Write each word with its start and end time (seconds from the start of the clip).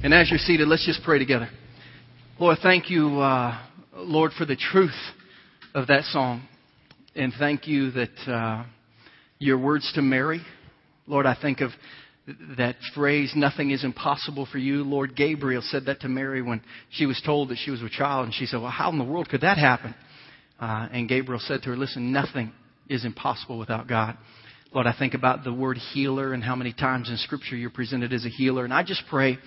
And 0.00 0.14
as 0.14 0.30
you're 0.30 0.38
seated, 0.38 0.68
let's 0.68 0.86
just 0.86 1.02
pray 1.02 1.18
together. 1.18 1.48
Lord, 2.38 2.58
thank 2.62 2.88
you, 2.88 3.18
uh, 3.18 3.60
Lord, 3.96 4.30
for 4.38 4.44
the 4.44 4.54
truth 4.54 4.94
of 5.74 5.88
that 5.88 6.04
song. 6.04 6.46
And 7.16 7.32
thank 7.36 7.66
you 7.66 7.90
that 7.90 8.32
uh, 8.32 8.64
your 9.40 9.58
words 9.58 9.90
to 9.96 10.02
Mary, 10.02 10.40
Lord, 11.08 11.26
I 11.26 11.36
think 11.42 11.60
of 11.60 11.70
that 12.56 12.76
phrase, 12.94 13.32
nothing 13.34 13.72
is 13.72 13.82
impossible 13.82 14.46
for 14.46 14.58
you. 14.58 14.84
Lord 14.84 15.16
Gabriel 15.16 15.62
said 15.64 15.86
that 15.86 16.02
to 16.02 16.08
Mary 16.08 16.42
when 16.42 16.60
she 16.90 17.04
was 17.04 17.20
told 17.26 17.48
that 17.48 17.58
she 17.58 17.72
was 17.72 17.82
a 17.82 17.88
child. 17.88 18.26
And 18.26 18.34
she 18.34 18.46
said, 18.46 18.60
Well, 18.60 18.70
how 18.70 18.92
in 18.92 18.98
the 18.98 19.04
world 19.04 19.28
could 19.28 19.40
that 19.40 19.58
happen? 19.58 19.96
Uh, 20.60 20.86
and 20.92 21.08
Gabriel 21.08 21.40
said 21.44 21.62
to 21.62 21.70
her, 21.70 21.76
Listen, 21.76 22.12
nothing 22.12 22.52
is 22.88 23.04
impossible 23.04 23.58
without 23.58 23.88
God. 23.88 24.16
Lord, 24.72 24.86
I 24.86 24.94
think 24.96 25.14
about 25.14 25.42
the 25.42 25.52
word 25.52 25.76
healer 25.76 26.34
and 26.34 26.44
how 26.44 26.54
many 26.54 26.72
times 26.72 27.10
in 27.10 27.16
Scripture 27.16 27.56
you're 27.56 27.68
presented 27.68 28.12
as 28.12 28.24
a 28.24 28.28
healer. 28.28 28.62
And 28.62 28.72
I 28.72 28.84
just 28.84 29.02
pray 29.10 29.38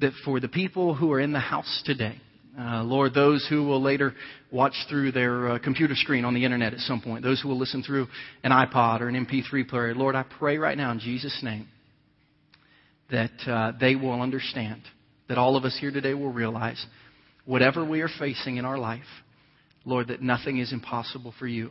that 0.00 0.12
for 0.24 0.40
the 0.40 0.48
people 0.48 0.94
who 0.94 1.12
are 1.12 1.20
in 1.20 1.32
the 1.32 1.40
house 1.40 1.82
today, 1.84 2.16
uh, 2.58 2.82
Lord, 2.82 3.14
those 3.14 3.46
who 3.48 3.64
will 3.64 3.80
later 3.80 4.12
watch 4.50 4.74
through 4.88 5.12
their 5.12 5.52
uh, 5.52 5.58
computer 5.58 5.94
screen 5.94 6.24
on 6.24 6.34
the 6.34 6.44
internet 6.44 6.74
at 6.74 6.80
some 6.80 7.00
point, 7.00 7.22
those 7.22 7.40
who 7.40 7.48
will 7.48 7.58
listen 7.58 7.82
through 7.82 8.08
an 8.42 8.50
iPod 8.50 9.00
or 9.00 9.08
an 9.08 9.26
MP3 9.26 9.68
player, 9.68 9.94
Lord, 9.94 10.14
I 10.14 10.24
pray 10.38 10.58
right 10.58 10.76
now 10.76 10.90
in 10.90 10.98
Jesus' 10.98 11.38
name 11.42 11.68
that 13.10 13.30
uh, 13.46 13.72
they 13.80 13.96
will 13.96 14.20
understand, 14.20 14.82
that 15.28 15.38
all 15.38 15.56
of 15.56 15.64
us 15.64 15.76
here 15.80 15.90
today 15.90 16.14
will 16.14 16.32
realize 16.32 16.84
whatever 17.44 17.84
we 17.84 18.00
are 18.00 18.10
facing 18.18 18.56
in 18.56 18.64
our 18.64 18.78
life, 18.78 19.02
Lord, 19.84 20.08
that 20.08 20.22
nothing 20.22 20.58
is 20.58 20.72
impossible 20.72 21.34
for 21.38 21.46
you. 21.46 21.70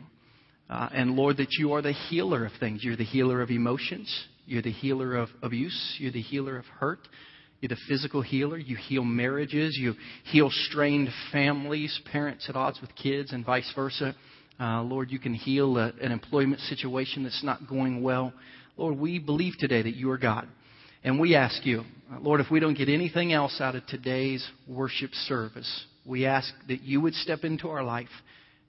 Uh, 0.68 0.88
and 0.92 1.16
Lord, 1.16 1.38
that 1.38 1.52
you 1.58 1.72
are 1.72 1.82
the 1.82 1.92
healer 1.92 2.44
of 2.44 2.52
things. 2.60 2.84
You're 2.84 2.96
the 2.96 3.04
healer 3.04 3.42
of 3.42 3.50
emotions. 3.50 4.12
You're 4.46 4.62
the 4.62 4.72
healer 4.72 5.16
of 5.16 5.28
abuse. 5.42 5.96
You're 5.98 6.12
the 6.12 6.22
healer 6.22 6.58
of 6.58 6.64
hurt. 6.66 7.00
You're 7.60 7.68
the 7.68 7.76
physical 7.88 8.22
healer. 8.22 8.56
You 8.56 8.76
heal 8.76 9.04
marriages. 9.04 9.76
You 9.78 9.94
heal 10.24 10.50
strained 10.50 11.08
families, 11.30 11.98
parents 12.10 12.48
at 12.48 12.56
odds 12.56 12.80
with 12.80 12.94
kids, 12.94 13.32
and 13.32 13.44
vice 13.44 13.70
versa. 13.74 14.14
Uh, 14.58 14.82
Lord, 14.82 15.10
you 15.10 15.18
can 15.18 15.34
heal 15.34 15.76
a, 15.78 15.92
an 16.02 16.12
employment 16.12 16.60
situation 16.62 17.22
that's 17.22 17.44
not 17.44 17.68
going 17.68 18.02
well. 18.02 18.32
Lord, 18.76 18.98
we 18.98 19.18
believe 19.18 19.54
today 19.58 19.82
that 19.82 19.94
you 19.94 20.10
are 20.10 20.18
God. 20.18 20.48
And 21.02 21.18
we 21.18 21.34
ask 21.34 21.64
you, 21.64 21.84
Lord, 22.20 22.40
if 22.40 22.50
we 22.50 22.60
don't 22.60 22.76
get 22.76 22.88
anything 22.88 23.32
else 23.32 23.60
out 23.60 23.74
of 23.74 23.86
today's 23.86 24.46
worship 24.68 25.12
service, 25.12 25.84
we 26.04 26.26
ask 26.26 26.52
that 26.68 26.82
you 26.82 27.00
would 27.00 27.14
step 27.14 27.44
into 27.44 27.68
our 27.68 27.82
life 27.82 28.08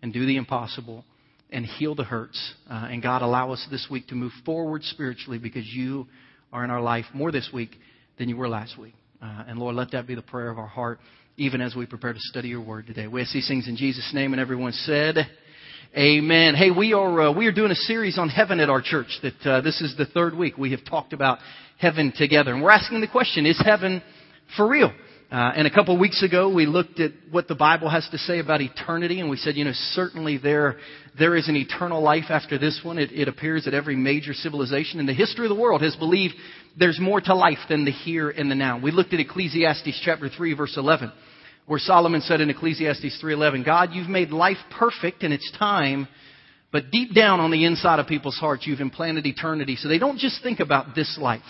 and 0.02 0.14
do 0.14 0.26
the 0.26 0.38
impossible 0.38 1.04
and 1.50 1.66
heal 1.66 1.96
the 1.96 2.04
hurts. 2.04 2.54
Uh, 2.70 2.88
and 2.90 3.02
God, 3.02 3.22
allow 3.22 3.52
us 3.52 3.66
this 3.70 3.88
week 3.92 4.08
to 4.08 4.16
move 4.16 4.32
forward 4.46 4.84
spiritually 4.84 5.40
because 5.40 5.66
you 5.66 6.08
are 6.54 6.64
in 6.64 6.70
our 6.70 6.82
life 6.82 7.06
more 7.14 7.32
this 7.32 7.50
week 7.54 7.72
than 8.22 8.30
you 8.30 8.38
were 8.38 8.48
last 8.48 8.78
week. 8.78 8.94
Uh, 9.20 9.46
and 9.48 9.58
Lord, 9.58 9.74
let 9.74 9.94
that 9.94 10.06
be 10.06 10.14
the 10.14 10.22
prayer 10.22 10.52
of 10.52 10.60
our 10.60 10.68
heart, 10.68 11.00
even 11.38 11.60
as 11.60 11.76
we 11.76 11.88
prepare 11.88 12.14
to 12.14 12.20
study 12.20 12.50
your 12.50 12.62
word 12.62 12.86
today. 12.86 13.08
We 13.08 13.20
ask 13.20 13.34
these 13.34 13.48
things 13.48 13.68
in 13.68 13.76
Jesus' 13.76 14.12
name, 14.14 14.32
and 14.34 14.40
everyone 14.40 14.74
said, 14.74 15.16
Amen. 15.98 16.54
Hey, 16.54 16.70
we 16.70 16.94
are 16.94 17.20
uh, 17.20 17.34
we 17.34 17.48
are 17.48 17.52
doing 17.52 17.72
a 17.72 17.76
series 17.76 18.20
on 18.20 18.30
heaven 18.30 18.60
at 18.60 18.70
our 18.70 18.80
church. 18.80 19.08
That 19.24 19.52
uh, 19.52 19.62
this 19.62 19.82
is 19.82 19.96
the 19.98 20.06
third 20.06 20.38
week 20.38 20.56
we 20.56 20.70
have 20.70 20.86
talked 20.86 21.14
about 21.14 21.40
heaven 21.80 22.14
together, 22.16 22.54
and 22.54 22.62
we're 22.62 22.70
asking 22.70 23.02
the 23.02 23.08
question: 23.08 23.48
Is 23.48 23.60
heaven 23.66 24.04
for 24.56 24.70
real? 24.70 24.94
Uh, 25.32 25.54
and 25.56 25.66
a 25.66 25.72
couple 25.72 25.96
of 25.96 26.00
weeks 26.00 26.22
ago, 26.22 26.54
we 26.54 26.68
looked 26.68 27.00
at 27.00 27.12
what 27.32 27.48
the 27.48 27.56
Bible 27.56 27.90
has 27.90 28.08
to 28.12 28.20
say 28.20 28.38
about 28.38 28.62
eternity, 28.62 29.20
and 29.20 29.30
we 29.30 29.38
said, 29.38 29.56
you 29.56 29.64
know, 29.64 29.72
certainly 29.94 30.38
there, 30.38 30.76
there 31.18 31.36
is 31.36 31.50
an 31.50 31.56
eternal 31.56 32.02
life 32.02 32.26
after 32.30 32.58
this 32.58 32.80
one. 32.84 32.98
It, 32.98 33.12
it 33.12 33.28
appears 33.28 33.66
that 33.66 33.74
every 33.74 33.96
major 33.96 34.34
civilization 34.34 35.00
in 35.00 35.06
the 35.06 35.14
history 35.14 35.46
of 35.46 35.50
the 35.50 35.62
world 35.62 35.82
has 35.82 35.96
believed 35.96 36.34
there's 36.78 37.00
more 37.00 37.20
to 37.22 37.36
life 37.36 37.60
than 37.70 37.86
the 37.86 37.92
here 37.92 38.30
and 38.30 38.50
the 38.50 38.56
now. 38.56 38.80
We 38.80 38.92
looked 38.92 39.14
at 39.14 39.20
Ecclesiastes 39.20 40.02
chapter 40.04 40.30
3, 40.30 40.54
verse 40.54 40.76
11, 40.78 41.12
where 41.66 41.80
Solomon 41.80 42.22
said 42.22 42.42
in 42.42 42.50
Ecclesiastes 42.50 43.22
3.11, 43.22 43.66
God, 43.66 43.90
you've 43.94 44.10
made 44.10 44.30
life 44.30 44.58
perfect 44.78 45.24
in 45.24 45.32
its 45.32 45.52
time, 45.60 46.08
but 46.72 46.92
deep 46.92 47.14
down 47.14 47.40
on 47.40 47.52
the 47.52 47.66
inside 47.66 48.00
of 48.00 48.08
people's 48.08 48.38
hearts, 48.38 48.66
you've 48.66 48.80
implanted 48.80 49.26
eternity. 49.26 49.76
So 49.76 49.90
they 49.90 50.00
don't 50.00 50.18
just 50.18 50.42
think 50.42 50.62
about 50.62 50.96
this 50.96 51.18
life 51.20 51.42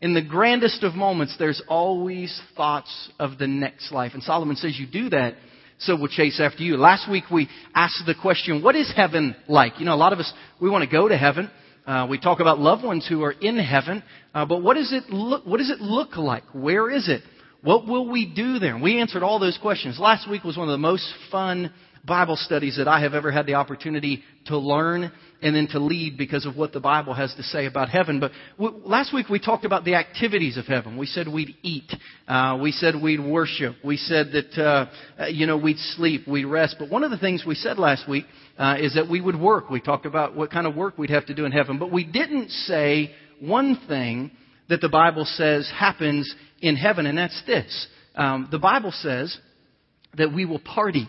in 0.00 0.14
the 0.14 0.22
grandest 0.22 0.82
of 0.82 0.94
moments, 0.94 1.36
there's 1.38 1.62
always 1.68 2.40
thoughts 2.56 3.10
of 3.18 3.38
the 3.38 3.46
next 3.46 3.92
life. 3.92 4.12
And 4.14 4.22
Solomon 4.22 4.56
says, 4.56 4.78
You 4.78 4.86
do 4.86 5.10
that, 5.10 5.34
so 5.80 5.96
we'll 5.96 6.08
chase 6.08 6.40
after 6.40 6.62
you. 6.62 6.76
Last 6.76 7.10
week 7.10 7.24
we 7.30 7.48
asked 7.74 8.02
the 8.06 8.14
question, 8.14 8.62
What 8.62 8.76
is 8.76 8.92
heaven 8.94 9.34
like? 9.48 9.78
You 9.78 9.86
know, 9.86 9.94
a 9.94 9.96
lot 9.96 10.12
of 10.12 10.18
us, 10.18 10.32
we 10.60 10.70
want 10.70 10.84
to 10.84 10.90
go 10.90 11.08
to 11.08 11.16
heaven. 11.16 11.50
Uh, 11.86 12.06
we 12.08 12.20
talk 12.20 12.40
about 12.40 12.58
loved 12.58 12.84
ones 12.84 13.06
who 13.08 13.22
are 13.24 13.32
in 13.32 13.58
heaven, 13.58 14.02
uh, 14.34 14.44
but 14.44 14.62
what 14.62 14.74
does 14.74 14.92
it 14.92 15.10
look? 15.10 15.44
What 15.46 15.58
does 15.58 15.70
it 15.70 15.80
look 15.80 16.16
like? 16.16 16.44
Where 16.52 16.90
is 16.90 17.08
it? 17.08 17.22
What 17.62 17.86
will 17.86 18.08
we 18.08 18.26
do 18.26 18.58
there? 18.58 18.74
And 18.74 18.82
we 18.82 19.00
answered 19.00 19.22
all 19.22 19.38
those 19.38 19.58
questions. 19.60 19.98
Last 19.98 20.28
week 20.28 20.44
was 20.44 20.56
one 20.56 20.68
of 20.68 20.72
the 20.72 20.78
most 20.78 21.10
fun 21.30 21.72
Bible 22.04 22.36
studies 22.36 22.76
that 22.76 22.88
I 22.88 23.00
have 23.00 23.14
ever 23.14 23.30
had 23.30 23.46
the 23.46 23.54
opportunity 23.54 24.22
to 24.46 24.58
learn 24.58 25.10
and 25.42 25.54
then 25.54 25.68
to 25.68 25.78
lead 25.78 26.16
because 26.18 26.46
of 26.46 26.56
what 26.56 26.72
the 26.72 26.80
Bible 26.80 27.14
has 27.14 27.34
to 27.34 27.42
say 27.42 27.66
about 27.66 27.88
heaven. 27.88 28.20
But 28.20 28.32
last 28.58 29.14
week 29.14 29.28
we 29.28 29.38
talked 29.38 29.64
about 29.64 29.84
the 29.84 29.94
activities 29.94 30.56
of 30.56 30.66
heaven. 30.66 30.96
We 30.96 31.06
said 31.06 31.28
we'd 31.28 31.56
eat. 31.62 31.90
Uh, 32.28 32.58
we 32.60 32.72
said 32.72 32.94
we'd 33.00 33.20
worship. 33.20 33.76
We 33.84 33.96
said 33.96 34.32
that, 34.32 34.62
uh, 34.62 35.26
you 35.26 35.46
know, 35.46 35.56
we'd 35.56 35.78
sleep, 35.78 36.26
we'd 36.28 36.44
rest. 36.44 36.76
But 36.78 36.90
one 36.90 37.04
of 37.04 37.10
the 37.10 37.18
things 37.18 37.44
we 37.46 37.54
said 37.54 37.78
last 37.78 38.08
week 38.08 38.26
uh, 38.58 38.76
is 38.78 38.94
that 38.94 39.08
we 39.08 39.20
would 39.20 39.38
work. 39.38 39.70
We 39.70 39.80
talked 39.80 40.06
about 40.06 40.36
what 40.36 40.50
kind 40.50 40.66
of 40.66 40.74
work 40.76 40.98
we'd 40.98 41.10
have 41.10 41.26
to 41.26 41.34
do 41.34 41.44
in 41.44 41.52
heaven. 41.52 41.78
But 41.78 41.92
we 41.92 42.04
didn't 42.04 42.50
say 42.50 43.14
one 43.40 43.80
thing 43.88 44.30
that 44.68 44.80
the 44.80 44.88
Bible 44.88 45.24
says 45.24 45.70
happens 45.74 46.32
in 46.60 46.76
heaven, 46.76 47.06
and 47.06 47.18
that's 47.18 47.42
this. 47.46 47.88
Um, 48.14 48.48
the 48.50 48.58
Bible 48.58 48.92
says 48.92 49.36
that 50.16 50.32
we 50.32 50.44
will 50.44 50.58
party 50.58 51.08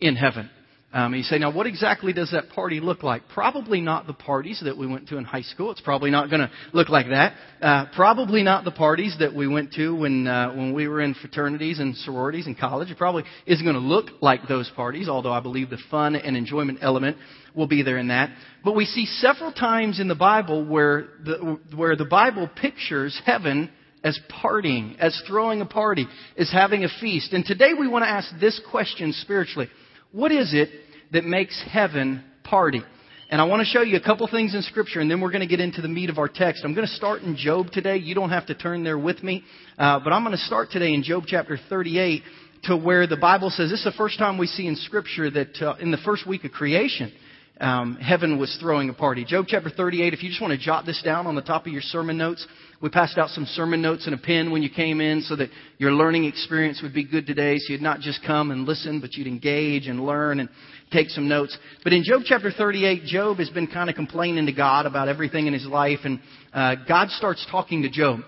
in 0.00 0.16
heaven. 0.16 0.50
Um, 0.94 1.14
you 1.14 1.22
say, 1.22 1.38
now 1.38 1.50
what 1.50 1.66
exactly 1.66 2.12
does 2.12 2.32
that 2.32 2.50
party 2.50 2.78
look 2.78 3.02
like? 3.02 3.22
Probably 3.32 3.80
not 3.80 4.06
the 4.06 4.12
parties 4.12 4.60
that 4.62 4.76
we 4.76 4.86
went 4.86 5.08
to 5.08 5.16
in 5.16 5.24
high 5.24 5.42
school. 5.42 5.70
It's 5.70 5.80
probably 5.80 6.10
not 6.10 6.28
going 6.28 6.42
to 6.42 6.50
look 6.74 6.90
like 6.90 7.06
that. 7.08 7.32
Uh, 7.62 7.86
probably 7.94 8.42
not 8.42 8.64
the 8.64 8.72
parties 8.72 9.16
that 9.18 9.34
we 9.34 9.48
went 9.48 9.72
to 9.74 9.94
when 9.94 10.26
uh, 10.26 10.52
when 10.54 10.74
we 10.74 10.88
were 10.88 11.00
in 11.00 11.14
fraternities 11.14 11.78
and 11.78 11.96
sororities 11.96 12.46
in 12.46 12.54
college. 12.54 12.90
It 12.90 12.98
probably 12.98 13.24
isn't 13.46 13.64
going 13.64 13.74
to 13.74 13.80
look 13.80 14.10
like 14.20 14.46
those 14.48 14.70
parties, 14.76 15.08
although 15.08 15.32
I 15.32 15.40
believe 15.40 15.70
the 15.70 15.78
fun 15.90 16.14
and 16.14 16.36
enjoyment 16.36 16.80
element 16.82 17.16
will 17.54 17.66
be 17.66 17.82
there 17.82 17.96
in 17.96 18.08
that. 18.08 18.28
But 18.62 18.74
we 18.74 18.84
see 18.84 19.06
several 19.06 19.52
times 19.52 19.98
in 19.98 20.08
the 20.08 20.14
Bible 20.14 20.62
where 20.62 21.08
the 21.24 21.58
where 21.74 21.96
the 21.96 22.04
Bible 22.04 22.50
pictures 22.54 23.18
heaven 23.24 23.70
as 24.04 24.18
partying, 24.44 24.98
as 24.98 25.20
throwing 25.26 25.62
a 25.62 25.66
party, 25.66 26.06
as 26.36 26.50
having 26.50 26.84
a 26.84 26.88
feast. 27.00 27.32
And 27.32 27.44
today 27.46 27.70
we 27.78 27.88
want 27.88 28.04
to 28.04 28.10
ask 28.10 28.28
this 28.40 28.60
question 28.70 29.12
spiritually. 29.12 29.68
What 30.12 30.30
is 30.30 30.52
it 30.52 30.68
that 31.12 31.24
makes 31.24 31.58
heaven 31.70 32.22
party? 32.44 32.82
And 33.30 33.40
I 33.40 33.44
want 33.44 33.60
to 33.60 33.64
show 33.64 33.80
you 33.80 33.96
a 33.96 34.00
couple 34.00 34.28
things 34.28 34.54
in 34.54 34.60
Scripture, 34.60 35.00
and 35.00 35.10
then 35.10 35.22
we're 35.22 35.30
going 35.30 35.40
to 35.40 35.46
get 35.46 35.58
into 35.58 35.80
the 35.80 35.88
meat 35.88 36.10
of 36.10 36.18
our 36.18 36.28
text. 36.28 36.64
I'm 36.66 36.74
going 36.74 36.86
to 36.86 36.92
start 36.92 37.22
in 37.22 37.34
Job 37.34 37.70
today. 37.72 37.96
You 37.96 38.14
don't 38.14 38.28
have 38.28 38.44
to 38.48 38.54
turn 38.54 38.84
there 38.84 38.98
with 38.98 39.22
me, 39.22 39.42
uh, 39.78 40.00
but 40.00 40.12
I'm 40.12 40.22
going 40.22 40.36
to 40.36 40.42
start 40.44 40.70
today 40.70 40.92
in 40.92 41.02
Job 41.02 41.24
chapter 41.26 41.58
38 41.66 42.22
to 42.64 42.76
where 42.76 43.06
the 43.06 43.16
Bible 43.16 43.48
says 43.48 43.70
this 43.70 43.78
is 43.78 43.86
the 43.86 43.92
first 43.92 44.18
time 44.18 44.36
we 44.36 44.46
see 44.46 44.66
in 44.66 44.76
Scripture 44.76 45.30
that 45.30 45.62
uh, 45.62 45.76
in 45.80 45.90
the 45.90 45.96
first 46.04 46.26
week 46.26 46.44
of 46.44 46.52
creation, 46.52 47.10
um, 47.60 47.96
heaven 47.96 48.38
was 48.38 48.56
throwing 48.60 48.88
a 48.88 48.94
party. 48.94 49.24
Job 49.24 49.44
chapter 49.48 49.70
38, 49.70 50.14
if 50.14 50.22
you 50.22 50.28
just 50.28 50.40
want 50.40 50.58
to 50.58 50.58
jot 50.58 50.86
this 50.86 51.00
down 51.02 51.26
on 51.26 51.34
the 51.34 51.42
top 51.42 51.66
of 51.66 51.72
your 51.72 51.82
sermon 51.82 52.18
notes, 52.18 52.46
we 52.80 52.88
passed 52.88 53.18
out 53.18 53.28
some 53.28 53.44
sermon 53.46 53.80
notes 53.80 54.06
and 54.06 54.14
a 54.14 54.18
pen 54.18 54.50
when 54.50 54.62
you 54.62 54.70
came 54.70 55.00
in 55.00 55.20
so 55.20 55.36
that 55.36 55.50
your 55.78 55.92
learning 55.92 56.24
experience 56.24 56.80
would 56.82 56.92
be 56.92 57.04
good 57.04 57.26
today. 57.26 57.58
So 57.58 57.72
you'd 57.72 57.82
not 57.82 58.00
just 58.00 58.24
come 58.26 58.50
and 58.50 58.64
listen, 58.64 59.00
but 59.00 59.14
you'd 59.14 59.28
engage 59.28 59.86
and 59.86 60.04
learn 60.04 60.40
and 60.40 60.48
take 60.90 61.08
some 61.10 61.28
notes. 61.28 61.56
But 61.84 61.92
in 61.92 62.02
Job 62.02 62.22
chapter 62.24 62.50
38, 62.50 63.04
Job 63.04 63.36
has 63.36 63.50
been 63.50 63.68
kind 63.68 63.88
of 63.88 63.94
complaining 63.94 64.46
to 64.46 64.52
God 64.52 64.86
about 64.86 65.08
everything 65.08 65.46
in 65.46 65.52
his 65.52 65.66
life. 65.66 66.00
And 66.04 66.18
uh, 66.52 66.74
God 66.88 67.10
starts 67.10 67.46
talking 67.50 67.82
to 67.82 67.90
Job. 67.90 68.20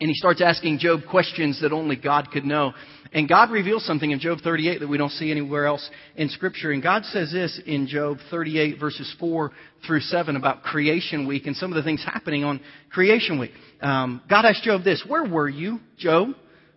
And 0.00 0.08
he 0.08 0.14
starts 0.14 0.42
asking 0.42 0.78
Job 0.78 1.00
questions 1.08 1.60
that 1.62 1.72
only 1.72 1.94
God 1.96 2.30
could 2.32 2.44
know. 2.44 2.72
And 3.12 3.28
God 3.28 3.52
reveals 3.52 3.86
something 3.86 4.10
in 4.10 4.18
Job 4.18 4.38
38 4.42 4.80
that 4.80 4.88
we 4.88 4.98
don't 4.98 5.12
see 5.12 5.30
anywhere 5.30 5.66
else 5.66 5.88
in 6.16 6.28
Scripture. 6.28 6.72
And 6.72 6.82
God 6.82 7.04
says 7.04 7.30
this 7.30 7.60
in 7.64 7.86
Job 7.86 8.18
38 8.28 8.80
verses 8.80 9.14
4 9.20 9.52
through 9.86 10.00
7 10.00 10.34
about 10.34 10.64
creation 10.64 11.28
week 11.28 11.46
and 11.46 11.54
some 11.54 11.70
of 11.70 11.76
the 11.76 11.84
things 11.84 12.04
happening 12.04 12.42
on 12.42 12.60
creation 12.90 13.38
week. 13.38 13.52
Um, 13.80 14.20
God 14.28 14.44
asked 14.44 14.64
Job 14.64 14.82
this, 14.82 15.04
Where 15.06 15.24
were 15.24 15.48
you, 15.48 15.78
Job, 15.96 16.30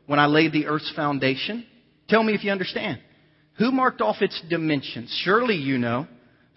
when 0.05 0.19
I 0.19 0.27
laid 0.27 0.53
the 0.53 0.67
earth's 0.67 0.93
foundation? 0.95 1.65
Tell 2.07 2.21
me 2.21 2.33
if 2.35 2.43
you 2.43 2.51
understand. 2.51 2.99
Who 3.57 3.71
marked 3.71 4.01
off 4.01 4.17
its 4.21 4.39
dimensions? 4.47 5.11
Surely 5.23 5.55
you 5.55 5.79
know. 5.79 6.07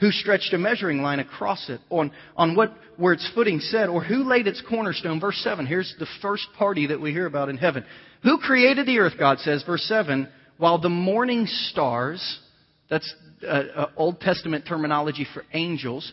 Who 0.00 0.10
stretched 0.10 0.52
a 0.54 0.58
measuring 0.58 1.02
line 1.02 1.20
across 1.20 1.68
it? 1.68 1.80
On, 1.90 2.10
on 2.36 2.56
what, 2.56 2.72
where 2.96 3.12
its 3.12 3.30
footing 3.34 3.60
set? 3.60 3.88
Or 3.88 4.02
who 4.02 4.24
laid 4.24 4.46
its 4.46 4.62
cornerstone? 4.66 5.20
Verse 5.20 5.38
7. 5.44 5.66
Here's 5.66 5.94
the 5.98 6.06
first 6.22 6.46
party 6.56 6.86
that 6.86 7.00
we 7.00 7.12
hear 7.12 7.26
about 7.26 7.50
in 7.50 7.58
heaven. 7.58 7.84
Who 8.22 8.38
created 8.38 8.86
the 8.86 8.98
earth, 8.98 9.14
God 9.18 9.38
says, 9.40 9.62
verse 9.64 9.82
7, 9.82 10.28
while 10.56 10.78
the 10.78 10.88
morning 10.88 11.46
stars, 11.46 12.40
that's 12.88 13.14
uh, 13.42 13.46
uh, 13.46 13.90
Old 13.96 14.20
Testament 14.20 14.64
terminology 14.66 15.26
for 15.34 15.44
angels, 15.52 16.10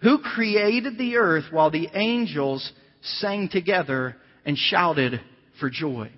who 0.00 0.18
created 0.18 0.98
the 0.98 1.16
earth 1.16 1.44
while 1.50 1.70
the 1.70 1.88
angels 1.94 2.72
sang 3.02 3.48
together 3.48 4.16
and 4.44 4.56
shouted 4.56 5.20
for 5.58 5.70
joy? 5.70 6.10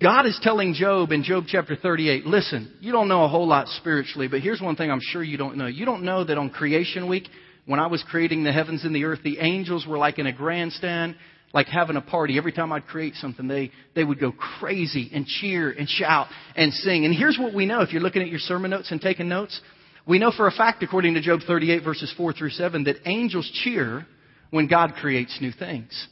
God 0.00 0.26
is 0.26 0.38
telling 0.42 0.74
Job 0.74 1.10
in 1.10 1.22
Job 1.22 1.44
chapter 1.48 1.74
38, 1.74 2.26
listen, 2.26 2.70
you 2.80 2.92
don't 2.92 3.08
know 3.08 3.24
a 3.24 3.28
whole 3.28 3.48
lot 3.48 3.66
spiritually, 3.68 4.28
but 4.28 4.40
here's 4.40 4.60
one 4.60 4.76
thing 4.76 4.90
I'm 4.90 5.00
sure 5.00 5.22
you 5.22 5.38
don't 5.38 5.56
know. 5.56 5.66
You 5.66 5.86
don't 5.86 6.02
know 6.02 6.22
that 6.22 6.36
on 6.36 6.50
creation 6.50 7.08
week, 7.08 7.26
when 7.64 7.80
I 7.80 7.86
was 7.86 8.04
creating 8.10 8.44
the 8.44 8.52
heavens 8.52 8.84
and 8.84 8.94
the 8.94 9.04
earth, 9.04 9.20
the 9.24 9.38
angels 9.38 9.86
were 9.86 9.96
like 9.96 10.18
in 10.18 10.26
a 10.26 10.34
grandstand, 10.34 11.16
like 11.54 11.68
having 11.68 11.96
a 11.96 12.02
party. 12.02 12.36
Every 12.36 12.52
time 12.52 12.72
I'd 12.72 12.86
create 12.86 13.14
something, 13.14 13.48
they, 13.48 13.70
they 13.94 14.04
would 14.04 14.20
go 14.20 14.32
crazy 14.32 15.10
and 15.14 15.24
cheer 15.24 15.70
and 15.70 15.88
shout 15.88 16.26
and 16.56 16.74
sing. 16.74 17.06
And 17.06 17.14
here's 17.14 17.38
what 17.38 17.54
we 17.54 17.64
know 17.64 17.80
if 17.80 17.92
you're 17.92 18.02
looking 18.02 18.20
at 18.20 18.28
your 18.28 18.38
sermon 18.38 18.72
notes 18.72 18.90
and 18.90 19.00
taking 19.00 19.30
notes. 19.30 19.58
We 20.06 20.18
know 20.18 20.30
for 20.30 20.46
a 20.46 20.52
fact, 20.52 20.82
according 20.82 21.14
to 21.14 21.22
Job 21.22 21.40
38 21.46 21.82
verses 21.82 22.12
4 22.18 22.34
through 22.34 22.50
7, 22.50 22.84
that 22.84 22.96
angels 23.06 23.50
cheer 23.64 24.06
when 24.50 24.68
God 24.68 24.92
creates 25.00 25.38
new 25.40 25.52
things. 25.52 26.06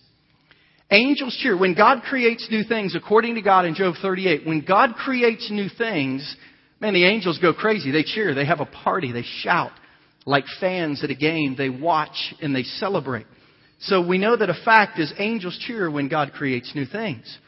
Angels 0.94 1.36
cheer. 1.42 1.58
When 1.58 1.74
God 1.74 2.02
creates 2.02 2.46
new 2.52 2.62
things, 2.62 2.94
according 2.94 3.34
to 3.34 3.42
God 3.42 3.64
in 3.64 3.74
Job 3.74 3.94
38, 4.00 4.46
when 4.46 4.64
God 4.64 4.94
creates 4.94 5.50
new 5.50 5.68
things, 5.68 6.36
man, 6.78 6.94
the 6.94 7.04
angels 7.04 7.40
go 7.40 7.52
crazy. 7.52 7.90
They 7.90 8.04
cheer. 8.04 8.32
They 8.32 8.46
have 8.46 8.60
a 8.60 8.66
party. 8.66 9.10
They 9.10 9.24
shout. 9.40 9.72
Like 10.24 10.44
fans 10.60 11.02
at 11.02 11.10
a 11.10 11.16
game, 11.16 11.56
they 11.58 11.68
watch 11.68 12.32
and 12.40 12.54
they 12.54 12.62
celebrate. 12.62 13.26
So 13.80 14.06
we 14.06 14.18
know 14.18 14.36
that 14.36 14.48
a 14.48 14.64
fact 14.64 15.00
is 15.00 15.12
angels 15.18 15.58
cheer 15.66 15.90
when 15.90 16.08
God 16.08 16.32
creates 16.32 16.72
new 16.76 16.86
things. 16.86 17.38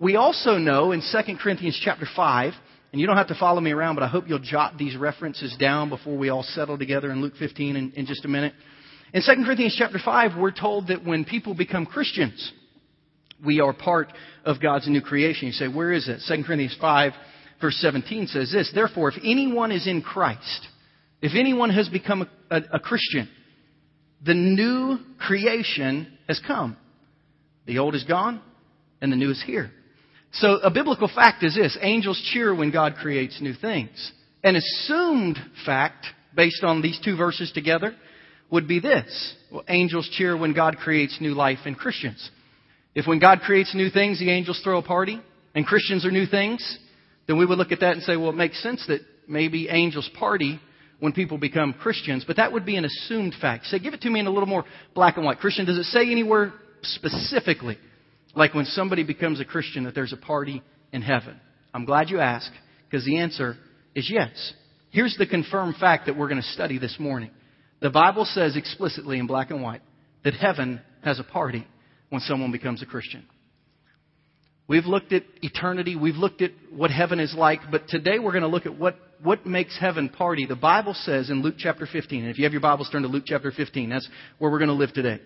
We 0.00 0.16
also 0.16 0.56
know 0.56 0.92
in 0.92 1.02
2 1.02 1.36
Corinthians 1.36 1.78
chapter 1.84 2.06
5, 2.16 2.54
and 2.92 3.00
you 3.00 3.06
don't 3.06 3.18
have 3.18 3.28
to 3.28 3.38
follow 3.38 3.60
me 3.60 3.72
around, 3.72 3.96
but 3.96 4.02
I 4.02 4.08
hope 4.08 4.24
you'll 4.28 4.38
jot 4.38 4.78
these 4.78 4.96
references 4.96 5.54
down 5.60 5.90
before 5.90 6.16
we 6.16 6.30
all 6.30 6.42
settle 6.42 6.78
together 6.78 7.10
in 7.12 7.20
Luke 7.20 7.34
15 7.38 7.76
in, 7.76 7.92
in 7.92 8.06
just 8.06 8.24
a 8.24 8.28
minute. 8.28 8.54
In 9.12 9.20
2 9.20 9.44
Corinthians 9.44 9.76
chapter 9.78 9.98
5, 10.02 10.38
we're 10.38 10.52
told 10.52 10.88
that 10.88 11.04
when 11.04 11.26
people 11.26 11.54
become 11.54 11.84
Christians, 11.84 12.50
we 13.44 13.60
are 13.60 13.72
part 13.72 14.12
of 14.44 14.60
God's 14.60 14.88
new 14.88 15.00
creation. 15.00 15.48
You 15.48 15.52
say, 15.52 15.68
where 15.68 15.92
is 15.92 16.08
it? 16.08 16.20
2 16.26 16.44
Corinthians 16.44 16.76
5, 16.80 17.12
verse 17.60 17.76
17 17.76 18.26
says 18.28 18.52
this 18.52 18.70
Therefore, 18.74 19.10
if 19.10 19.16
anyone 19.22 19.72
is 19.72 19.86
in 19.86 20.02
Christ, 20.02 20.68
if 21.20 21.32
anyone 21.34 21.70
has 21.70 21.88
become 21.88 22.22
a, 22.22 22.56
a, 22.56 22.62
a 22.74 22.80
Christian, 22.80 23.28
the 24.24 24.34
new 24.34 24.98
creation 25.18 26.18
has 26.28 26.40
come. 26.46 26.76
The 27.66 27.78
old 27.78 27.94
is 27.94 28.04
gone, 28.04 28.40
and 29.00 29.12
the 29.12 29.16
new 29.16 29.30
is 29.30 29.42
here. 29.44 29.70
So, 30.32 30.56
a 30.56 30.70
biblical 30.70 31.08
fact 31.14 31.44
is 31.44 31.54
this 31.54 31.78
angels 31.80 32.20
cheer 32.32 32.54
when 32.54 32.70
God 32.70 32.96
creates 32.96 33.40
new 33.40 33.54
things. 33.54 34.12
An 34.42 34.56
assumed 34.56 35.38
fact, 35.64 36.06
based 36.34 36.64
on 36.64 36.82
these 36.82 37.00
two 37.02 37.16
verses 37.16 37.52
together, 37.52 37.94
would 38.50 38.68
be 38.68 38.80
this 38.80 39.34
well, 39.50 39.64
angels 39.68 40.08
cheer 40.12 40.36
when 40.36 40.52
God 40.52 40.76
creates 40.76 41.18
new 41.20 41.34
life 41.34 41.60
in 41.66 41.74
Christians. 41.74 42.30
If 42.94 43.06
when 43.06 43.18
God 43.18 43.40
creates 43.40 43.74
new 43.74 43.90
things, 43.90 44.18
the 44.18 44.30
angels 44.30 44.60
throw 44.62 44.78
a 44.78 44.82
party 44.82 45.20
and 45.54 45.66
Christians 45.66 46.04
are 46.04 46.10
new 46.10 46.26
things, 46.26 46.78
then 47.26 47.38
we 47.38 47.46
would 47.46 47.58
look 47.58 47.72
at 47.72 47.80
that 47.80 47.94
and 47.94 48.02
say, 48.02 48.16
well, 48.16 48.30
it 48.30 48.36
makes 48.36 48.62
sense 48.62 48.84
that 48.88 49.00
maybe 49.26 49.68
angels 49.68 50.08
party 50.18 50.60
when 51.00 51.12
people 51.12 51.38
become 51.38 51.72
Christians, 51.72 52.24
but 52.26 52.36
that 52.36 52.52
would 52.52 52.64
be 52.64 52.76
an 52.76 52.84
assumed 52.84 53.34
fact. 53.40 53.66
Say, 53.66 53.78
give 53.78 53.94
it 53.94 54.02
to 54.02 54.10
me 54.10 54.20
in 54.20 54.26
a 54.26 54.30
little 54.30 54.46
more 54.46 54.64
black 54.94 55.16
and 55.16 55.26
white. 55.26 55.38
Christian, 55.38 55.66
does 55.66 55.78
it 55.78 55.84
say 55.84 56.10
anywhere 56.10 56.52
specifically, 56.82 57.78
like 58.34 58.54
when 58.54 58.64
somebody 58.64 59.02
becomes 59.02 59.40
a 59.40 59.44
Christian, 59.44 59.84
that 59.84 59.94
there's 59.94 60.12
a 60.12 60.16
party 60.16 60.62
in 60.92 61.02
heaven? 61.02 61.40
I'm 61.72 61.84
glad 61.84 62.10
you 62.10 62.20
asked, 62.20 62.52
because 62.88 63.04
the 63.04 63.18
answer 63.18 63.56
is 63.94 64.08
yes. 64.10 64.52
Here's 64.90 65.16
the 65.18 65.26
confirmed 65.26 65.76
fact 65.76 66.06
that 66.06 66.16
we're 66.16 66.28
going 66.28 66.40
to 66.40 66.48
study 66.48 66.78
this 66.78 66.96
morning. 67.00 67.30
The 67.80 67.90
Bible 67.90 68.24
says 68.24 68.56
explicitly 68.56 69.18
in 69.18 69.26
black 69.26 69.50
and 69.50 69.62
white 69.62 69.82
that 70.22 70.34
heaven 70.34 70.80
has 71.02 71.18
a 71.18 71.24
party 71.24 71.66
when 72.10 72.20
someone 72.20 72.52
becomes 72.52 72.82
a 72.82 72.86
Christian. 72.86 73.24
We've 74.66 74.86
looked 74.86 75.12
at 75.12 75.24
eternity. 75.42 75.94
We've 75.94 76.16
looked 76.16 76.40
at 76.40 76.52
what 76.70 76.90
heaven 76.90 77.20
is 77.20 77.34
like. 77.36 77.60
But 77.70 77.86
today 77.88 78.18
we're 78.18 78.32
going 78.32 78.42
to 78.42 78.48
look 78.48 78.64
at 78.64 78.78
what, 78.78 78.96
what 79.22 79.44
makes 79.44 79.78
heaven 79.78 80.08
party. 80.08 80.46
The 80.46 80.56
Bible 80.56 80.94
says 80.94 81.28
in 81.28 81.42
Luke 81.42 81.56
chapter 81.58 81.86
15, 81.90 82.22
and 82.22 82.30
if 82.30 82.38
you 82.38 82.44
have 82.44 82.52
your 82.52 82.62
Bibles, 82.62 82.88
turn 82.90 83.02
to 83.02 83.08
Luke 83.08 83.24
chapter 83.26 83.50
15. 83.50 83.90
That's 83.90 84.08
where 84.38 84.50
we're 84.50 84.58
going 84.58 84.68
to 84.68 84.74
live 84.74 84.94
today. 84.94 85.20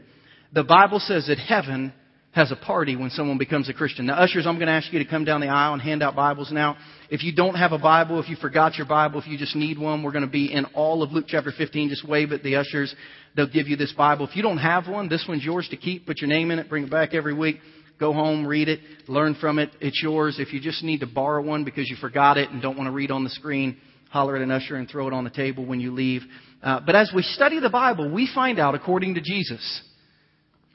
The 0.53 0.65
Bible 0.65 0.99
says 0.99 1.27
that 1.29 1.39
heaven 1.39 1.93
has 2.39 2.53
a 2.53 2.57
party 2.57 2.95
when 2.95 3.11
someone 3.11 3.37
becomes 3.37 3.69
a 3.69 3.73
Christian. 3.73 4.07
Now, 4.07 4.15
ushers, 4.15 4.47
I'm 4.47 4.55
going 4.57 4.69
to 4.69 4.73
ask 4.73 4.93
you 4.93 5.01
to 5.01 5.05
come 5.05 5.25
down 5.25 5.41
the 5.41 5.49
aisle 5.49 5.73
and 5.73 5.83
hand 5.83 6.05
out 6.05 6.15
Bibles 6.15 6.53
now. 6.53 6.77
If 7.11 7.25
you 7.25 7.35
don't 7.35 7.57
have 7.57 7.73
a 7.73 7.79
Bible, 7.79 8.21
if 8.21 8.29
you 8.29 8.37
forgot 8.37 8.77
your 8.77 8.87
Bible, 8.87 9.19
if 9.21 9.27
you 9.27 9.37
just 9.37 9.57
need 9.57 9.77
one, 9.77 10.05
we're 10.05 10.13
going 10.13 10.25
to 10.25 10.31
be 10.31 10.53
in 10.53 10.65
all 10.67 11.03
of 11.03 11.11
Luke 11.11 11.25
chapter 11.27 11.53
15. 11.57 11.89
Just 11.89 12.09
wave 12.09 12.31
at 12.31 12.45
the 12.45 12.55
ushers. 12.55 12.95
They'll 13.35 13.51
give 13.51 13.67
you 13.67 13.77
this 13.77 13.93
Bible. 13.93 14.29
If 14.29 14.37
you 14.37 14.43
don't 14.43 14.59
have 14.59 14.87
one, 14.87 15.09
this 15.09 15.25
one's 15.29 15.45
yours 15.45 15.67
to 15.73 15.77
keep. 15.77 16.07
Put 16.07 16.21
your 16.21 16.29
name 16.29 16.53
in 16.53 16.61
it. 16.61 16.69
Bring 16.69 16.85
it 16.85 16.91
back 16.93 17.13
every 17.13 17.35
week. 17.35 17.57
Go 17.99 18.13
home, 18.13 18.47
read 18.47 18.69
it, 18.69 18.79
learn 19.09 19.35
from 19.41 19.59
it. 19.59 19.71
It's 19.81 20.01
yours. 20.01 20.37
If 20.39 20.53
you 20.53 20.61
just 20.61 20.85
need 20.85 21.01
to 21.01 21.09
borrow 21.09 21.43
one 21.43 21.65
because 21.65 21.91
you 21.91 21.97
forgot 22.01 22.39
it 22.39 22.51
and 22.51 22.63
don't 22.63 22.77
want 22.77 22.87
to 22.87 22.93
read 22.93 23.11
on 23.11 23.25
the 23.25 23.31
screen, 23.31 23.77
holler 24.11 24.37
at 24.37 24.43
an 24.43 24.53
usher 24.53 24.77
and 24.77 24.89
throw 24.89 25.09
it 25.09 25.13
on 25.13 25.25
the 25.25 25.31
table 25.31 25.67
when 25.67 25.81
you 25.81 25.93
leave. 25.93 26.23
Uh, 26.63 26.79
but 26.87 26.95
as 26.95 27.11
we 27.13 27.23
study 27.23 27.59
the 27.59 27.71
Bible, 27.71 28.09
we 28.09 28.31
find 28.33 28.61
out, 28.61 28.77
according 28.77 29.15
to 29.15 29.21
Jesus, 29.21 29.83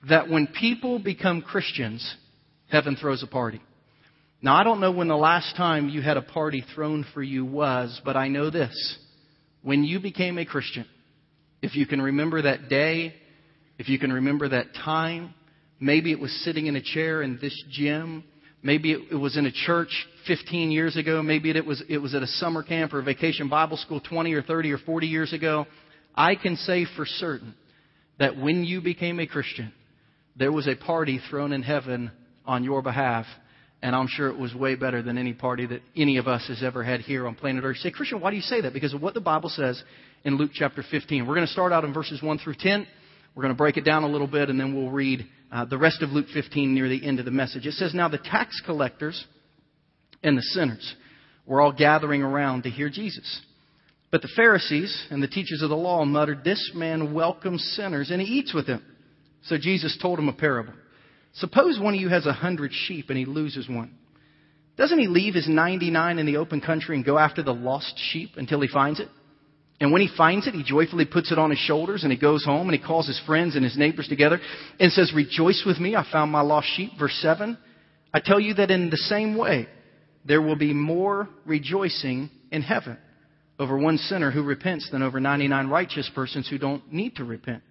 that 0.09 0.29
when 0.29 0.47
people 0.47 0.99
become 0.99 1.41
Christians, 1.41 2.15
heaven 2.69 2.95
throws 2.95 3.23
a 3.23 3.27
party. 3.27 3.61
Now, 4.41 4.55
I 4.55 4.63
don't 4.63 4.81
know 4.81 4.91
when 4.91 5.07
the 5.07 5.15
last 5.15 5.55
time 5.55 5.87
you 5.87 6.01
had 6.01 6.17
a 6.17 6.21
party 6.21 6.65
thrown 6.75 7.05
for 7.13 7.23
you 7.23 7.45
was, 7.45 8.01
but 8.03 8.17
I 8.17 8.27
know 8.27 8.49
this. 8.49 8.97
When 9.61 9.85
you 9.85 10.01
became 10.01 10.37
a 10.37 10.45
Christian, 10.45 10.85
if 11.61 11.75
you 11.75 11.85
can 11.85 12.01
remember 12.01 12.41
that 12.41 12.67
day, 12.67 13.15
if 13.77 13.87
you 13.87 13.97
can 13.97 14.11
remember 14.11 14.49
that 14.49 14.73
time, 14.75 15.33
maybe 15.79 16.11
it 16.11 16.19
was 16.19 16.31
sitting 16.43 16.67
in 16.67 16.75
a 16.75 16.81
chair 16.81 17.21
in 17.21 17.39
this 17.41 17.57
gym, 17.71 18.25
maybe 18.61 18.91
it 18.91 19.15
was 19.15 19.37
in 19.37 19.45
a 19.45 19.51
church 19.51 20.05
15 20.27 20.71
years 20.71 20.97
ago, 20.97 21.23
maybe 21.23 21.49
it 21.49 21.65
was, 21.65 21.81
it 21.87 21.99
was 21.99 22.13
at 22.13 22.21
a 22.21 22.27
summer 22.27 22.63
camp 22.63 22.93
or 22.93 22.99
a 22.99 23.03
vacation 23.03 23.47
Bible 23.47 23.77
school 23.77 24.01
20 24.01 24.33
or 24.33 24.41
30 24.41 24.73
or 24.73 24.77
40 24.79 25.07
years 25.07 25.31
ago. 25.31 25.65
I 26.13 26.35
can 26.35 26.57
say 26.57 26.85
for 26.97 27.05
certain 27.05 27.55
that 28.19 28.37
when 28.37 28.65
you 28.65 28.81
became 28.81 29.21
a 29.21 29.27
Christian, 29.27 29.71
there 30.35 30.51
was 30.51 30.67
a 30.67 30.75
party 30.75 31.19
thrown 31.29 31.53
in 31.53 31.63
heaven 31.63 32.11
on 32.45 32.63
your 32.63 32.81
behalf. 32.81 33.25
And 33.81 33.93
I'm 33.93 34.07
sure 34.07 34.29
it 34.29 34.37
was 34.37 34.55
way 34.55 34.75
better 34.75 35.01
than 35.01 35.17
any 35.17 35.33
party 35.33 35.65
that 35.65 35.81
any 35.95 36.15
of 36.15 36.25
us 36.27 36.47
has 36.47 36.63
ever 36.63 36.83
had 36.83 37.01
here 37.01 37.27
on 37.27 37.35
planet 37.35 37.65
Earth. 37.65 37.77
Say, 37.77 37.91
Christian, 37.91 38.21
why 38.21 38.29
do 38.29 38.37
you 38.37 38.41
say 38.41 38.61
that? 38.61 38.73
Because 38.73 38.93
of 38.93 39.01
what 39.01 39.13
the 39.13 39.21
Bible 39.21 39.49
says 39.49 39.81
in 40.23 40.37
Luke 40.37 40.51
chapter 40.53 40.83
15. 40.89 41.27
We're 41.27 41.35
going 41.35 41.45
to 41.45 41.51
start 41.51 41.73
out 41.73 41.83
in 41.83 41.93
verses 41.93 42.21
1 42.23 42.37
through 42.37 42.55
10. 42.59 42.87
We're 43.35 43.43
going 43.43 43.53
to 43.53 43.57
break 43.57 43.75
it 43.75 43.83
down 43.83 44.03
a 44.03 44.07
little 44.07 44.27
bit, 44.27 44.49
and 44.49 44.57
then 44.57 44.73
we'll 44.73 44.91
read 44.91 45.27
uh, 45.51 45.65
the 45.65 45.77
rest 45.77 46.01
of 46.01 46.11
Luke 46.11 46.27
15 46.33 46.73
near 46.73 46.87
the 46.87 47.05
end 47.05 47.19
of 47.19 47.25
the 47.25 47.31
message. 47.31 47.65
It 47.65 47.73
says, 47.73 47.93
Now 47.93 48.07
the 48.07 48.19
tax 48.19 48.61
collectors 48.65 49.25
and 50.23 50.37
the 50.37 50.41
sinners 50.41 50.95
were 51.45 51.59
all 51.59 51.73
gathering 51.73 52.23
around 52.23 52.63
to 52.63 52.69
hear 52.69 52.89
Jesus. 52.89 53.41
But 54.11 54.21
the 54.21 54.29
Pharisees 54.35 55.07
and 55.09 55.21
the 55.21 55.27
teachers 55.27 55.61
of 55.61 55.69
the 55.69 55.75
law 55.75 56.05
muttered, 56.05 56.45
This 56.45 56.71
man 56.73 57.13
welcomes 57.13 57.61
sinners, 57.75 58.11
and 58.11 58.21
he 58.21 58.27
eats 58.27 58.53
with 58.53 58.67
them. 58.67 58.81
So 59.43 59.57
Jesus 59.57 59.97
told 60.01 60.19
him 60.19 60.29
a 60.29 60.33
parable. 60.33 60.73
Suppose 61.33 61.79
one 61.79 61.95
of 61.95 61.99
you 61.99 62.09
has 62.09 62.25
a 62.25 62.33
hundred 62.33 62.71
sheep 62.73 63.09
and 63.09 63.17
he 63.17 63.25
loses 63.25 63.67
one. 63.67 63.95
Doesn't 64.77 64.99
he 64.99 65.07
leave 65.07 65.33
his 65.33 65.47
99 65.47 66.19
in 66.19 66.25
the 66.25 66.37
open 66.37 66.61
country 66.61 66.95
and 66.95 67.05
go 67.05 67.17
after 67.17 67.43
the 67.43 67.53
lost 67.53 67.93
sheep 68.11 68.31
until 68.37 68.61
he 68.61 68.67
finds 68.67 68.99
it? 68.99 69.07
And 69.79 69.91
when 69.91 70.01
he 70.01 70.09
finds 70.15 70.47
it, 70.47 70.53
he 70.53 70.63
joyfully 70.63 71.05
puts 71.05 71.31
it 71.31 71.37
on 71.37 71.49
his 71.49 71.59
shoulders 71.59 72.03
and 72.03 72.11
he 72.11 72.17
goes 72.17 72.45
home 72.45 72.69
and 72.69 72.79
he 72.79 72.85
calls 72.85 73.07
his 73.07 73.21
friends 73.25 73.55
and 73.55 73.63
his 73.63 73.77
neighbors 73.77 74.07
together 74.07 74.39
and 74.79 74.91
says, 74.91 75.11
Rejoice 75.13 75.63
with 75.65 75.79
me, 75.79 75.95
I 75.95 76.05
found 76.09 76.31
my 76.31 76.41
lost 76.41 76.67
sheep. 76.75 76.91
Verse 76.97 77.17
7. 77.21 77.57
I 78.13 78.19
tell 78.19 78.39
you 78.39 78.53
that 78.55 78.71
in 78.71 78.89
the 78.89 78.97
same 78.97 79.35
way, 79.37 79.67
there 80.25 80.41
will 80.41 80.55
be 80.55 80.73
more 80.73 81.27
rejoicing 81.45 82.29
in 82.51 82.61
heaven 82.61 82.97
over 83.59 83.77
one 83.77 83.97
sinner 83.97 84.31
who 84.31 84.43
repents 84.43 84.89
than 84.91 85.03
over 85.03 85.19
99 85.19 85.67
righteous 85.67 86.09
persons 86.13 86.47
who 86.47 86.57
don't 86.57 86.93
need 86.93 87.15
to 87.17 87.23
repent. 87.23 87.63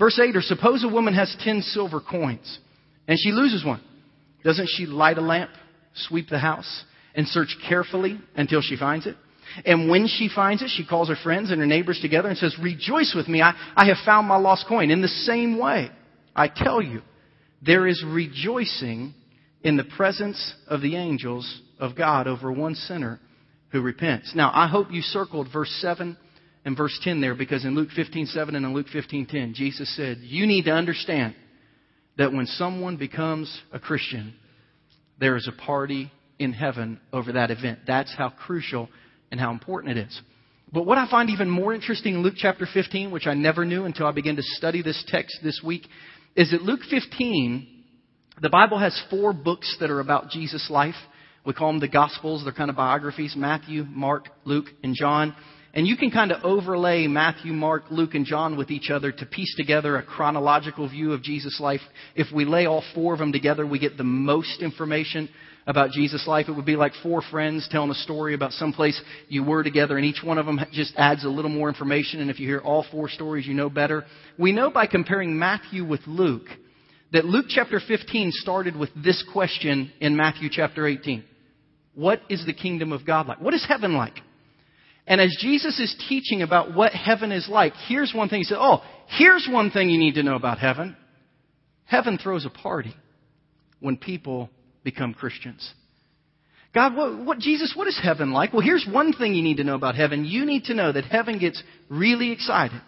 Verse 0.00 0.18
8, 0.18 0.34
or 0.34 0.40
suppose 0.40 0.82
a 0.82 0.88
woman 0.88 1.14
has 1.14 1.36
10 1.44 1.60
silver 1.60 2.00
coins 2.00 2.58
and 3.06 3.18
she 3.18 3.32
loses 3.32 3.64
one. 3.64 3.82
Doesn't 4.42 4.70
she 4.70 4.86
light 4.86 5.18
a 5.18 5.20
lamp, 5.20 5.50
sweep 5.94 6.30
the 6.30 6.38
house, 6.38 6.84
and 7.14 7.28
search 7.28 7.54
carefully 7.68 8.18
until 8.34 8.62
she 8.62 8.76
finds 8.76 9.06
it? 9.06 9.14
And 9.66 9.90
when 9.90 10.06
she 10.06 10.30
finds 10.34 10.62
it, 10.62 10.70
she 10.74 10.86
calls 10.86 11.08
her 11.08 11.16
friends 11.22 11.50
and 11.50 11.60
her 11.60 11.66
neighbors 11.66 11.98
together 12.00 12.28
and 12.28 12.38
says, 12.38 12.56
Rejoice 12.62 13.12
with 13.14 13.28
me, 13.28 13.42
I, 13.42 13.52
I 13.76 13.86
have 13.86 13.98
found 14.06 14.26
my 14.26 14.36
lost 14.36 14.66
coin. 14.68 14.90
In 14.90 15.02
the 15.02 15.08
same 15.08 15.58
way, 15.58 15.90
I 16.34 16.48
tell 16.48 16.80
you, 16.80 17.02
there 17.60 17.86
is 17.86 18.02
rejoicing 18.06 19.12
in 19.62 19.76
the 19.76 19.84
presence 19.84 20.54
of 20.66 20.80
the 20.80 20.96
angels 20.96 21.60
of 21.78 21.96
God 21.96 22.26
over 22.26 22.50
one 22.50 22.74
sinner 22.74 23.20
who 23.72 23.82
repents. 23.82 24.32
Now, 24.34 24.50
I 24.54 24.66
hope 24.66 24.90
you 24.90 25.02
circled 25.02 25.48
verse 25.52 25.70
7 25.82 26.16
and 26.64 26.76
verse 26.76 26.98
10 27.02 27.20
there 27.20 27.34
because 27.34 27.64
in 27.64 27.74
Luke 27.74 27.90
15:7 27.96 28.54
and 28.54 28.66
in 28.66 28.74
Luke 28.74 28.88
15:10 28.88 29.54
Jesus 29.54 29.88
said, 29.96 30.18
"You 30.18 30.46
need 30.46 30.66
to 30.66 30.72
understand 30.72 31.34
that 32.16 32.32
when 32.32 32.46
someone 32.46 32.96
becomes 32.96 33.60
a 33.72 33.78
Christian, 33.78 34.34
there 35.18 35.36
is 35.36 35.48
a 35.48 35.52
party 35.52 36.10
in 36.38 36.52
heaven 36.52 37.00
over 37.12 37.32
that 37.32 37.50
event. 37.50 37.80
That's 37.86 38.12
how 38.14 38.28
crucial 38.30 38.88
and 39.30 39.40
how 39.40 39.50
important 39.50 39.96
it 39.96 40.06
is." 40.06 40.20
But 40.72 40.86
what 40.86 40.98
I 40.98 41.06
find 41.06 41.30
even 41.30 41.50
more 41.50 41.74
interesting 41.74 42.14
in 42.14 42.22
Luke 42.22 42.34
chapter 42.36 42.66
15, 42.66 43.10
which 43.10 43.26
I 43.26 43.34
never 43.34 43.64
knew 43.64 43.86
until 43.86 44.06
I 44.06 44.12
began 44.12 44.36
to 44.36 44.42
study 44.42 44.82
this 44.82 45.02
text 45.08 45.38
this 45.42 45.60
week, 45.64 45.88
is 46.36 46.52
that 46.52 46.62
Luke 46.62 46.84
15, 46.84 47.66
the 48.40 48.50
Bible 48.50 48.78
has 48.78 48.96
four 49.10 49.32
books 49.32 49.76
that 49.80 49.90
are 49.90 50.00
about 50.00 50.30
Jesus' 50.30 50.70
life, 50.70 50.94
We 51.44 51.54
call 51.54 51.72
them 51.72 51.80
the 51.80 51.88
Gospels. 51.88 52.44
They're 52.44 52.52
kind 52.52 52.68
of 52.68 52.76
biographies 52.76 53.34
Matthew, 53.34 53.84
Mark, 53.84 54.28
Luke, 54.44 54.66
and 54.82 54.94
John. 54.94 55.34
And 55.72 55.86
you 55.86 55.96
can 55.96 56.10
kind 56.10 56.32
of 56.32 56.44
overlay 56.44 57.06
Matthew, 57.06 57.52
Mark, 57.52 57.84
Luke, 57.90 58.14
and 58.14 58.26
John 58.26 58.56
with 58.56 58.70
each 58.70 58.90
other 58.90 59.12
to 59.12 59.26
piece 59.26 59.54
together 59.56 59.96
a 59.96 60.02
chronological 60.02 60.88
view 60.88 61.12
of 61.12 61.22
Jesus' 61.22 61.60
life. 61.60 61.80
If 62.16 62.26
we 62.34 62.44
lay 62.44 62.66
all 62.66 62.82
four 62.92 63.12
of 63.12 63.20
them 63.20 63.30
together, 63.30 63.64
we 63.64 63.78
get 63.78 63.96
the 63.96 64.02
most 64.04 64.62
information 64.62 65.28
about 65.68 65.92
Jesus' 65.92 66.26
life. 66.26 66.48
It 66.48 66.52
would 66.52 66.66
be 66.66 66.74
like 66.74 66.92
four 67.02 67.22
friends 67.30 67.68
telling 67.70 67.90
a 67.90 67.94
story 67.94 68.34
about 68.34 68.52
some 68.52 68.72
place 68.72 69.00
you 69.28 69.44
were 69.44 69.62
together, 69.62 69.96
and 69.96 70.04
each 70.04 70.24
one 70.24 70.38
of 70.38 70.46
them 70.46 70.58
just 70.72 70.92
adds 70.96 71.24
a 71.24 71.28
little 71.28 71.50
more 71.50 71.68
information. 71.68 72.20
And 72.20 72.30
if 72.30 72.40
you 72.40 72.48
hear 72.48 72.58
all 72.58 72.84
four 72.90 73.08
stories, 73.08 73.46
you 73.46 73.54
know 73.54 73.70
better. 73.70 74.04
We 74.38 74.50
know 74.50 74.70
by 74.70 74.86
comparing 74.86 75.38
Matthew 75.38 75.84
with 75.84 76.00
Luke 76.06 76.46
that 77.12 77.24
Luke 77.24 77.46
chapter 77.48 77.80
15 77.86 78.30
started 78.32 78.76
with 78.76 78.90
this 78.96 79.24
question 79.32 79.92
in 80.00 80.16
Matthew 80.16 80.48
chapter 80.50 80.86
18. 80.86 81.24
What 81.94 82.20
is 82.28 82.44
the 82.46 82.52
kingdom 82.52 82.92
of 82.92 83.06
God 83.06 83.26
like? 83.26 83.40
What 83.40 83.54
is 83.54 83.64
heaven 83.68 83.94
like? 83.94 84.14
And 85.10 85.20
as 85.20 85.36
Jesus 85.40 85.80
is 85.80 85.92
teaching 86.08 86.40
about 86.40 86.72
what 86.72 86.92
heaven 86.92 87.32
is 87.32 87.48
like, 87.48 87.72
here's 87.88 88.14
one 88.14 88.28
thing. 88.28 88.38
He 88.38 88.44
said, 88.44 88.58
Oh, 88.60 88.80
here's 89.18 89.48
one 89.50 89.72
thing 89.72 89.90
you 89.90 89.98
need 89.98 90.14
to 90.14 90.22
know 90.22 90.36
about 90.36 90.60
heaven. 90.60 90.96
Heaven 91.84 92.16
throws 92.16 92.46
a 92.46 92.48
party 92.48 92.94
when 93.80 93.96
people 93.96 94.48
become 94.84 95.12
Christians. 95.12 95.68
God, 96.72 96.94
what, 96.94 97.26
what, 97.26 97.38
Jesus, 97.40 97.74
what 97.76 97.88
is 97.88 97.98
heaven 98.00 98.30
like? 98.30 98.52
Well, 98.52 98.62
here's 98.62 98.86
one 98.88 99.12
thing 99.12 99.34
you 99.34 99.42
need 99.42 99.56
to 99.56 99.64
know 99.64 99.74
about 99.74 99.96
heaven. 99.96 100.24
You 100.24 100.46
need 100.46 100.66
to 100.66 100.74
know 100.74 100.92
that 100.92 101.06
heaven 101.06 101.40
gets 101.40 101.60
really 101.88 102.30
excited 102.30 102.80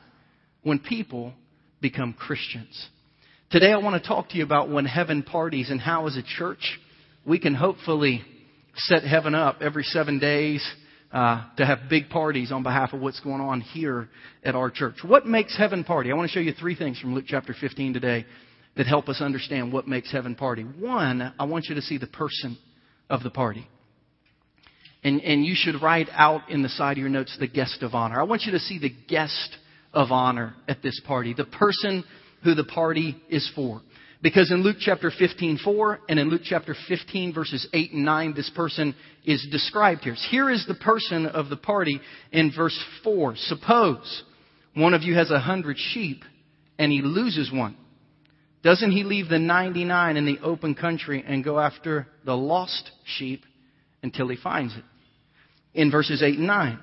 when 0.63 0.79
people 0.79 1.33
become 1.81 2.13
Christians. 2.13 2.89
Today 3.51 3.73
I 3.73 3.79
want 3.79 4.01
to 4.01 4.09
talk 4.09 4.29
to 4.29 4.37
you 4.37 4.45
about 4.45 4.71
when 4.71 4.85
heaven 4.85 5.25
parties 5.25 5.71
and 5.71 5.81
how 5.81 6.07
as 6.07 6.17
a 6.17 6.23
church 6.23 6.79
we 7.27 7.41
can 7.41 7.57
hopefully 7.57 8.23
set 8.77 9.03
heaven 9.03 9.35
up 9.35 9.57
every 9.61 9.83
seven 9.83 10.21
days 10.21 10.65
uh, 11.13 11.45
to 11.57 11.67
have 11.67 11.81
big 11.91 12.09
parties 12.09 12.51
on 12.51 12.63
behalf 12.63 12.93
of 12.93 13.01
what's 13.01 13.21
going 13.21 13.41
on 13.41 13.61
here 13.61 14.09
at 14.43 14.55
our 14.55 14.71
church. 14.71 14.97
What 15.05 15.27
makes 15.27 15.57
heaven 15.57 15.85
party? 15.85 16.11
I 16.11 16.15
want 16.15 16.31
to 16.31 16.33
show 16.33 16.41
you 16.41 16.53
three 16.53 16.75
things 16.75 16.99
from 16.99 17.15
Luke 17.15 17.27
chapter 17.27 17.55
15 17.59 17.93
today 17.93 18.25
that 18.77 18.87
help 18.87 19.09
us 19.09 19.21
understand 19.21 19.73
what 19.73 19.87
makes 19.87 20.11
heaven 20.11 20.35
party. 20.35 20.63
One, 20.63 21.35
I 21.39 21.45
want 21.45 21.67
you 21.69 21.75
to 21.75 21.83
see 21.83 21.99
the 21.99 22.07
person 22.07 22.57
of 23.11 23.23
the 23.23 23.31
party. 23.31 23.69
And, 25.05 25.21
and 25.21 25.45
you 25.45 25.55
should 25.55 25.83
write 25.83 26.09
out 26.13 26.49
in 26.49 26.63
the 26.63 26.69
side 26.71 26.93
of 26.93 26.99
your 26.99 27.11
notes 27.11 27.37
the 27.39 27.49
guest 27.49 27.83
of 27.83 27.95
honor. 27.95 28.19
I 28.19 28.25
want 28.25 28.43
you 28.43 28.53
to 28.53 28.59
see 28.59 28.79
the 28.79 28.95
guest 29.09 29.57
of 29.93 30.11
honor 30.11 30.55
at 30.67 30.83
this 30.83 31.01
party, 31.07 31.35
the 31.35 31.45
person 31.45 32.05
who 32.45 32.55
the 32.55 32.65
party 32.65 33.21
is 33.29 33.51
for. 33.55 33.83
Because 34.23 34.53
in 34.53 34.63
Luke 34.63 34.77
chapter 34.79 35.11
15, 35.11 35.59
4 35.65 36.01
and 36.09 36.19
in 36.21 36.31
Luke 36.31 36.43
chapter 36.45 36.77
15 36.89 37.35
verses 37.35 37.67
8 37.73 37.93
and 37.93 38.05
9, 38.05 38.35
this 38.35 38.51
person 38.55 38.95
is 39.25 39.45
described 39.51 40.05
here. 40.05 40.15
Here 40.31 40.49
is 40.49 40.65
the 40.67 40.75
person 40.75 41.27
of 41.27 41.49
the 41.49 41.57
party 41.57 42.01
in 42.31 42.53
verse 42.57 42.79
4. 43.03 43.35
Suppose 43.37 44.23
one 44.75 44.95
of 44.95 45.03
you 45.03 45.15
has 45.15 45.33
a 45.33 45.41
hundred 45.41 45.77
sheep 45.77 46.23
and 46.79 46.93
he 46.93 47.03
loses 47.03 47.51
one. 47.53 47.77
Doesn't 48.63 48.93
he 48.93 49.03
leave 49.03 49.29
the 49.29 49.41
99 49.41 50.17
in 50.17 50.25
the 50.25 50.39
open 50.39 50.77
country 50.77 51.25
and 51.27 51.43
go 51.43 51.59
after 51.59 52.07
the 52.25 52.37
lost 52.37 52.93
sheep 53.05 53.43
until 54.05 54.29
he 54.29 54.37
finds 54.37 54.77
it? 54.77 54.85
In 55.75 55.91
verses 55.91 56.23
8 56.23 56.39
and 56.39 56.47
9. 56.47 56.79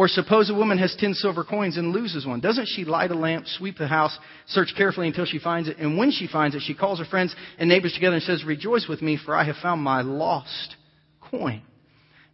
Or 0.00 0.08
suppose 0.08 0.48
a 0.48 0.54
woman 0.54 0.78
has 0.78 0.96
ten 0.98 1.12
silver 1.12 1.44
coins 1.44 1.76
and 1.76 1.92
loses 1.92 2.24
one. 2.24 2.40
Doesn't 2.40 2.70
she 2.74 2.86
light 2.86 3.10
a 3.10 3.14
lamp, 3.14 3.46
sweep 3.46 3.76
the 3.76 3.86
house, 3.86 4.18
search 4.46 4.72
carefully 4.74 5.08
until 5.08 5.26
she 5.26 5.38
finds 5.38 5.68
it? 5.68 5.76
And 5.76 5.98
when 5.98 6.10
she 6.10 6.26
finds 6.26 6.56
it, 6.56 6.62
she 6.64 6.72
calls 6.72 7.00
her 7.00 7.04
friends 7.04 7.36
and 7.58 7.68
neighbors 7.68 7.92
together 7.92 8.14
and 8.14 8.22
says, 8.22 8.42
Rejoice 8.42 8.86
with 8.88 9.02
me, 9.02 9.18
for 9.22 9.36
I 9.36 9.44
have 9.44 9.56
found 9.56 9.82
my 9.82 10.00
lost 10.00 10.74
coin. 11.30 11.60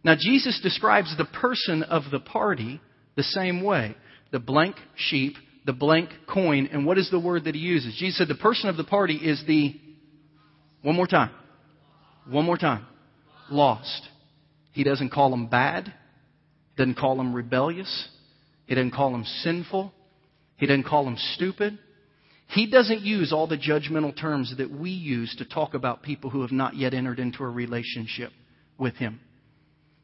Now, 0.01 0.15
Jesus 0.17 0.61
describes 0.63 1.13
the 1.17 1.25
person 1.25 1.83
of 1.83 2.03
the 2.09 2.21
party 2.21 2.79
the 3.17 3.23
same 3.23 3.61
way 3.61 3.97
the 4.31 4.39
blank 4.39 4.77
sheep, 4.95 5.33
the 5.65 5.73
blank 5.73 6.09
coin. 6.25 6.69
And 6.71 6.85
what 6.85 6.97
is 6.97 7.11
the 7.11 7.19
word 7.19 7.43
that 7.43 7.55
he 7.55 7.59
uses? 7.59 7.97
Jesus 7.99 8.17
said 8.17 8.29
the 8.29 8.35
person 8.35 8.69
of 8.69 8.77
the 8.77 8.85
party 8.85 9.15
is 9.15 9.43
the, 9.45 9.75
one 10.83 10.95
more 10.95 11.05
time, 11.05 11.31
one 12.29 12.45
more 12.45 12.57
time, 12.57 12.85
lost. 13.51 14.07
He 14.71 14.85
doesn't 14.85 15.09
call 15.09 15.31
them 15.31 15.47
bad 15.47 15.93
doesn't 16.77 16.97
call 16.97 17.17
them 17.17 17.33
rebellious. 17.33 18.07
He 18.67 18.75
doesn't 18.75 18.91
call 18.91 19.11
them 19.11 19.25
sinful. 19.41 19.93
He 20.57 20.65
doesn't 20.65 20.85
call 20.85 21.05
them 21.05 21.17
stupid. 21.35 21.77
He 22.49 22.69
doesn't 22.69 23.01
use 23.01 23.33
all 23.33 23.47
the 23.47 23.57
judgmental 23.57 24.17
terms 24.17 24.53
that 24.57 24.71
we 24.71 24.91
use 24.91 25.35
to 25.37 25.45
talk 25.45 25.73
about 25.73 26.03
people 26.03 26.29
who 26.29 26.41
have 26.41 26.51
not 26.51 26.75
yet 26.75 26.93
entered 26.93 27.19
into 27.19 27.43
a 27.43 27.49
relationship 27.49 28.31
with 28.77 28.95
Him. 28.95 29.19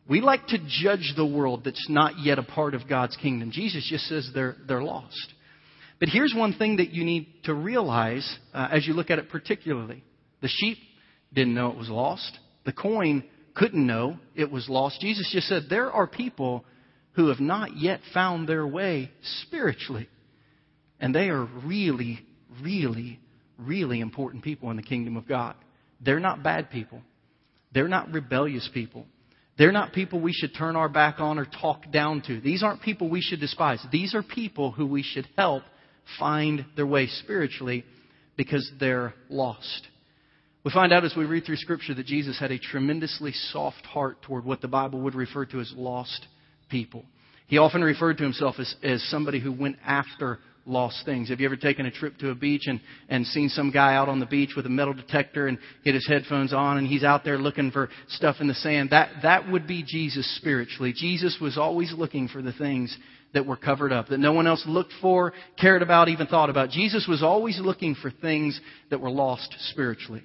We 0.10 0.20
like 0.20 0.48
to 0.48 0.58
judge 0.68 1.14
the 1.16 1.26
world 1.26 1.64
that's 1.64 1.88
not 1.90 2.20
yet 2.20 2.38
a 2.38 2.44
part 2.44 2.74
of 2.74 2.90
God's 2.90 3.16
kingdom. 3.16 3.52
Jesus 3.52 3.88
just 3.90 4.06
says 4.06 4.30
they're, 4.34 4.58
they're 4.68 4.84
lost. 4.84 5.34
But 6.00 6.10
here's 6.10 6.34
one 6.36 6.54
thing 6.54 6.78
that 6.78 6.92
you 6.92 7.06
need 7.06 7.28
to 7.46 7.54
realize 7.54 8.38
uh, 8.54 8.68
as 8.72 8.86
you 8.86 8.94
look 8.94 9.10
at 9.10 9.20
it 9.20 9.30
particularly. 9.30 10.04
The 10.42 10.50
sheep 10.50 10.78
didn't 11.34 11.54
know 11.54 11.72
it 11.72 11.78
was 11.78 11.90
lost. 11.90 12.38
The 12.66 12.74
coin 12.74 13.24
couldn't 13.56 13.86
know 13.86 14.18
it 14.36 14.52
was 14.52 14.68
lost. 14.70 15.02
Jesus 15.02 15.30
just 15.32 15.48
said, 15.48 15.64
There 15.70 15.92
are 15.92 16.08
people 16.08 16.66
who 17.14 17.28
have 17.28 17.40
not 17.40 17.78
yet 17.78 18.00
found 18.14 18.48
their 18.48 18.66
way 18.66 19.12
spiritually. 19.42 20.08
And 21.00 21.14
they 21.14 21.30
are 21.30 21.48
really, 21.66 22.20
really, 22.62 23.20
really 23.58 24.00
important 24.00 24.44
people 24.44 24.72
in 24.72 24.78
the 24.78 24.84
kingdom 24.84 25.18
of 25.18 25.28
God. 25.28 25.56
They're 26.02 26.20
not 26.20 26.44
bad 26.44 26.70
people. 26.70 27.02
They're 27.74 27.88
not 27.88 28.12
rebellious 28.12 28.70
people. 28.74 29.06
They're 29.58 29.72
not 29.72 29.94
people 29.94 30.20
we 30.20 30.34
should 30.34 30.56
turn 30.56 30.76
our 30.76 30.90
back 30.90 31.20
on 31.20 31.38
or 31.38 31.46
talk 31.46 31.92
down 31.92 32.22
to. 32.28 32.40
These 32.42 32.64
aren't 32.64 32.82
people 32.82 33.10
we 33.10 33.22
should 33.22 33.40
despise. 33.40 33.86
These 33.92 34.16
are 34.16 34.24
people 34.24 34.72
who 34.72 34.88
we 34.88 35.04
should 35.04 35.28
help 35.38 35.64
find 36.20 36.66
their 36.76 36.88
way 36.88 37.08
spiritually 37.08 37.86
because 38.36 38.70
they're 38.80 39.14
lost. 39.30 39.88
We 40.64 40.72
find 40.72 40.94
out 40.94 41.04
as 41.04 41.14
we 41.16 41.26
read 41.26 41.46
through 41.46 41.58
Scripture 41.58 41.94
that 41.94 42.06
Jesus 42.06 42.40
had 42.40 42.52
a 42.52 42.58
tremendously 42.58 43.34
soft 43.52 43.86
heart 43.86 44.22
toward 44.22 44.46
what 44.46 44.62
the 44.62 44.70
Bible 44.70 45.02
would 45.02 45.16
refer 45.16 45.46
to 45.48 45.60
as 45.60 45.74
lost 45.76 46.26
people. 46.70 47.04
He 47.48 47.58
often 47.58 47.84
referred 47.84 48.18
to 48.18 48.24
himself 48.24 48.56
as, 48.60 48.74
as 48.82 49.04
somebody 49.10 49.42
who 49.42 49.52
went 49.52 49.76
after 49.86 50.40
lost 50.66 51.04
things. 51.04 51.28
Have 51.28 51.42
you 51.42 51.46
ever 51.46 51.58
taken 51.58 51.86
a 51.86 51.92
trip 51.92 52.18
to 52.20 52.30
a 52.30 52.36
beach 52.36 52.64
and, 52.68 52.80
and 53.10 53.28
seen 53.28 53.50
some 53.50 53.72
guy 53.72 53.96
out 53.96 54.08
on 54.08 54.22
the 54.22 54.26
beach 54.26 54.52
with 54.56 54.66
a 54.66 54.70
metal 54.70 54.94
detector 54.94 55.48
and 55.48 55.58
get 55.84 55.94
his 55.96 56.08
headphones 56.08 56.54
on 56.54 56.78
and 56.78 56.88
he's 56.88 57.04
out 57.04 57.26
there 57.26 57.38
looking 57.38 57.70
for 57.70 57.90
stuff 58.08 58.38
in 58.40 58.48
the 58.48 58.54
sand? 58.54 58.92
That, 58.92 59.10
that 59.24 59.52
would 59.52 59.68
be 59.68 59.84
Jesus 59.86 60.38
spiritually. 60.38 60.94
Jesus 60.96 61.38
was 61.42 61.58
always 61.58 61.92
looking 61.92 62.30
for 62.30 62.42
the 62.42 62.54
things 62.54 62.96
that 63.34 63.46
were 63.46 63.58
covered 63.58 63.92
up, 63.92 64.08
that 64.08 64.20
no 64.20 64.32
one 64.32 64.48
else 64.48 64.64
looked 64.66 64.94
for, 65.02 65.34
cared 65.60 65.82
about, 65.82 66.08
even 66.08 66.28
thought 66.28 66.50
about. 66.50 66.70
Jesus 66.70 67.06
was 67.10 67.22
always 67.22 67.60
looking 67.60 67.96
for 67.96 68.10
things 68.10 68.58
that 68.90 69.02
were 69.02 69.12
lost 69.12 69.54
spiritually. 69.72 70.24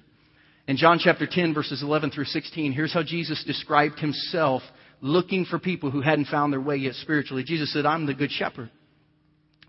In 0.69 0.77
John 0.77 0.99
chapter 0.99 1.25
10, 1.25 1.55
verses 1.55 1.81
11 1.81 2.11
through 2.11 2.25
16, 2.25 2.73
here's 2.73 2.93
how 2.93 3.01
Jesus 3.01 3.43
described 3.43 3.97
himself 3.97 4.61
looking 5.01 5.45
for 5.45 5.57
people 5.57 5.89
who 5.89 6.01
hadn't 6.01 6.27
found 6.27 6.53
their 6.53 6.61
way 6.61 6.75
yet 6.75 6.93
spiritually. 6.93 7.43
Jesus 7.43 7.73
said, 7.73 7.87
I'm 7.87 8.05
the 8.05 8.13
good 8.13 8.29
shepherd. 8.29 8.69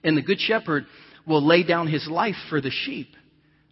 And 0.04 0.14
the 0.14 0.20
good 0.20 0.38
shepherd 0.38 0.84
will 1.26 1.42
lay 1.42 1.62
down 1.62 1.86
his 1.86 2.06
life 2.06 2.34
for 2.50 2.60
the 2.60 2.70
sheep. 2.70 3.08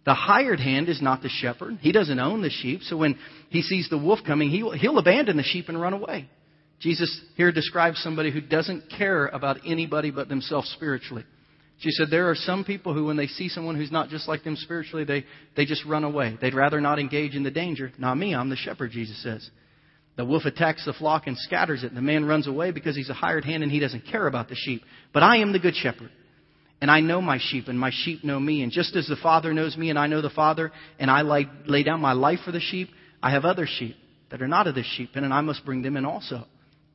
The 0.07 0.15
hired 0.15 0.59
hand 0.59 0.89
is 0.89 1.03
not 1.03 1.21
the 1.21 1.29
shepherd. 1.29 1.77
He 1.81 1.91
doesn't 1.91 2.17
own 2.17 2.41
the 2.41 2.49
sheep. 2.49 2.81
So 2.81 2.97
when 2.97 3.15
he 3.51 3.61
sees 3.61 3.87
the 3.91 3.99
wolf 3.99 4.21
coming, 4.25 4.49
he 4.49 4.63
will, 4.63 4.71
he'll 4.71 4.97
abandon 4.97 5.37
the 5.37 5.43
sheep 5.43 5.69
and 5.69 5.79
run 5.79 5.93
away. 5.93 6.27
Jesus 6.79 7.21
here 7.35 7.51
describes 7.51 8.01
somebody 8.01 8.31
who 8.31 8.41
doesn't 8.41 8.85
care 8.97 9.27
about 9.27 9.57
anybody 9.67 10.09
but 10.09 10.29
themselves 10.29 10.67
spiritually. 10.75 11.25
She 11.79 11.91
said, 11.91 12.07
There 12.09 12.29
are 12.29 12.35
some 12.35 12.65
people 12.65 12.93
who, 12.93 13.05
when 13.05 13.17
they 13.17 13.27
see 13.27 13.47
someone 13.47 13.75
who's 13.75 13.91
not 13.91 14.09
just 14.09 14.27
like 14.27 14.43
them 14.43 14.55
spiritually, 14.57 15.05
they, 15.05 15.25
they 15.55 15.65
just 15.65 15.85
run 15.85 16.03
away. 16.03 16.37
They'd 16.41 16.53
rather 16.53 16.81
not 16.81 16.99
engage 16.99 17.35
in 17.35 17.43
the 17.43 17.51
danger. 17.51 17.91
Not 17.97 18.17
me, 18.17 18.35
I'm 18.35 18.49
the 18.49 18.57
shepherd, 18.57 18.91
Jesus 18.91 19.21
says. 19.23 19.49
The 20.17 20.25
wolf 20.25 20.43
attacks 20.43 20.83
the 20.85 20.91
flock 20.91 21.27
and 21.27 21.37
scatters 21.37 21.85
it, 21.85 21.95
the 21.95 22.01
man 22.01 22.25
runs 22.25 22.45
away 22.45 22.71
because 22.71 22.93
he's 22.97 23.09
a 23.09 23.13
hired 23.13 23.45
hand 23.45 23.63
and 23.63 23.71
he 23.71 23.79
doesn't 23.79 24.03
care 24.11 24.27
about 24.27 24.49
the 24.49 24.55
sheep. 24.55 24.81
But 25.13 25.23
I 25.23 25.37
am 25.37 25.53
the 25.53 25.59
good 25.59 25.75
shepherd, 25.75 26.11
and 26.81 26.91
I 26.91 26.99
know 26.99 27.21
my 27.21 27.39
sheep, 27.41 27.69
and 27.69 27.79
my 27.79 27.91
sheep 27.93 28.25
know 28.25 28.37
me. 28.37 28.61
And 28.61 28.69
just 28.69 28.97
as 28.97 29.07
the 29.07 29.15
Father 29.15 29.53
knows 29.53 29.77
me, 29.77 29.89
and 29.89 29.97
I 29.97 30.07
know 30.07 30.21
the 30.21 30.29
Father, 30.29 30.73
and 30.99 31.09
I 31.09 31.21
lay, 31.21 31.47
lay 31.65 31.83
down 31.83 32.01
my 32.01 32.11
life 32.11 32.39
for 32.43 32.51
the 32.51 32.59
sheep, 32.59 32.89
I 33.23 33.31
have 33.31 33.45
other 33.45 33.65
sheep 33.65 33.95
that 34.29 34.41
are 34.41 34.47
not 34.47 34.67
of 34.67 34.75
this 34.75 34.91
sheep, 34.97 35.11
and 35.15 35.33
I 35.33 35.39
must 35.39 35.65
bring 35.65 35.83
them 35.83 35.95
in 35.95 36.05
also. 36.05 36.45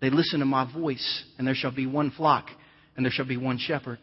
They 0.03 0.11
listen 0.11 0.41
to 0.41 0.47
my 0.47 0.71
voice, 0.71 1.25
and 1.39 1.47
there 1.47 1.55
shall 1.55 1.75
be 1.75 1.87
one 1.87 2.11
flock, 2.11 2.49
and 2.95 3.07
there 3.07 3.13
shall 3.13 3.25
be 3.25 3.39
one 3.39 3.57
shepherd. 3.57 3.99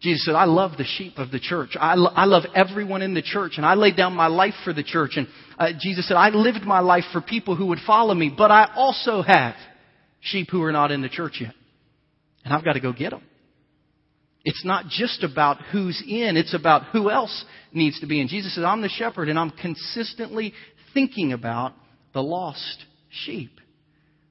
Jesus 0.00 0.26
said, 0.26 0.34
I 0.34 0.44
love 0.44 0.72
the 0.76 0.84
sheep 0.84 1.14
of 1.16 1.30
the 1.30 1.40
church. 1.40 1.70
I, 1.80 1.94
lo- 1.94 2.12
I 2.14 2.26
love 2.26 2.44
everyone 2.54 3.00
in 3.00 3.14
the 3.14 3.22
church, 3.22 3.54
and 3.56 3.64
I 3.64 3.74
laid 3.74 3.96
down 3.96 4.14
my 4.14 4.26
life 4.26 4.54
for 4.62 4.72
the 4.72 4.82
church. 4.82 5.12
And 5.16 5.26
uh, 5.58 5.68
Jesus 5.80 6.06
said, 6.06 6.16
I 6.16 6.28
lived 6.28 6.64
my 6.64 6.80
life 6.80 7.04
for 7.12 7.20
people 7.22 7.56
who 7.56 7.66
would 7.66 7.78
follow 7.86 8.14
me, 8.14 8.32
but 8.36 8.50
I 8.50 8.72
also 8.76 9.22
have 9.22 9.54
sheep 10.20 10.48
who 10.50 10.62
are 10.62 10.72
not 10.72 10.90
in 10.90 11.00
the 11.00 11.08
church 11.08 11.38
yet. 11.40 11.54
And 12.44 12.52
I've 12.52 12.64
got 12.64 12.74
to 12.74 12.80
go 12.80 12.92
get 12.92 13.10
them. 13.10 13.22
It's 14.44 14.64
not 14.64 14.86
just 14.86 15.24
about 15.24 15.60
who's 15.72 16.00
in, 16.06 16.36
it's 16.36 16.54
about 16.54 16.84
who 16.92 17.10
else 17.10 17.44
needs 17.72 17.98
to 18.00 18.06
be 18.06 18.20
in. 18.20 18.28
Jesus 18.28 18.54
said, 18.54 18.64
I'm 18.64 18.82
the 18.82 18.88
shepherd, 18.88 19.28
and 19.28 19.38
I'm 19.38 19.50
consistently 19.50 20.52
thinking 20.94 21.32
about 21.32 21.72
the 22.12 22.22
lost 22.22 22.84
sheep. 23.24 23.50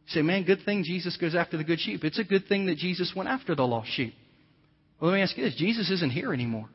Say, 0.07 0.21
man, 0.21 0.43
good 0.43 0.59
thing 0.63 0.83
Jesus 0.85 1.17
goes 1.17 1.35
after 1.35 1.57
the 1.57 1.63
good 1.63 1.79
sheep. 1.79 2.03
It's 2.03 2.19
a 2.19 2.23
good 2.23 2.47
thing 2.47 2.67
that 2.67 2.77
Jesus 2.77 3.11
went 3.15 3.29
after 3.29 3.55
the 3.55 3.65
lost 3.65 3.89
sheep. 3.91 4.13
Well, 5.05 5.11
let 5.11 5.17
me 5.19 5.21
ask 5.21 5.37
you 5.37 5.43
this 5.43 5.53
Jesus 5.53 5.91
isn't 5.91 6.09
here 6.09 6.33
anymore. 6.33 6.67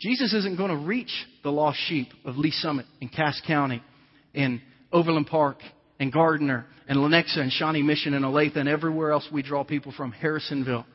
Jesus 0.00 0.32
isn't 0.32 0.56
going 0.56 0.70
to 0.70 0.86
reach 0.86 1.10
the 1.42 1.50
lost 1.50 1.76
sheep 1.88 2.06
of 2.24 2.36
Lee 2.36 2.52
Summit 2.52 2.86
and 3.00 3.12
Cass 3.12 3.42
County 3.44 3.82
and 4.32 4.60
Overland 4.92 5.26
Park 5.26 5.56
and 5.98 6.12
Gardner 6.12 6.66
and 6.86 6.98
Lenexa 6.98 7.38
and 7.38 7.50
Shawnee 7.50 7.82
Mission 7.82 8.14
and 8.14 8.24
Olathe 8.24 8.54
and 8.54 8.68
everywhere 8.68 9.10
else 9.10 9.26
we 9.32 9.42
draw 9.42 9.64
people 9.64 9.90
from, 9.96 10.12
Harrisonville. 10.12 10.86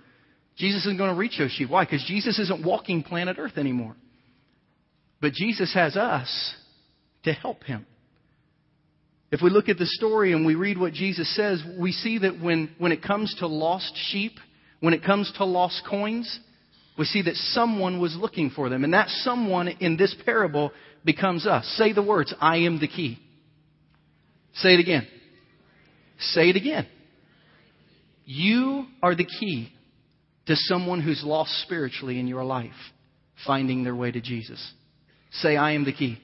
Jesus 0.56 0.86
isn't 0.86 0.98
going 0.98 1.14
to 1.14 1.20
reach 1.20 1.38
those 1.38 1.52
sheep. 1.52 1.70
Why? 1.70 1.84
Because 1.84 2.06
Jesus 2.08 2.40
isn't 2.40 2.66
walking 2.66 3.04
planet 3.04 3.36
Earth 3.38 3.58
anymore. 3.58 3.98
But 5.20 5.34
Jesus 5.34 5.74
has 5.74 5.98
us 5.98 6.56
to 7.24 7.34
help 7.34 7.66
him. 7.66 7.86
If 9.34 9.42
we 9.42 9.50
look 9.50 9.68
at 9.68 9.78
the 9.78 9.86
story 9.86 10.32
and 10.32 10.46
we 10.46 10.56
read 10.56 10.78
what 10.78 10.94
Jesus 10.94 11.36
says, 11.36 11.62
we 11.78 11.92
see 11.92 12.20
that 12.20 12.42
when, 12.42 12.74
when 12.78 12.94
it 12.94 13.04
comes 13.04 13.36
to 13.40 13.48
lost 13.48 13.92
sheep, 14.12 14.32
when 14.80 14.94
it 14.94 15.04
comes 15.04 15.32
to 15.38 15.46
lost 15.46 15.84
coins, 15.90 16.40
we 16.98 17.06
see 17.06 17.22
that 17.24 17.36
someone 17.36 18.00
was 18.00 18.16
looking 18.16 18.50
for 18.50 18.70
them. 18.70 18.84
And 18.84 18.94
that 18.94 19.10
someone 19.10 19.68
in 19.68 19.98
this 19.98 20.16
parable 20.26 20.72
becomes 21.06 21.46
us. 21.46 21.66
Say 21.78 21.94
the 21.94 22.04
words, 22.04 22.34
I 22.40 22.58
am 22.58 22.80
the 22.80 22.88
key. 22.88 23.20
Say 24.56 24.74
it 24.74 24.80
again. 24.80 25.08
Say 26.20 26.50
it 26.50 26.56
again. 26.56 26.88
You 28.26 28.88
are 29.02 29.16
the 29.16 29.26
key 29.26 29.72
to 30.48 30.56
someone 30.56 31.02
who's 31.02 31.24
lost 31.24 31.52
spiritually 31.64 32.20
in 32.20 32.28
your 32.28 32.44
life, 32.44 32.72
finding 33.46 33.84
their 33.84 33.96
way 33.96 34.12
to 34.12 34.20
Jesus. 34.20 34.74
Say, 35.32 35.56
I 35.56 35.74
am 35.74 35.86
the 35.86 35.94
key. 35.94 36.18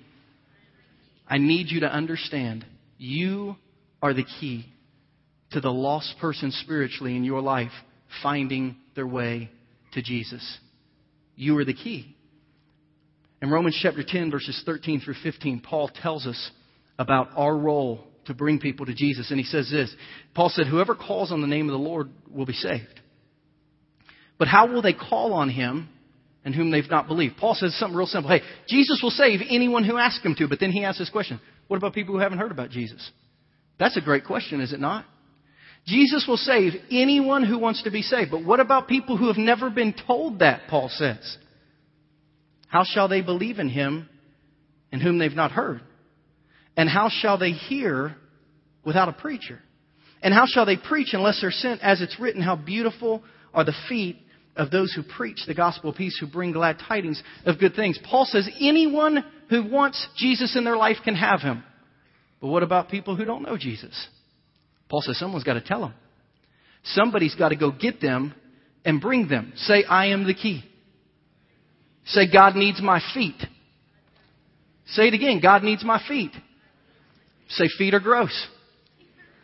I 1.27 1.37
need 1.37 1.67
you 1.69 1.81
to 1.81 1.87
understand 1.87 2.65
you 2.97 3.55
are 4.01 4.13
the 4.13 4.25
key 4.39 4.65
to 5.51 5.61
the 5.61 5.71
lost 5.71 6.15
person 6.19 6.51
spiritually 6.51 7.15
in 7.15 7.23
your 7.23 7.41
life 7.41 7.71
finding 8.21 8.75
their 8.95 9.07
way 9.07 9.49
to 9.93 10.01
Jesus. 10.01 10.59
You 11.35 11.57
are 11.57 11.65
the 11.65 11.73
key. 11.73 12.15
In 13.41 13.49
Romans 13.49 13.77
chapter 13.81 14.03
10, 14.07 14.31
verses 14.31 14.61
13 14.65 15.01
through 15.01 15.15
15, 15.21 15.61
Paul 15.61 15.89
tells 16.01 16.25
us 16.25 16.51
about 16.97 17.29
our 17.35 17.55
role 17.55 18.05
to 18.25 18.33
bring 18.33 18.59
people 18.59 18.85
to 18.85 18.93
Jesus. 18.93 19.31
And 19.31 19.39
he 19.39 19.45
says 19.45 19.69
this 19.69 19.93
Paul 20.33 20.49
said, 20.49 20.67
Whoever 20.67 20.95
calls 20.95 21.31
on 21.31 21.41
the 21.41 21.47
name 21.47 21.67
of 21.67 21.73
the 21.73 21.77
Lord 21.77 22.09
will 22.31 22.45
be 22.45 22.53
saved. 22.53 23.01
But 24.37 24.47
how 24.47 24.71
will 24.71 24.81
they 24.81 24.93
call 24.93 25.33
on 25.33 25.49
him 25.49 25.89
and 26.45 26.55
whom 26.55 26.71
they've 26.71 26.89
not 26.89 27.07
believed? 27.07 27.37
Paul 27.37 27.55
says 27.55 27.77
something 27.77 27.97
real 27.97 28.07
simple. 28.07 28.31
Hey, 28.31 28.41
Jesus 28.67 28.99
will 29.03 29.11
save 29.11 29.41
anyone 29.47 29.83
who 29.83 29.97
asks 29.97 30.23
him 30.23 30.35
to. 30.35 30.47
But 30.47 30.59
then 30.59 30.71
he 30.71 30.83
asks 30.83 30.99
this 30.99 31.09
question 31.09 31.39
What 31.67 31.77
about 31.77 31.93
people 31.93 32.13
who 32.13 32.21
haven't 32.21 32.39
heard 32.39 32.51
about 32.51 32.69
Jesus? 32.69 33.11
That's 33.79 33.97
a 33.97 34.01
great 34.01 34.25
question, 34.25 34.61
is 34.61 34.71
it 34.71 34.79
not? 34.79 35.05
Jesus 35.85 36.25
will 36.27 36.37
save 36.37 36.73
anyone 36.91 37.43
who 37.43 37.59
wants 37.59 37.83
to 37.83 37.91
be 37.91 38.01
saved. 38.01 38.31
But 38.31 38.45
what 38.45 38.59
about 38.59 38.87
people 38.87 39.17
who 39.17 39.27
have 39.27 39.37
never 39.37 39.69
been 39.69 39.93
told 40.07 40.39
that, 40.39 40.61
Paul 40.69 40.89
says? 40.89 41.37
How 42.67 42.83
shall 42.83 43.07
they 43.07 43.21
believe 43.21 43.59
in 43.59 43.69
him 43.69 44.07
in 44.91 44.99
whom 45.01 45.19
they've 45.19 45.31
not 45.35 45.51
heard? 45.51 45.81
And 46.77 46.89
how 46.89 47.09
shall 47.09 47.37
they 47.37 47.51
hear 47.51 48.15
without 48.85 49.09
a 49.09 49.13
preacher? 49.13 49.59
And 50.21 50.33
how 50.33 50.45
shall 50.45 50.65
they 50.65 50.77
preach 50.77 51.09
unless 51.13 51.41
they're 51.41 51.51
sent? 51.51 51.81
As 51.81 52.01
it's 52.01 52.19
written, 52.19 52.41
how 52.41 52.55
beautiful 52.55 53.21
are 53.53 53.65
the 53.65 53.75
feet 53.89 54.17
of 54.55 54.71
those 54.71 54.93
who 54.93 55.03
preach 55.03 55.41
the 55.45 55.53
gospel 55.53 55.89
of 55.89 55.97
peace, 55.97 56.17
who 56.19 56.27
bring 56.27 56.51
glad 56.51 56.79
tidings 56.79 57.21
of 57.45 57.59
good 57.59 57.75
things. 57.75 57.99
Paul 58.09 58.25
says 58.25 58.49
anyone 58.59 59.23
who 59.49 59.69
wants 59.69 60.07
Jesus 60.15 60.55
in 60.55 60.63
their 60.63 60.77
life 60.77 60.97
can 61.03 61.15
have 61.15 61.41
him. 61.41 61.63
But 62.39 62.47
what 62.47 62.63
about 62.63 62.89
people 62.89 63.15
who 63.15 63.25
don't 63.25 63.43
know 63.43 63.57
Jesus? 63.57 64.07
Paul 64.93 65.01
says 65.01 65.17
someone's 65.17 65.43
got 65.43 65.55
to 65.55 65.61
tell 65.61 65.81
them. 65.81 65.95
Somebody's 66.83 67.33
got 67.33 67.49
to 67.49 67.55
go 67.55 67.71
get 67.71 67.99
them 67.99 68.31
and 68.85 69.01
bring 69.01 69.27
them. 69.27 69.51
Say, 69.55 69.83
I 69.83 70.09
am 70.09 70.27
the 70.27 70.35
key. 70.35 70.63
Say, 72.05 72.31
God 72.31 72.55
needs 72.55 72.79
my 72.79 73.01
feet. 73.11 73.41
Say 74.89 75.07
it 75.07 75.15
again. 75.15 75.39
God 75.41 75.63
needs 75.63 75.83
my 75.83 75.99
feet. 76.07 76.29
Say, 77.49 77.63
feet 77.75 77.95
are 77.95 77.99
gross. 77.99 78.47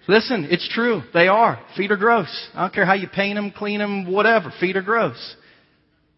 Listen, 0.08 0.48
it's 0.52 0.70
true. 0.72 1.02
They 1.16 1.28
are. 1.28 1.60
Feet 1.76 1.90
are 1.90 1.98
gross. 1.98 2.30
I 2.54 2.62
don't 2.62 2.74
care 2.76 2.86
how 2.86 2.94
you 2.94 3.08
paint 3.08 3.36
them, 3.36 3.50
clean 3.50 3.80
them, 3.80 4.06
whatever. 4.12 4.54
Feet 4.60 4.78
are 4.78 4.84
gross. 4.84 5.36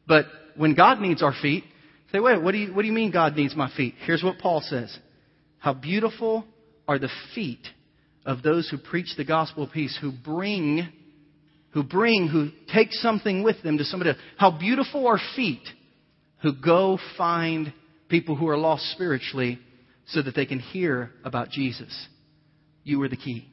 But 0.09 0.25
when 0.57 0.75
God 0.75 0.99
needs 0.99 1.23
our 1.23 1.33
feet, 1.41 1.63
say, 2.11 2.19
wait, 2.19 2.41
what 2.41 2.51
do 2.51 2.57
you, 2.57 2.73
what 2.73 2.81
do 2.81 2.87
you 2.89 2.93
mean 2.93 3.11
God 3.11 3.37
needs 3.37 3.55
my 3.55 3.71
feet? 3.77 3.95
Here's 4.05 4.23
what 4.23 4.39
Paul 4.39 4.59
says. 4.59 4.93
How 5.59 5.73
beautiful 5.73 6.43
are 6.85 6.99
the 6.99 7.09
feet 7.33 7.65
of 8.25 8.43
those 8.43 8.69
who 8.69 8.77
preach 8.77 9.15
the 9.17 9.25
gospel 9.25 9.63
of 9.63 9.71
peace, 9.71 9.97
who 9.99 10.11
bring, 10.11 10.87
who 11.71 11.83
bring, 11.83 12.27
who 12.27 12.49
take 12.73 12.91
something 12.91 13.43
with 13.43 13.61
them 13.63 13.77
to 13.77 13.85
somebody 13.85 14.11
else. 14.11 14.19
How 14.37 14.51
beautiful 14.57 15.07
are 15.07 15.19
feet 15.35 15.67
who 16.41 16.53
go 16.53 16.99
find 17.17 17.73
people 18.09 18.35
who 18.35 18.47
are 18.47 18.57
lost 18.57 18.91
spiritually 18.91 19.59
so 20.07 20.21
that 20.21 20.35
they 20.35 20.45
can 20.45 20.59
hear 20.59 21.11
about 21.23 21.49
Jesus. 21.49 22.07
You 22.83 23.01
are 23.03 23.09
the 23.09 23.15
key. 23.15 23.47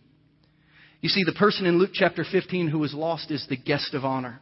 You 1.01 1.09
see, 1.09 1.23
the 1.25 1.33
person 1.33 1.67
in 1.67 1.79
Luke 1.79 1.91
chapter 1.93 2.25
15 2.31 2.69
who 2.69 2.79
was 2.79 2.93
lost 2.93 3.31
is 3.31 3.47
the 3.49 3.57
guest 3.57 3.95
of 3.95 4.05
honor. 4.05 4.41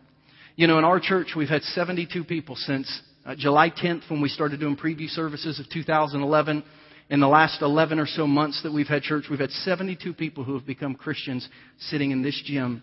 You 0.55 0.67
know, 0.67 0.79
in 0.79 0.85
our 0.85 1.01
church, 1.01 1.33
we've 1.37 1.51
had 1.51 1.63
72 1.63 2.25
people 2.25 2.57
since 2.57 3.03
uh, 3.27 3.35
July 3.37 3.69
10th 3.69 4.09
when 4.09 4.23
we 4.23 4.31
started 4.31 4.59
doing 4.59 4.77
preview 4.77 5.09
services 5.09 5.61
of 5.61 5.67
2011 5.71 6.65
in 7.09 7.21
the 7.21 7.29
last 7.29 7.63
11 7.63 7.99
or 7.99 8.07
so 8.07 8.27
months 8.27 8.63
that 8.63 8.73
we've 8.73 8.89
had 8.89 9.03
church, 9.03 9.25
we've 9.31 9.39
had 9.39 9.51
72 9.51 10.13
people 10.15 10.45
who 10.45 10.55
have 10.55 10.67
become 10.67 10.95
Christians 10.95 11.49
sitting 11.79 12.11
in 12.11 12.23
this 12.23 12.41
gym 12.45 12.83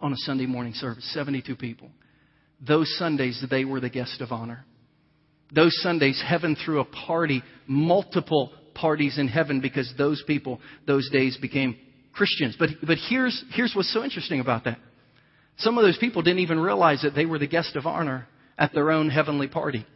on 0.00 0.12
a 0.12 0.16
Sunday 0.16 0.46
morning 0.46 0.74
service. 0.74 1.08
72 1.14 1.56
people. 1.56 1.90
Those 2.66 2.94
Sundays, 2.98 3.42
they 3.50 3.64
were 3.64 3.80
the 3.80 3.90
guest 3.90 4.20
of 4.20 4.32
honor. 4.32 4.64
Those 5.54 5.76
Sundays, 5.82 6.22
heaven 6.26 6.56
threw 6.56 6.80
a 6.80 6.84
party, 6.84 7.42
multiple 7.66 8.52
parties 8.74 9.18
in 9.18 9.28
heaven 9.28 9.60
because 9.60 9.92
those 9.96 10.22
people, 10.26 10.60
those 10.86 11.08
days 11.10 11.38
became 11.40 11.76
Christians. 12.12 12.56
But, 12.58 12.70
but 12.86 12.98
here's, 13.08 13.42
here's 13.52 13.74
what's 13.74 13.92
so 13.92 14.02
interesting 14.02 14.40
about 14.40 14.64
that. 14.64 14.78
Some 15.58 15.78
of 15.78 15.84
those 15.84 15.98
people 15.98 16.22
didn't 16.22 16.40
even 16.40 16.60
realize 16.60 17.02
that 17.02 17.14
they 17.14 17.24
were 17.24 17.38
the 17.38 17.46
guest 17.46 17.76
of 17.76 17.86
honor 17.86 18.26
at 18.58 18.74
their 18.74 18.90
own 18.90 19.08
heavenly 19.08 19.48
party. 19.48 19.86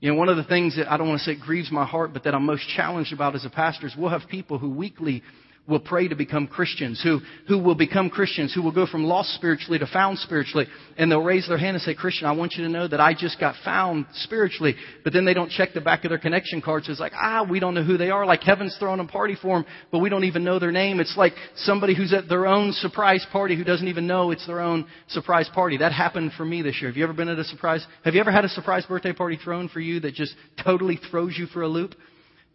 You 0.00 0.10
know, 0.12 0.18
one 0.18 0.28
of 0.28 0.36
the 0.36 0.44
things 0.44 0.76
that 0.76 0.90
I 0.90 0.96
don't 0.96 1.08
want 1.08 1.20
to 1.20 1.24
say 1.24 1.36
grieves 1.40 1.72
my 1.72 1.86
heart, 1.86 2.12
but 2.12 2.24
that 2.24 2.34
I'm 2.34 2.44
most 2.44 2.68
challenged 2.76 3.12
about 3.12 3.34
as 3.34 3.44
a 3.44 3.50
pastor 3.50 3.86
is 3.86 3.94
we'll 3.96 4.10
have 4.10 4.28
people 4.28 4.58
who 4.58 4.70
weekly 4.70 5.22
will 5.68 5.80
pray 5.80 6.08
to 6.08 6.14
become 6.14 6.46
Christians, 6.46 7.00
who, 7.02 7.20
who 7.48 7.58
will 7.58 7.74
become 7.74 8.08
Christians, 8.08 8.54
who 8.54 8.62
will 8.62 8.72
go 8.72 8.86
from 8.86 9.04
lost 9.04 9.34
spiritually 9.34 9.78
to 9.78 9.86
found 9.86 10.18
spiritually, 10.18 10.66
and 10.96 11.10
they'll 11.10 11.22
raise 11.22 11.48
their 11.48 11.58
hand 11.58 11.74
and 11.74 11.82
say, 11.82 11.94
Christian, 11.94 12.26
I 12.28 12.32
want 12.32 12.54
you 12.54 12.64
to 12.64 12.70
know 12.70 12.86
that 12.86 13.00
I 13.00 13.14
just 13.14 13.40
got 13.40 13.56
found 13.64 14.06
spiritually. 14.12 14.76
But 15.02 15.12
then 15.12 15.24
they 15.24 15.34
don't 15.34 15.50
check 15.50 15.70
the 15.74 15.80
back 15.80 16.04
of 16.04 16.10
their 16.10 16.18
connection 16.18 16.62
cards. 16.62 16.88
It's 16.88 17.00
like, 17.00 17.12
ah, 17.14 17.44
we 17.48 17.58
don't 17.58 17.74
know 17.74 17.82
who 17.82 17.96
they 17.96 18.10
are. 18.10 18.24
Like 18.24 18.42
heaven's 18.42 18.76
throwing 18.78 19.00
a 19.00 19.06
party 19.06 19.36
for 19.40 19.58
them, 19.58 19.66
but 19.90 19.98
we 19.98 20.08
don't 20.08 20.24
even 20.24 20.44
know 20.44 20.58
their 20.58 20.72
name. 20.72 21.00
It's 21.00 21.16
like 21.16 21.32
somebody 21.56 21.96
who's 21.96 22.12
at 22.12 22.28
their 22.28 22.46
own 22.46 22.72
surprise 22.72 23.26
party 23.32 23.56
who 23.56 23.64
doesn't 23.64 23.88
even 23.88 24.06
know 24.06 24.30
it's 24.30 24.46
their 24.46 24.60
own 24.60 24.86
surprise 25.08 25.50
party. 25.52 25.78
That 25.78 25.92
happened 25.92 26.32
for 26.36 26.44
me 26.44 26.62
this 26.62 26.80
year. 26.80 26.90
Have 26.90 26.96
you 26.96 27.04
ever 27.04 27.12
been 27.12 27.28
at 27.28 27.38
a 27.38 27.44
surprise? 27.44 27.84
Have 28.04 28.14
you 28.14 28.20
ever 28.20 28.32
had 28.32 28.44
a 28.44 28.48
surprise 28.50 28.86
birthday 28.86 29.12
party 29.12 29.38
thrown 29.42 29.68
for 29.68 29.80
you 29.80 30.00
that 30.00 30.14
just 30.14 30.34
totally 30.62 30.98
throws 31.10 31.36
you 31.36 31.46
for 31.46 31.62
a 31.62 31.68
loop? 31.68 31.94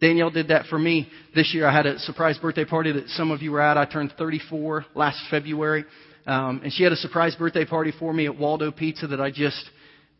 Danielle 0.02 0.30
did 0.30 0.48
that 0.48 0.66
for 0.66 0.80
me 0.80 1.08
this 1.32 1.54
year. 1.54 1.64
I 1.64 1.72
had 1.72 1.86
a 1.86 1.96
surprise 2.00 2.36
birthday 2.36 2.64
party 2.64 2.90
that 2.90 3.08
some 3.10 3.30
of 3.30 3.40
you 3.40 3.52
were 3.52 3.60
at. 3.60 3.78
I 3.78 3.84
turned 3.84 4.12
34 4.18 4.84
last 4.96 5.20
February. 5.30 5.84
Um, 6.26 6.60
and 6.64 6.72
she 6.72 6.82
had 6.82 6.90
a 6.90 6.96
surprise 6.96 7.36
birthday 7.36 7.64
party 7.64 7.92
for 7.96 8.12
me 8.12 8.26
at 8.26 8.36
Waldo 8.36 8.72
Pizza 8.72 9.06
that 9.06 9.20
I 9.20 9.30
just, 9.30 9.64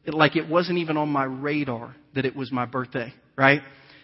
it, 0.05 0.14
like 0.14 0.37
it 0.37 0.49
wasn't 0.49 0.79
even 0.79 0.97
on 0.97 1.09
my 1.09 1.25
radar 1.25 1.97
that 2.14 2.25
it 2.25 2.37
was 2.37 2.53
my 2.53 2.64
birthday, 2.64 3.12
right? 3.37 3.61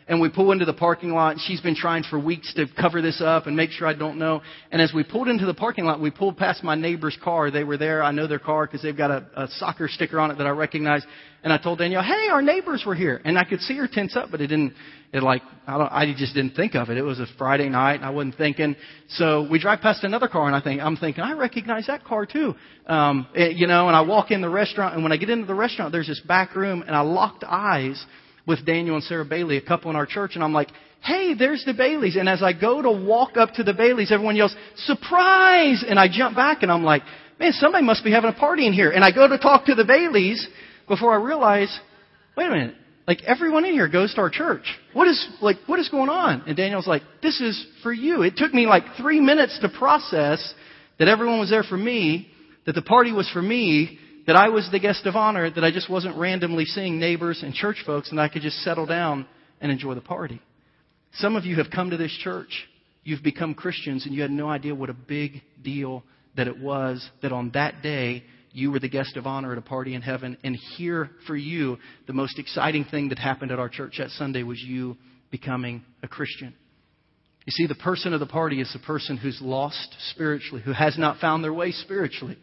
And 0.08 0.20
we 0.20 0.28
pull 0.30 0.52
into 0.52 0.64
the 0.64 0.72
parking 0.72 1.10
lot. 1.10 1.32
And 1.32 1.40
she's 1.40 1.60
been 1.60 1.76
trying 1.76 2.02
for 2.02 2.18
weeks 2.18 2.52
to 2.54 2.66
cover 2.80 3.02
this 3.02 3.20
up 3.24 3.46
and 3.46 3.56
make 3.56 3.70
sure 3.70 3.86
I 3.86 3.94
don't 3.94 4.18
know. 4.18 4.42
And 4.72 4.80
as 4.80 4.92
we 4.94 5.04
pulled 5.04 5.28
into 5.28 5.46
the 5.46 5.54
parking 5.54 5.84
lot, 5.84 6.00
we 6.00 6.10
pulled 6.10 6.36
past 6.36 6.64
my 6.64 6.74
neighbor's 6.74 7.16
car. 7.22 7.50
They 7.50 7.64
were 7.64 7.76
there. 7.76 8.02
I 8.02 8.10
know 8.10 8.26
their 8.26 8.38
car 8.38 8.66
because 8.66 8.82
they've 8.82 8.96
got 8.96 9.10
a, 9.10 9.26
a 9.36 9.48
soccer 9.48 9.88
sticker 9.88 10.18
on 10.18 10.30
it 10.30 10.38
that 10.38 10.46
I 10.46 10.50
recognize. 10.50 11.04
And 11.44 11.52
I 11.52 11.58
told 11.58 11.78
Danielle, 11.78 12.02
"Hey, 12.02 12.28
our 12.32 12.42
neighbors 12.42 12.82
were 12.84 12.96
here." 12.96 13.20
And 13.24 13.38
I 13.38 13.44
could 13.44 13.60
see 13.60 13.76
her 13.76 13.86
tense 13.86 14.16
up, 14.16 14.30
but 14.30 14.40
it 14.40 14.48
didn't. 14.48 14.74
It 15.12 15.22
like 15.22 15.42
I 15.68 15.78
don't. 15.78 15.92
I 15.92 16.12
just 16.16 16.34
didn't 16.34 16.56
think 16.56 16.74
of 16.74 16.90
it. 16.90 16.98
It 16.98 17.02
was 17.02 17.20
a 17.20 17.26
Friday 17.38 17.68
night, 17.68 17.94
and 17.94 18.04
I 18.04 18.10
wasn't 18.10 18.36
thinking. 18.36 18.74
So 19.10 19.46
we 19.48 19.60
drive 19.60 19.80
past 19.80 20.02
another 20.02 20.26
car, 20.26 20.46
and 20.46 20.56
I 20.56 20.60
think 20.60 20.82
I'm 20.82 20.96
thinking 20.96 21.22
I 21.22 21.32
recognize 21.32 21.86
that 21.86 22.04
car 22.04 22.26
too. 22.26 22.54
Um, 22.86 23.28
it, 23.34 23.56
you 23.56 23.68
know, 23.68 23.86
and 23.86 23.96
I 23.96 24.00
walk 24.00 24.32
in 24.32 24.40
the 24.40 24.50
restaurant, 24.50 24.94
and 24.94 25.04
when 25.04 25.12
I 25.12 25.16
get 25.16 25.30
into 25.30 25.46
the 25.46 25.54
restaurant, 25.54 25.92
there's 25.92 26.08
this 26.08 26.20
back 26.20 26.56
room, 26.56 26.82
and 26.82 26.96
I 26.96 27.02
locked 27.02 27.44
eyes 27.44 28.04
with 28.48 28.64
Daniel 28.64 28.96
and 28.96 29.04
Sarah 29.04 29.26
Bailey, 29.26 29.58
a 29.58 29.62
couple 29.62 29.90
in 29.90 29.96
our 29.96 30.06
church, 30.06 30.32
and 30.34 30.42
I'm 30.42 30.54
like, 30.54 30.70
hey, 31.02 31.34
there's 31.38 31.64
the 31.64 31.74
Baileys. 31.74 32.16
And 32.16 32.28
as 32.28 32.42
I 32.42 32.54
go 32.54 32.82
to 32.82 32.90
walk 32.90 33.36
up 33.36 33.52
to 33.54 33.62
the 33.62 33.74
Baileys, 33.74 34.10
everyone 34.10 34.34
yells, 34.34 34.56
surprise! 34.78 35.84
And 35.86 35.98
I 35.98 36.08
jump 36.10 36.34
back 36.34 36.62
and 36.62 36.72
I'm 36.72 36.82
like, 36.82 37.02
man, 37.38 37.52
somebody 37.52 37.84
must 37.84 38.02
be 38.02 38.10
having 38.10 38.30
a 38.30 38.32
party 38.32 38.66
in 38.66 38.72
here. 38.72 38.90
And 38.90 39.04
I 39.04 39.12
go 39.12 39.28
to 39.28 39.38
talk 39.38 39.66
to 39.66 39.74
the 39.76 39.84
Baileys 39.84 40.44
before 40.88 41.12
I 41.12 41.22
realize, 41.22 41.78
wait 42.36 42.46
a 42.46 42.50
minute, 42.50 42.74
Like 43.08 43.22
everyone 43.24 43.64
in 43.64 43.72
here 43.72 43.88
goes 43.88 44.12
to 44.14 44.20
our 44.20 44.28
church. 44.28 44.64
What 44.92 45.08
is, 45.08 45.28
like, 45.40 45.56
what 45.66 45.80
is 45.80 45.88
going 45.88 46.10
on? 46.10 46.42
And 46.46 46.54
Daniel's 46.56 46.86
like, 46.86 47.02
this 47.22 47.40
is 47.40 47.66
for 47.82 47.90
you. 47.90 48.22
It 48.22 48.36
took 48.36 48.52
me 48.52 48.66
like 48.66 48.82
three 48.98 49.18
minutes 49.18 49.58
to 49.62 49.70
process 49.70 50.54
that 50.98 51.08
everyone 51.08 51.38
was 51.38 51.48
there 51.48 51.62
for 51.62 51.76
me, 51.76 52.28
that 52.66 52.74
the 52.74 52.82
party 52.82 53.12
was 53.12 53.28
for 53.30 53.40
me, 53.40 53.98
that 54.28 54.36
I 54.36 54.50
was 54.50 54.68
the 54.70 54.78
guest 54.78 55.06
of 55.06 55.16
honor, 55.16 55.50
that 55.50 55.64
I 55.64 55.70
just 55.70 55.88
wasn't 55.88 56.18
randomly 56.18 56.66
seeing 56.66 57.00
neighbors 57.00 57.40
and 57.42 57.54
church 57.54 57.82
folks 57.86 58.10
and 58.10 58.20
I 58.20 58.28
could 58.28 58.42
just 58.42 58.58
settle 58.58 58.84
down 58.84 59.26
and 59.58 59.72
enjoy 59.72 59.94
the 59.94 60.02
party. 60.02 60.38
Some 61.14 61.34
of 61.34 61.46
you 61.46 61.56
have 61.56 61.70
come 61.74 61.88
to 61.88 61.96
this 61.96 62.14
church. 62.22 62.68
You've 63.04 63.22
become 63.22 63.54
Christians 63.54 64.04
and 64.04 64.14
you 64.14 64.20
had 64.20 64.30
no 64.30 64.50
idea 64.50 64.74
what 64.74 64.90
a 64.90 64.94
big 64.94 65.40
deal 65.64 66.04
that 66.36 66.46
it 66.46 66.60
was 66.60 67.08
that 67.22 67.32
on 67.32 67.52
that 67.54 67.80
day 67.80 68.22
you 68.52 68.70
were 68.70 68.78
the 68.78 68.90
guest 68.90 69.16
of 69.16 69.26
honor 69.26 69.52
at 69.52 69.56
a 69.56 69.62
party 69.62 69.94
in 69.94 70.02
heaven. 70.02 70.36
And 70.44 70.56
here 70.76 71.08
for 71.26 71.34
you, 71.34 71.78
the 72.06 72.12
most 72.12 72.38
exciting 72.38 72.84
thing 72.84 73.08
that 73.08 73.18
happened 73.18 73.50
at 73.50 73.58
our 73.58 73.70
church 73.70 73.94
that 73.96 74.10
Sunday 74.10 74.42
was 74.42 74.60
you 74.60 74.98
becoming 75.30 75.82
a 76.02 76.08
Christian. 76.08 76.52
You 77.46 77.52
see, 77.52 77.66
the 77.66 77.76
person 77.76 78.12
of 78.12 78.20
the 78.20 78.26
party 78.26 78.60
is 78.60 78.70
the 78.74 78.78
person 78.80 79.16
who's 79.16 79.40
lost 79.40 79.96
spiritually, 80.10 80.60
who 80.62 80.72
has 80.72 80.98
not 80.98 81.16
found 81.18 81.42
their 81.42 81.54
way 81.54 81.72
spiritually, 81.72 82.36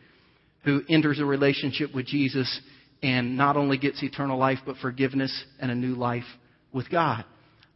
who 0.65 0.82
enters 0.89 1.19
a 1.19 1.25
relationship 1.25 1.93
with 1.93 2.08
Jesus 2.08 2.60
and 3.01 3.38
not 3.38 3.56
only 3.56 3.78
gets 3.78 4.01
eternal 4.04 4.38
life, 4.38 4.60
but 4.65 4.78
forgiveness 4.78 5.45
and 5.60 5.71
a 5.71 5.75
new 5.75 5.95
life 5.95 6.23
with 6.73 6.89
God. 6.89 7.23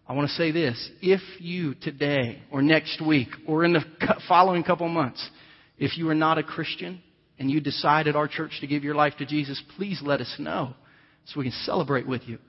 I 0.07 0.13
want 0.13 0.27
to 0.27 0.35
say 0.35 0.51
this. 0.51 0.89
If 1.01 1.21
you 1.39 1.75
today 1.75 2.41
or 2.51 2.63
next 2.63 2.99
week 3.05 3.29
or 3.47 3.63
in 3.63 3.73
the 3.73 3.83
following 4.27 4.63
couple 4.63 4.89
months, 4.89 5.27
if 5.77 5.97
you 5.97 6.09
are 6.09 6.15
not 6.15 6.39
a 6.39 6.43
Christian 6.43 7.01
and 7.37 7.49
you 7.49 7.61
decide 7.61 8.07
at 8.07 8.15
our 8.15 8.27
church 8.27 8.57
to 8.61 8.67
give 8.67 8.83
your 8.83 8.95
life 8.95 9.13
to 9.19 9.25
Jesus, 9.25 9.61
please 9.77 10.01
let 10.03 10.19
us 10.19 10.35
know 10.39 10.73
so 11.25 11.39
we 11.39 11.45
can 11.45 11.53
celebrate 11.63 12.07
with 12.07 12.23
you. 12.25 12.39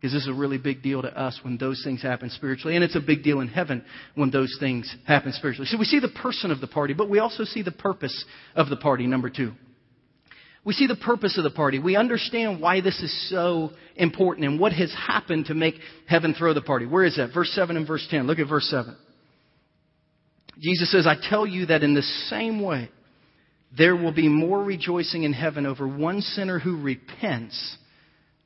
Because 0.00 0.12
this 0.12 0.22
is 0.22 0.28
a 0.28 0.34
really 0.34 0.58
big 0.58 0.82
deal 0.82 1.00
to 1.00 1.18
us 1.18 1.38
when 1.42 1.56
those 1.56 1.80
things 1.82 2.02
happen 2.02 2.28
spiritually, 2.28 2.74
and 2.74 2.84
it's 2.84 2.96
a 2.96 3.00
big 3.00 3.22
deal 3.22 3.40
in 3.40 3.48
heaven 3.48 3.82
when 4.16 4.30
those 4.30 4.54
things 4.60 4.94
happen 5.06 5.32
spiritually. 5.32 5.66
So 5.66 5.78
we 5.78 5.86
see 5.86 6.00
the 6.00 6.08
person 6.08 6.50
of 6.50 6.60
the 6.60 6.66
party, 6.66 6.92
but 6.92 7.08
we 7.08 7.20
also 7.20 7.44
see 7.44 7.62
the 7.62 7.72
purpose 7.72 8.24
of 8.54 8.68
the 8.68 8.76
party, 8.76 9.06
number 9.06 9.30
two. 9.30 9.52
We 10.64 10.72
see 10.72 10.86
the 10.86 10.96
purpose 10.96 11.36
of 11.36 11.44
the 11.44 11.50
party. 11.50 11.78
We 11.78 11.96
understand 11.96 12.60
why 12.60 12.80
this 12.80 12.98
is 13.00 13.30
so 13.30 13.70
important 13.96 14.46
and 14.46 14.58
what 14.58 14.72
has 14.72 14.92
happened 14.94 15.46
to 15.46 15.54
make 15.54 15.74
heaven 16.06 16.34
throw 16.34 16.54
the 16.54 16.62
party. 16.62 16.86
Where 16.86 17.04
is 17.04 17.16
that? 17.16 17.34
Verse 17.34 17.50
7 17.50 17.76
and 17.76 17.86
verse 17.86 18.06
10. 18.10 18.26
Look 18.26 18.38
at 18.38 18.48
verse 18.48 18.66
7. 18.70 18.96
Jesus 20.58 20.90
says, 20.90 21.06
I 21.06 21.16
tell 21.28 21.46
you 21.46 21.66
that 21.66 21.82
in 21.82 21.94
the 21.94 22.02
same 22.02 22.62
way, 22.62 22.88
there 23.76 23.96
will 23.96 24.12
be 24.12 24.28
more 24.28 24.62
rejoicing 24.62 25.24
in 25.24 25.32
heaven 25.32 25.66
over 25.66 25.86
one 25.86 26.20
sinner 26.20 26.58
who 26.58 26.80
repents 26.80 27.76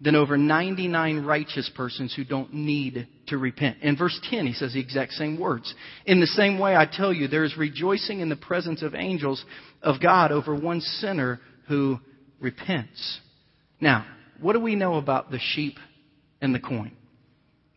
than 0.01 0.15
over 0.15 0.37
99 0.37 1.25
righteous 1.25 1.71
persons 1.77 2.15
who 2.15 2.25
don't 2.25 2.55
need 2.55 3.09
to 3.27 3.37
repent. 3.37 3.79
In 3.83 3.97
verse 3.97 4.19
10, 4.31 4.47
he 4.47 4.53
says 4.53 4.73
the 4.73 4.81
exact 4.81 5.13
same 5.13 5.39
words. 5.39 5.73
In 6.07 6.21
the 6.21 6.27
same 6.27 6.59
way, 6.59 6.77
I 6.77 6.87
tell 6.91 7.13
you, 7.13 7.29
there 7.29 7.45
is 7.45 7.57
rejoicing 7.57 8.21
in 8.21 8.29
the 8.29 8.37
presence 8.37 8.83
of 8.83 8.95
angels 8.95 9.45
of 9.83 10.01
God 10.01 10.33
over 10.33 10.55
one 10.55 10.81
sinner 10.81 11.41
who 11.69 11.99
repents. 12.41 13.21
Now, 13.81 14.07
what 14.41 14.55
do 14.55 14.61
we 14.61 14.75
know 14.75 14.95
about 14.95 15.31
the 15.31 15.39
sheep 15.39 15.77
and 16.41 16.55
the 16.55 16.61
coin? 16.61 16.93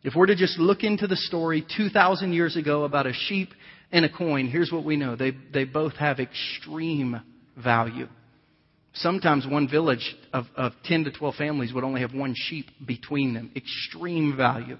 If 0.03 0.13
we're 0.15 0.27
to 0.27 0.35
just 0.35 0.57
look 0.57 0.83
into 0.83 1.07
the 1.07 1.15
story 1.15 1.65
2,000 1.77 2.33
years 2.33 2.55
ago 2.55 2.83
about 2.83 3.05
a 3.05 3.13
sheep 3.13 3.49
and 3.91 4.03
a 4.05 4.09
coin, 4.09 4.47
here's 4.47 4.71
what 4.71 4.83
we 4.83 4.95
know. 4.95 5.15
They, 5.15 5.31
they 5.53 5.65
both 5.65 5.93
have 5.93 6.19
extreme 6.19 7.21
value. 7.55 8.07
Sometimes 8.93 9.45
one 9.47 9.69
village 9.69 10.15
of, 10.33 10.45
of 10.55 10.73
10 10.85 11.05
to 11.05 11.11
12 11.11 11.35
families 11.35 11.73
would 11.73 11.83
only 11.83 12.01
have 12.01 12.13
one 12.13 12.33
sheep 12.35 12.65
between 12.85 13.33
them. 13.33 13.51
Extreme 13.55 14.35
value. 14.35 14.77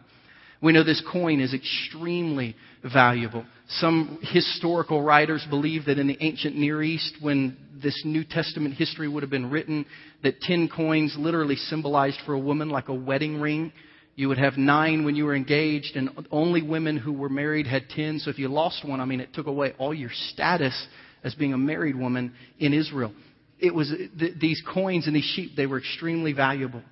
We 0.62 0.74
know 0.74 0.84
this 0.84 1.04
coin 1.12 1.40
is 1.40 1.54
extremely 1.56 2.56
valuable. 2.84 3.46
Some 3.80 4.20
historical 4.22 5.02
writers 5.02 5.46
believe 5.50 5.86
that 5.86 5.98
in 5.98 6.08
the 6.08 6.18
ancient 6.22 6.56
Near 6.56 6.84
East, 6.84 7.16
when 7.20 7.58
this 7.82 8.00
New 8.06 8.24
Testament 8.24 8.76
history 8.76 9.08
would 9.08 9.24
have 9.24 9.30
been 9.32 9.50
written, 9.50 9.86
that 10.22 10.40
10 10.42 10.70
coins 10.70 11.16
literally 11.18 11.56
symbolized 11.56 12.20
for 12.26 12.34
a 12.34 12.40
woman 12.40 12.70
like 12.70 12.90
a 12.90 12.94
wedding 12.94 13.42
ring. 13.42 13.74
You 14.16 14.28
would 14.28 14.38
have 14.38 14.56
nine 14.56 15.04
when 15.04 15.16
you 15.16 15.26
were 15.26 15.36
engaged, 15.36 15.96
and 15.96 16.10
only 16.32 16.62
women 16.62 16.98
who 16.98 17.14
were 17.14 17.30
married 17.30 17.66
had 17.66 17.90
10. 17.90 18.20
So 18.20 18.30
if 18.30 18.38
you 18.38 18.48
lost 18.48 18.88
one, 18.88 19.00
I 19.00 19.06
mean, 19.06 19.20
it 19.20 19.34
took 19.34 19.48
away 19.48 19.74
all 19.80 19.96
your 19.96 20.12
status 20.30 20.88
as 21.24 21.34
being 21.34 21.54
a 21.54 21.58
married 21.58 21.96
woman 21.96 22.34
in 22.60 22.74
Israel. 22.74 23.14
It 23.60 23.74
was 23.74 23.92
th- 24.20 24.34
these 24.40 24.62
coins 24.72 25.08
and 25.08 25.16
these 25.16 25.32
sheep, 25.36 25.56
they 25.56 25.66
were 25.66 25.80
extremely 25.80 26.34
valuable. 26.34 26.84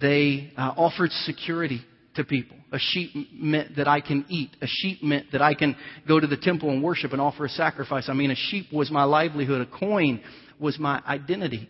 They 0.00 0.52
uh, 0.56 0.74
offered 0.76 1.10
security 1.10 1.82
to 2.16 2.24
people. 2.24 2.56
A 2.72 2.78
sheep 2.78 3.10
meant 3.32 3.76
that 3.76 3.88
I 3.88 4.00
can 4.00 4.24
eat. 4.28 4.56
A 4.60 4.66
sheep 4.66 5.02
meant 5.02 5.26
that 5.32 5.42
I 5.42 5.54
can 5.54 5.76
go 6.08 6.18
to 6.18 6.26
the 6.26 6.36
temple 6.36 6.70
and 6.70 6.82
worship 6.82 7.12
and 7.12 7.20
offer 7.20 7.44
a 7.44 7.48
sacrifice. 7.48 8.08
I 8.08 8.14
mean, 8.14 8.30
a 8.30 8.36
sheep 8.36 8.72
was 8.72 8.90
my 8.90 9.04
livelihood. 9.04 9.60
A 9.60 9.78
coin 9.78 10.20
was 10.58 10.78
my 10.78 11.00
identity. 11.06 11.68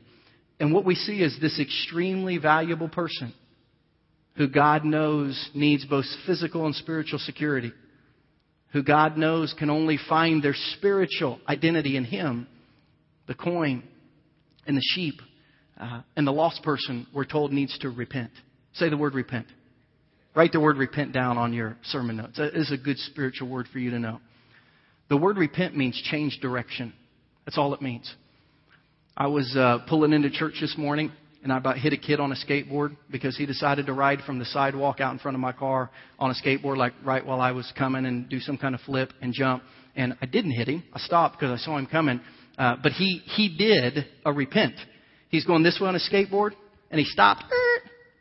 And 0.58 0.74
what 0.74 0.84
we 0.84 0.94
see 0.94 1.22
is 1.22 1.36
this 1.40 1.58
extremely 1.60 2.38
valuable 2.38 2.88
person 2.88 3.32
who 4.36 4.48
God 4.48 4.84
knows 4.84 5.50
needs 5.54 5.84
both 5.84 6.04
physical 6.26 6.66
and 6.66 6.74
spiritual 6.74 7.18
security, 7.18 7.72
who 8.72 8.82
God 8.82 9.16
knows 9.18 9.54
can 9.58 9.70
only 9.70 9.98
find 10.08 10.42
their 10.42 10.54
spiritual 10.76 11.40
identity 11.48 11.96
in 11.96 12.04
Him, 12.04 12.46
the 13.26 13.34
coin 13.34 13.82
and 14.66 14.76
the 14.76 14.82
sheep, 14.94 15.20
uh, 15.78 16.02
and 16.16 16.26
the 16.26 16.32
lost 16.32 16.62
person, 16.62 17.06
we're 17.14 17.24
told, 17.24 17.52
needs 17.52 17.76
to 17.78 17.90
repent. 17.90 18.30
Say 18.74 18.88
the 18.88 18.96
word 18.96 19.14
repent. 19.14 19.46
Write 20.34 20.52
the 20.52 20.60
word 20.60 20.76
repent 20.76 21.12
down 21.12 21.38
on 21.38 21.52
your 21.52 21.76
sermon 21.84 22.16
notes. 22.16 22.38
That 22.38 22.54
is 22.54 22.70
a 22.70 22.76
good 22.76 22.98
spiritual 22.98 23.48
word 23.48 23.66
for 23.72 23.80
you 23.80 23.90
to 23.90 23.98
know. 23.98 24.20
The 25.08 25.16
word 25.16 25.36
repent 25.36 25.76
means 25.76 26.00
change 26.10 26.38
direction. 26.40 26.92
That's 27.44 27.58
all 27.58 27.74
it 27.74 27.82
means. 27.82 28.12
I 29.16 29.26
was 29.26 29.52
uh, 29.56 29.78
pulling 29.88 30.12
into 30.12 30.30
church 30.30 30.54
this 30.60 30.76
morning, 30.78 31.10
and 31.42 31.52
I 31.52 31.58
about 31.58 31.78
hit 31.78 31.92
a 31.92 31.96
kid 31.96 32.20
on 32.20 32.30
a 32.30 32.36
skateboard 32.36 32.96
because 33.10 33.36
he 33.36 33.44
decided 33.44 33.86
to 33.86 33.92
ride 33.92 34.20
from 34.24 34.38
the 34.38 34.44
sidewalk 34.44 35.00
out 35.00 35.12
in 35.12 35.18
front 35.18 35.34
of 35.34 35.40
my 35.40 35.50
car 35.50 35.90
on 36.18 36.30
a 36.30 36.34
skateboard, 36.34 36.76
like 36.76 36.92
right 37.04 37.26
while 37.26 37.40
I 37.40 37.50
was 37.50 37.70
coming, 37.76 38.06
and 38.06 38.28
do 38.28 38.38
some 38.38 38.56
kind 38.56 38.74
of 38.74 38.80
flip 38.82 39.12
and 39.20 39.34
jump. 39.34 39.64
And 39.96 40.16
I 40.22 40.26
didn't 40.26 40.52
hit 40.52 40.68
him. 40.68 40.84
I 40.92 41.00
stopped 41.00 41.40
because 41.40 41.60
I 41.60 41.64
saw 41.64 41.76
him 41.76 41.86
coming. 41.86 42.20
Uh, 42.56 42.76
but 42.80 42.92
he 42.92 43.20
he 43.24 43.56
did 43.56 44.06
a 44.24 44.32
repent. 44.32 44.74
He's 45.28 45.44
going 45.44 45.64
this 45.64 45.78
way 45.80 45.88
on 45.88 45.96
a 45.96 45.98
skateboard, 45.98 46.52
and 46.90 47.00
he 47.00 47.04
stopped, 47.04 47.42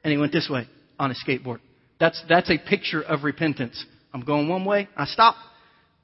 and 0.03 0.11
he 0.11 0.17
went 0.17 0.31
this 0.31 0.49
way 0.51 0.67
on 0.97 1.11
a 1.11 1.15
skateboard. 1.15 1.59
That's, 1.99 2.21
that's 2.29 2.49
a 2.49 2.57
picture 2.57 3.01
of 3.01 3.23
repentance. 3.23 3.83
I'm 4.13 4.21
going 4.21 4.47
one 4.47 4.65
way, 4.65 4.87
I 4.95 5.05
stop, 5.05 5.35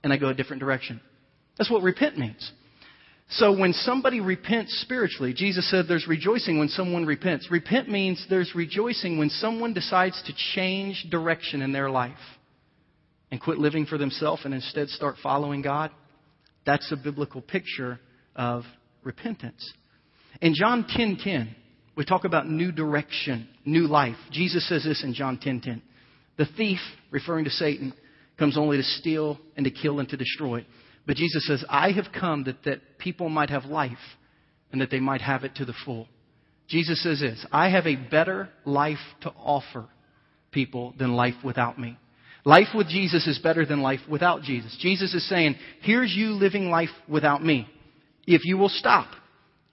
and 0.04 0.12
I 0.12 0.18
go 0.18 0.28
a 0.28 0.34
different 0.34 0.60
direction. 0.60 1.02
That's 1.58 1.72
what 1.72 1.84
repent 1.84 2.18
means. 2.18 2.52
So 3.30 3.58
when 3.58 3.74
somebody 3.74 4.20
repents 4.20 4.80
spiritually, 4.82 5.34
Jesus 5.34 5.70
said 5.72 5.86
there's 5.88 6.08
rejoicing 6.08 6.60
when 6.60 6.68
someone 6.68 7.06
repents. 7.06 7.50
Repent 7.50 7.90
means 7.90 8.24
there's 8.30 8.54
rejoicing 8.54 9.18
when 9.18 9.30
someone 9.30 9.74
decides 9.74 10.22
to 10.28 10.34
change 10.54 11.08
direction 11.10 11.62
in 11.62 11.72
their 11.72 11.90
life 11.90 12.20
and 13.32 13.42
quit 13.42 13.58
living 13.58 13.88
for 13.88 13.98
themselves 13.98 14.46
and 14.46 14.54
instead 14.54 14.90
start 14.90 15.16
following 15.24 15.64
God. 15.64 15.90
That's 16.66 16.92
a 16.92 16.96
biblical 16.96 17.42
picture 17.42 18.00
of 18.36 18.64
repentance. 19.04 19.74
In 20.42 20.54
John 20.54 20.84
10:10, 20.84 21.18
10, 21.18 21.18
10, 21.18 21.56
we 21.96 22.06
talk 22.06 22.26
about 22.26 22.48
new 22.48 22.72
direction, 22.72 23.48
new 23.66 23.88
life. 23.88 24.18
Jesus 24.32 24.68
says 24.68 24.84
this 24.84 25.04
in 25.04 25.14
John 25.14 25.38
10:10. 25.38 25.42
10, 25.42 25.62
10. 25.62 25.82
The 26.38 26.46
thief, 26.58 26.80
referring 27.12 27.46
to 27.46 27.52
Satan, 27.52 27.94
comes 28.38 28.58
only 28.58 28.78
to 28.78 28.84
steal 28.84 29.40
and 29.56 29.64
to 29.64 29.72
kill 29.72 30.00
and 30.00 30.10
to 30.10 30.18
destroy. 30.18 30.66
But 31.08 31.16
Jesus 31.16 31.48
says, 31.48 31.64
I 31.70 31.92
have 31.92 32.08
come 32.18 32.44
that, 32.46 32.64
that 32.66 32.98
people 32.98 33.30
might 33.30 33.50
have 33.50 33.66
life 33.66 33.92
and 34.72 34.82
that 34.82 34.90
they 34.92 35.00
might 35.00 35.22
have 35.22 35.44
it 35.44 35.56
to 35.56 35.66
the 35.66 35.74
full. 35.86 36.08
Jesus 36.68 37.02
says 37.04 37.20
this, 37.20 37.46
I 37.52 37.70
have 37.70 37.86
a 37.86 37.96
better 37.96 38.50
life 38.66 38.98
to 39.22 39.30
offer 39.30 39.88
people 40.52 40.94
than 40.98 41.14
life 41.14 41.36
without 41.44 41.80
me. 41.80 41.98
Life 42.44 42.70
with 42.76 42.88
Jesus 42.88 43.28
is 43.28 43.40
better 43.40 43.66
than 43.66 43.82
life 43.82 44.02
without 44.10 44.42
Jesus. 44.42 44.76
Jesus 44.80 45.14
is 45.14 45.28
saying, 45.30 45.56
here's 45.82 46.14
you 46.14 46.32
living 46.32 46.70
life 46.70 46.90
without 47.08 47.44
me. 47.44 47.68
If 48.28 48.42
you 48.46 48.58
will 48.58 48.70
stop 48.70 49.08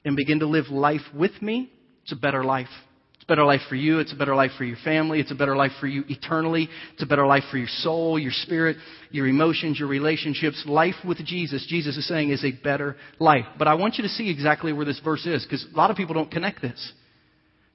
and 0.05 0.17
begin 0.17 0.41
to 0.41 0.47
live 0.47 0.67
life 0.71 1.03
with 1.15 1.41
me, 1.41 1.71
it's 2.03 2.13
a 2.13 2.17
better 2.17 2.45
life. 2.45 2.69
It's 3.15 3.25
a 3.25 3.27
better 3.27 3.45
life 3.45 3.61
for 3.69 3.77
you. 3.77 4.01
It's 4.01 4.13
a 4.13 4.17
better 4.17 4.35
life 4.35 4.51
for 4.59 4.65
your 4.65 4.79
family. 4.83 5.21
It's 5.21 5.31
a 5.31 5.37
better 5.37 5.55
life 5.55 5.71
for 5.79 5.87
you 5.87 6.03
eternally. 6.09 6.69
It's 6.95 7.03
a 7.05 7.07
better 7.07 7.25
life 7.25 7.45
for 7.53 7.57
your 7.57 7.69
soul, 7.69 8.19
your 8.19 8.33
spirit, 8.33 8.77
your 9.13 9.29
emotions, 9.29 9.79
your 9.79 9.87
relationships. 9.89 10.65
Life 10.67 10.97
with 11.07 11.19
Jesus, 11.19 11.65
Jesus 11.69 11.97
is 11.97 12.09
saying, 12.09 12.31
is 12.31 12.45
a 12.45 12.51
better 12.51 12.97
life. 13.21 13.47
But 13.59 13.69
I 13.69 13.75
want 13.75 13.97
you 13.97 14.03
to 14.03 14.09
see 14.09 14.29
exactly 14.29 14.73
where 14.73 14.85
this 14.85 14.99
verse 15.05 15.25
is, 15.25 15.45
because 15.45 15.65
a 15.73 15.77
lot 15.77 15.91
of 15.91 15.97
people 15.97 16.15
don't 16.15 16.33
connect 16.33 16.63
this. 16.63 16.93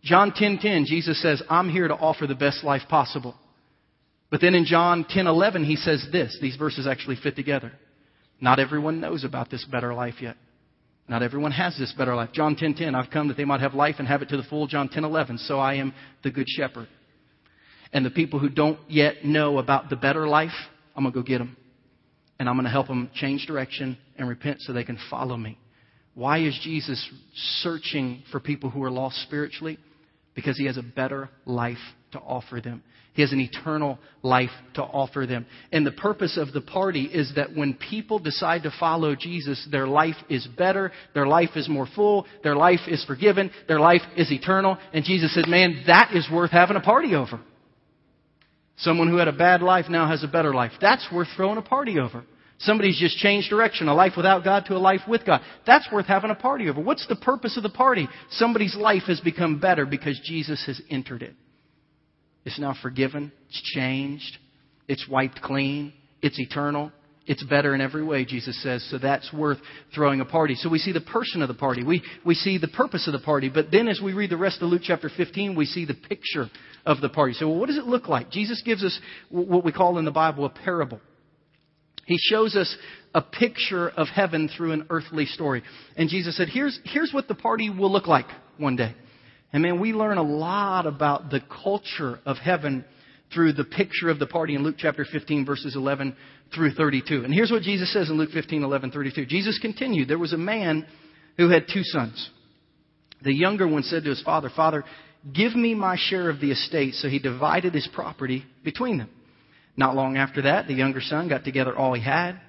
John 0.03 0.31
10:10, 0.31 0.37
10, 0.37 0.57
10, 0.59 0.85
Jesus 0.85 1.21
says, 1.21 1.41
"I'm 1.49 1.69
here 1.69 1.87
to 1.87 1.95
offer 1.95 2.27
the 2.27 2.35
best 2.35 2.65
life 2.65 2.83
possible." 2.89 3.35
But 4.29 4.41
then 4.41 4.53
in 4.53 4.65
John 4.65 5.05
10:11, 5.05 5.63
he 5.63 5.77
says 5.77 6.05
this. 6.11 6.37
These 6.41 6.57
verses 6.57 6.87
actually 6.87 7.15
fit 7.15 7.37
together. 7.37 7.71
Not 8.41 8.59
everyone 8.59 8.99
knows 8.99 9.23
about 9.23 9.49
this 9.49 9.63
better 9.63 9.93
life 9.93 10.21
yet. 10.21 10.35
Not 11.09 11.23
everyone 11.23 11.51
has 11.51 11.77
this 11.77 11.93
better 11.93 12.15
life. 12.15 12.31
John 12.33 12.55
10:10, 12.55 12.59
10, 12.59 12.73
10, 12.75 12.95
I've 12.95 13.09
come 13.09 13.29
that 13.29 13.37
they 13.37 13.45
might 13.45 13.61
have 13.61 13.73
life 13.73 13.95
and 13.99 14.07
have 14.07 14.21
it 14.21 14.29
to 14.29 14.37
the 14.37 14.43
full. 14.43 14.67
John 14.67 14.89
10:11, 14.89 15.39
so 15.39 15.59
I 15.59 15.75
am 15.75 15.93
the 16.23 16.31
good 16.31 16.47
shepherd. 16.49 16.87
And 17.93 18.05
the 18.05 18.09
people 18.09 18.39
who 18.39 18.49
don't 18.49 18.79
yet 18.89 19.23
know 19.23 19.59
about 19.59 19.89
the 19.89 19.95
better 19.95 20.27
life, 20.27 20.51
I'm 20.95 21.03
going 21.03 21.13
to 21.13 21.19
go 21.19 21.23
get 21.23 21.37
them. 21.37 21.55
And 22.39 22.49
I'm 22.49 22.55
going 22.55 22.65
to 22.65 22.71
help 22.71 22.87
them 22.87 23.09
change 23.15 23.47
direction 23.47 23.97
and 24.17 24.27
repent 24.27 24.61
so 24.61 24.73
they 24.73 24.83
can 24.83 24.99
follow 25.09 25.37
me. 25.37 25.57
Why 26.13 26.39
is 26.39 26.59
Jesus 26.61 27.09
searching 27.61 28.23
for 28.31 28.39
people 28.39 28.69
who 28.69 28.83
are 28.83 28.91
lost 28.91 29.21
spiritually? 29.23 29.79
Because 30.35 30.57
he 30.57 30.65
has 30.65 30.77
a 30.77 30.83
better 30.83 31.29
life 31.45 31.77
to 32.11 32.19
offer 32.19 32.59
them. 32.59 32.83
He 33.17 33.23
has 33.23 33.31
an 33.31 33.39
eternal 33.39 33.97
life 34.21 34.51
to 34.75 34.83
offer 34.83 35.25
them. 35.25 35.47
And 35.71 35.83
the 35.83 35.91
purpose 35.91 36.37
of 36.37 36.53
the 36.53 36.61
party 36.61 37.05
is 37.05 37.33
that 37.35 37.55
when 37.55 37.73
people 37.73 38.19
decide 38.19 38.61
to 38.61 38.73
follow 38.79 39.15
Jesus, 39.15 39.67
their 39.71 39.87
life 39.87 40.17
is 40.29 40.45
better, 40.55 40.91
their 41.15 41.25
life 41.25 41.49
is 41.55 41.67
more 41.67 41.87
full, 41.95 42.27
their 42.43 42.55
life 42.55 42.81
is 42.87 43.03
forgiven, 43.05 43.49
their 43.67 43.79
life 43.79 44.03
is 44.15 44.31
eternal. 44.31 44.77
And 44.93 45.03
Jesus 45.03 45.33
said, 45.33 45.47
man, 45.47 45.81
that 45.87 46.11
is 46.13 46.29
worth 46.31 46.51
having 46.51 46.77
a 46.77 46.79
party 46.79 47.15
over. 47.15 47.41
Someone 48.77 49.07
who 49.09 49.17
had 49.17 49.27
a 49.27 49.33
bad 49.33 49.63
life 49.63 49.85
now 49.89 50.07
has 50.07 50.23
a 50.23 50.27
better 50.27 50.53
life. 50.53 50.73
That's 50.79 51.07
worth 51.11 51.29
throwing 51.35 51.57
a 51.57 51.63
party 51.63 51.97
over. 51.97 52.23
Somebody's 52.59 52.99
just 52.99 53.17
changed 53.17 53.49
direction, 53.49 53.87
a 53.87 53.95
life 53.95 54.13
without 54.15 54.43
God 54.43 54.65
to 54.67 54.75
a 54.75 54.77
life 54.77 55.01
with 55.07 55.25
God. 55.25 55.41
That's 55.65 55.91
worth 55.91 56.05
having 56.05 56.29
a 56.29 56.35
party 56.35 56.69
over. 56.69 56.81
What's 56.81 57.07
the 57.07 57.15
purpose 57.15 57.57
of 57.57 57.63
the 57.63 57.69
party? 57.69 58.07
Somebody's 58.29 58.75
life 58.75 59.05
has 59.07 59.19
become 59.21 59.59
better 59.59 59.87
because 59.87 60.21
Jesus 60.23 60.63
has 60.67 60.79
entered 60.91 61.23
it. 61.23 61.33
It's 62.47 62.57
now 62.57 62.73
forgiven. 62.81 63.33
It's 63.49 63.61
changed. 63.73 64.37
It's 64.87 65.05
wiped 65.05 65.41
clean. 65.41 65.91
It's 66.21 66.39
eternal. 66.39 66.93
It's 67.25 67.43
better 67.43 67.75
in 67.75 67.81
every 67.81 68.05
way, 68.05 68.23
Jesus 68.23 68.63
says. 68.63 68.87
So 68.89 68.97
that's 68.97 69.33
worth 69.33 69.57
throwing 69.93 70.21
a 70.21 70.25
party. 70.25 70.55
So 70.55 70.69
we 70.69 70.79
see 70.79 70.93
the 70.93 71.01
person 71.01 71.41
of 71.41 71.49
the 71.49 71.53
party. 71.53 71.83
We, 71.83 72.01
we 72.25 72.35
see 72.35 72.57
the 72.57 72.69
purpose 72.69 73.05
of 73.05 73.11
the 73.11 73.19
party. 73.19 73.49
But 73.49 73.69
then 73.69 73.89
as 73.89 73.99
we 74.01 74.13
read 74.13 74.29
the 74.29 74.37
rest 74.37 74.61
of 74.61 74.69
Luke 74.69 74.81
chapter 74.81 75.09
15, 75.09 75.57
we 75.57 75.65
see 75.65 75.83
the 75.83 75.93
picture 75.93 76.45
of 76.85 77.01
the 77.01 77.09
party. 77.09 77.33
So 77.33 77.49
what 77.49 77.67
does 77.67 77.77
it 77.77 77.83
look 77.83 78.07
like? 78.07 78.31
Jesus 78.31 78.63
gives 78.65 78.81
us 78.81 78.97
what 79.27 79.65
we 79.65 79.73
call 79.73 79.97
in 79.97 80.05
the 80.05 80.11
Bible 80.11 80.45
a 80.45 80.49
parable. 80.49 81.01
He 82.05 82.15
shows 82.17 82.55
us 82.55 82.73
a 83.13 83.21
picture 83.21 83.89
of 83.89 84.07
heaven 84.07 84.49
through 84.55 84.71
an 84.71 84.87
earthly 84.89 85.25
story. 85.25 85.63
And 85.97 86.07
Jesus 86.07 86.37
said, 86.37 86.47
here's, 86.47 86.79
here's 86.85 87.11
what 87.11 87.27
the 87.27 87.35
party 87.35 87.69
will 87.69 87.91
look 87.91 88.07
like 88.07 88.27
one 88.57 88.77
day. 88.77 88.95
And 89.53 89.63
man, 89.63 89.79
we 89.79 89.93
learn 89.93 90.17
a 90.17 90.23
lot 90.23 90.85
about 90.85 91.29
the 91.29 91.41
culture 91.63 92.19
of 92.25 92.37
heaven 92.37 92.83
through 93.33 93.53
the 93.53 93.63
picture 93.63 94.09
of 94.09 94.19
the 94.19 94.27
party 94.27 94.55
in 94.55 94.63
Luke 94.63 94.75
chapter 94.77 95.05
15 95.09 95.45
verses 95.45 95.75
11 95.75 96.15
through 96.53 96.71
32. 96.71 97.23
And 97.23 97.33
here's 97.33 97.51
what 97.51 97.61
Jesus 97.61 97.91
says 97.91 98.09
in 98.09 98.17
Luke 98.17 98.31
15, 98.33 98.63
11, 98.63 98.91
32. 98.91 99.25
Jesus 99.25 99.59
continued, 99.61 100.07
there 100.07 100.17
was 100.17 100.33
a 100.33 100.37
man 100.37 100.85
who 101.37 101.49
had 101.49 101.65
two 101.71 101.83
sons. 101.83 102.29
The 103.23 103.33
younger 103.33 103.67
one 103.67 103.83
said 103.83 104.03
to 104.03 104.09
his 104.09 104.21
father, 104.21 104.49
Father, 104.55 104.83
give 105.33 105.55
me 105.55 105.73
my 105.73 105.97
share 105.99 106.29
of 106.29 106.39
the 106.39 106.51
estate. 106.51 106.93
So 106.95 107.09
he 107.09 107.19
divided 107.19 107.73
his 107.73 107.87
property 107.93 108.45
between 108.63 108.97
them. 108.97 109.09
Not 109.75 109.95
long 109.95 110.17
after 110.17 110.43
that, 110.43 110.67
the 110.67 110.73
younger 110.73 111.01
son 111.01 111.29
got 111.29 111.43
together 111.43 111.75
all 111.75 111.93
he 111.93 112.03
had. 112.03 112.39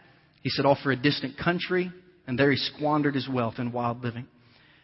He 0.42 0.50
set 0.50 0.64
off 0.64 0.78
for 0.82 0.90
a 0.92 0.96
distant 0.96 1.36
country, 1.36 1.92
and 2.26 2.38
there 2.38 2.50
he 2.50 2.56
squandered 2.56 3.14
his 3.14 3.28
wealth 3.28 3.54
in 3.58 3.72
wild 3.72 4.02
living. 4.02 4.26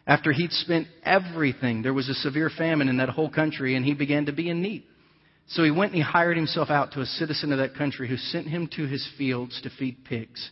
After 0.07 0.33
he'd 0.33 0.53
spent 0.53 0.87
everything, 1.03 1.83
there 1.83 1.95
was 1.95 2.09
a 2.09 2.15
severe 2.15 2.51
famine 2.51 2.89
in 2.89 2.99
that 2.99 3.09
whole 3.09 3.31
country, 3.31 3.75
and 3.75 3.85
he 3.85 3.95
began 3.95 4.27
to 4.27 4.33
be 4.33 4.51
in 4.51 4.61
need. 4.61 4.85
So 5.49 5.63
he 5.63 5.71
went 5.71 5.93
and 5.93 6.03
he 6.03 6.03
hired 6.03 6.37
himself 6.37 6.71
out 6.71 6.93
to 6.93 7.01
a 7.01 7.07
citizen 7.07 7.53
of 7.53 7.59
that 7.59 7.75
country 7.75 8.09
who 8.09 8.17
sent 8.17 8.47
him 8.47 8.69
to 8.77 8.87
his 8.87 9.07
fields 9.19 9.61
to 9.63 9.71
feed 9.71 10.05
pigs. 10.05 10.51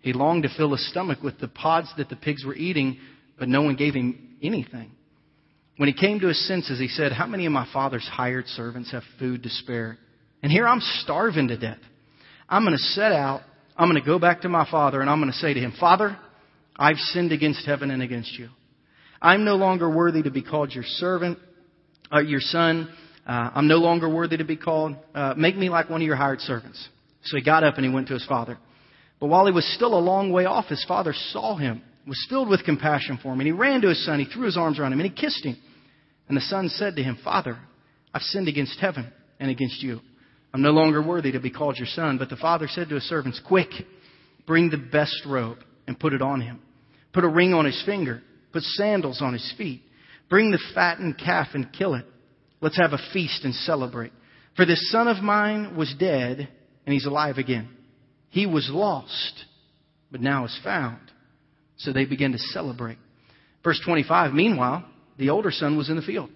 He 0.00 0.12
longed 0.12 0.44
to 0.44 0.50
fill 0.56 0.72
his 0.72 0.88
stomach 0.90 1.22
with 1.22 1.38
the 1.38 1.48
pods 1.48 1.92
that 1.96 2.08
the 2.08 2.16
pigs 2.16 2.44
were 2.44 2.54
eating, 2.54 2.98
but 3.38 3.48
no 3.48 3.62
one 3.62 3.76
gave 3.76 3.94
him 3.94 4.36
anything. 4.42 4.90
When 5.76 5.88
he 5.88 5.94
came 5.94 6.20
to 6.20 6.28
his 6.28 6.46
senses, 6.46 6.78
he 6.78 6.88
said, 6.88 7.12
How 7.12 7.26
many 7.26 7.46
of 7.46 7.52
my 7.52 7.66
father's 7.72 8.06
hired 8.06 8.46
servants 8.48 8.90
have 8.92 9.02
food 9.18 9.42
to 9.44 9.48
spare? 9.48 9.98
And 10.42 10.52
here 10.52 10.66
I'm 10.66 10.80
starving 11.02 11.48
to 11.48 11.56
death. 11.56 11.78
I'm 12.48 12.64
going 12.64 12.76
to 12.76 12.82
set 12.82 13.12
out. 13.12 13.42
I'm 13.76 13.88
going 13.88 14.00
to 14.00 14.06
go 14.06 14.18
back 14.18 14.42
to 14.42 14.48
my 14.48 14.68
father 14.70 15.00
and 15.00 15.08
I'm 15.08 15.20
going 15.20 15.30
to 15.30 15.38
say 15.38 15.54
to 15.54 15.60
him, 15.60 15.72
Father, 15.78 16.18
I've 16.76 16.96
sinned 16.96 17.32
against 17.32 17.64
heaven 17.64 17.90
and 17.90 18.02
against 18.02 18.32
you. 18.38 18.48
I'm 19.20 19.44
no 19.44 19.56
longer 19.56 19.90
worthy 19.90 20.22
to 20.22 20.30
be 20.30 20.42
called 20.42 20.72
your 20.72 20.84
servant, 20.84 21.38
uh, 22.12 22.20
your 22.20 22.40
son. 22.40 22.88
Uh, 23.26 23.50
I'm 23.54 23.68
no 23.68 23.76
longer 23.76 24.08
worthy 24.08 24.36
to 24.36 24.44
be 24.44 24.56
called. 24.56 24.96
Uh, 25.14 25.34
make 25.36 25.56
me 25.56 25.68
like 25.68 25.90
one 25.90 26.00
of 26.00 26.06
your 26.06 26.16
hired 26.16 26.40
servants. 26.40 26.88
So 27.24 27.36
he 27.36 27.42
got 27.42 27.64
up 27.64 27.76
and 27.76 27.84
he 27.84 27.92
went 27.92 28.08
to 28.08 28.14
his 28.14 28.24
father. 28.26 28.58
But 29.20 29.26
while 29.26 29.46
he 29.46 29.52
was 29.52 29.66
still 29.74 29.98
a 29.98 30.00
long 30.00 30.30
way 30.30 30.44
off, 30.44 30.66
his 30.66 30.84
father 30.86 31.12
saw 31.32 31.56
him, 31.56 31.82
was 32.06 32.24
filled 32.30 32.48
with 32.48 32.64
compassion 32.64 33.18
for 33.20 33.32
him, 33.32 33.40
and 33.40 33.46
he 33.46 33.52
ran 33.52 33.80
to 33.80 33.88
his 33.88 34.04
son. 34.04 34.20
He 34.20 34.26
threw 34.26 34.44
his 34.44 34.56
arms 34.56 34.78
around 34.78 34.92
him 34.92 35.00
and 35.00 35.10
he 35.10 35.14
kissed 35.14 35.44
him. 35.44 35.56
And 36.28 36.36
the 36.36 36.42
son 36.42 36.68
said 36.68 36.96
to 36.96 37.02
him, 37.02 37.18
Father, 37.24 37.58
I've 38.14 38.22
sinned 38.22 38.48
against 38.48 38.78
heaven 38.78 39.12
and 39.40 39.50
against 39.50 39.82
you. 39.82 40.00
I'm 40.52 40.62
no 40.62 40.70
longer 40.70 41.02
worthy 41.02 41.32
to 41.32 41.40
be 41.40 41.50
called 41.50 41.76
your 41.76 41.86
son. 41.86 42.18
But 42.18 42.30
the 42.30 42.36
father 42.36 42.68
said 42.68 42.88
to 42.88 42.94
his 42.94 43.04
servants, 43.04 43.40
Quick, 43.46 43.70
bring 44.46 44.70
the 44.70 44.78
best 44.78 45.24
robe 45.26 45.58
and 45.86 45.98
put 45.98 46.12
it 46.12 46.22
on 46.22 46.40
him. 46.40 46.60
Put 47.12 47.24
a 47.24 47.28
ring 47.28 47.54
on 47.54 47.64
his 47.64 47.82
finger. 47.84 48.22
Put 48.58 48.64
sandals 48.64 49.22
on 49.22 49.34
his 49.34 49.54
feet. 49.56 49.82
Bring 50.28 50.50
the 50.50 50.58
fattened 50.74 51.16
calf 51.16 51.46
and 51.54 51.72
kill 51.72 51.94
it. 51.94 52.04
Let's 52.60 52.76
have 52.76 52.92
a 52.92 52.98
feast 53.12 53.44
and 53.44 53.54
celebrate. 53.54 54.10
For 54.56 54.66
this 54.66 54.90
son 54.90 55.06
of 55.06 55.22
mine 55.22 55.76
was 55.76 55.94
dead 55.96 56.48
and 56.84 56.92
he's 56.92 57.06
alive 57.06 57.38
again. 57.38 57.68
He 58.30 58.46
was 58.46 58.68
lost, 58.68 59.44
but 60.10 60.20
now 60.20 60.44
is 60.44 60.60
found. 60.64 60.98
So 61.76 61.92
they 61.92 62.04
began 62.04 62.32
to 62.32 62.38
celebrate. 62.38 62.98
Verse 63.62 63.80
25, 63.84 64.32
meanwhile, 64.32 64.84
the 65.18 65.30
older 65.30 65.52
son 65.52 65.76
was 65.76 65.88
in 65.88 65.94
the 65.94 66.02
field. 66.02 66.30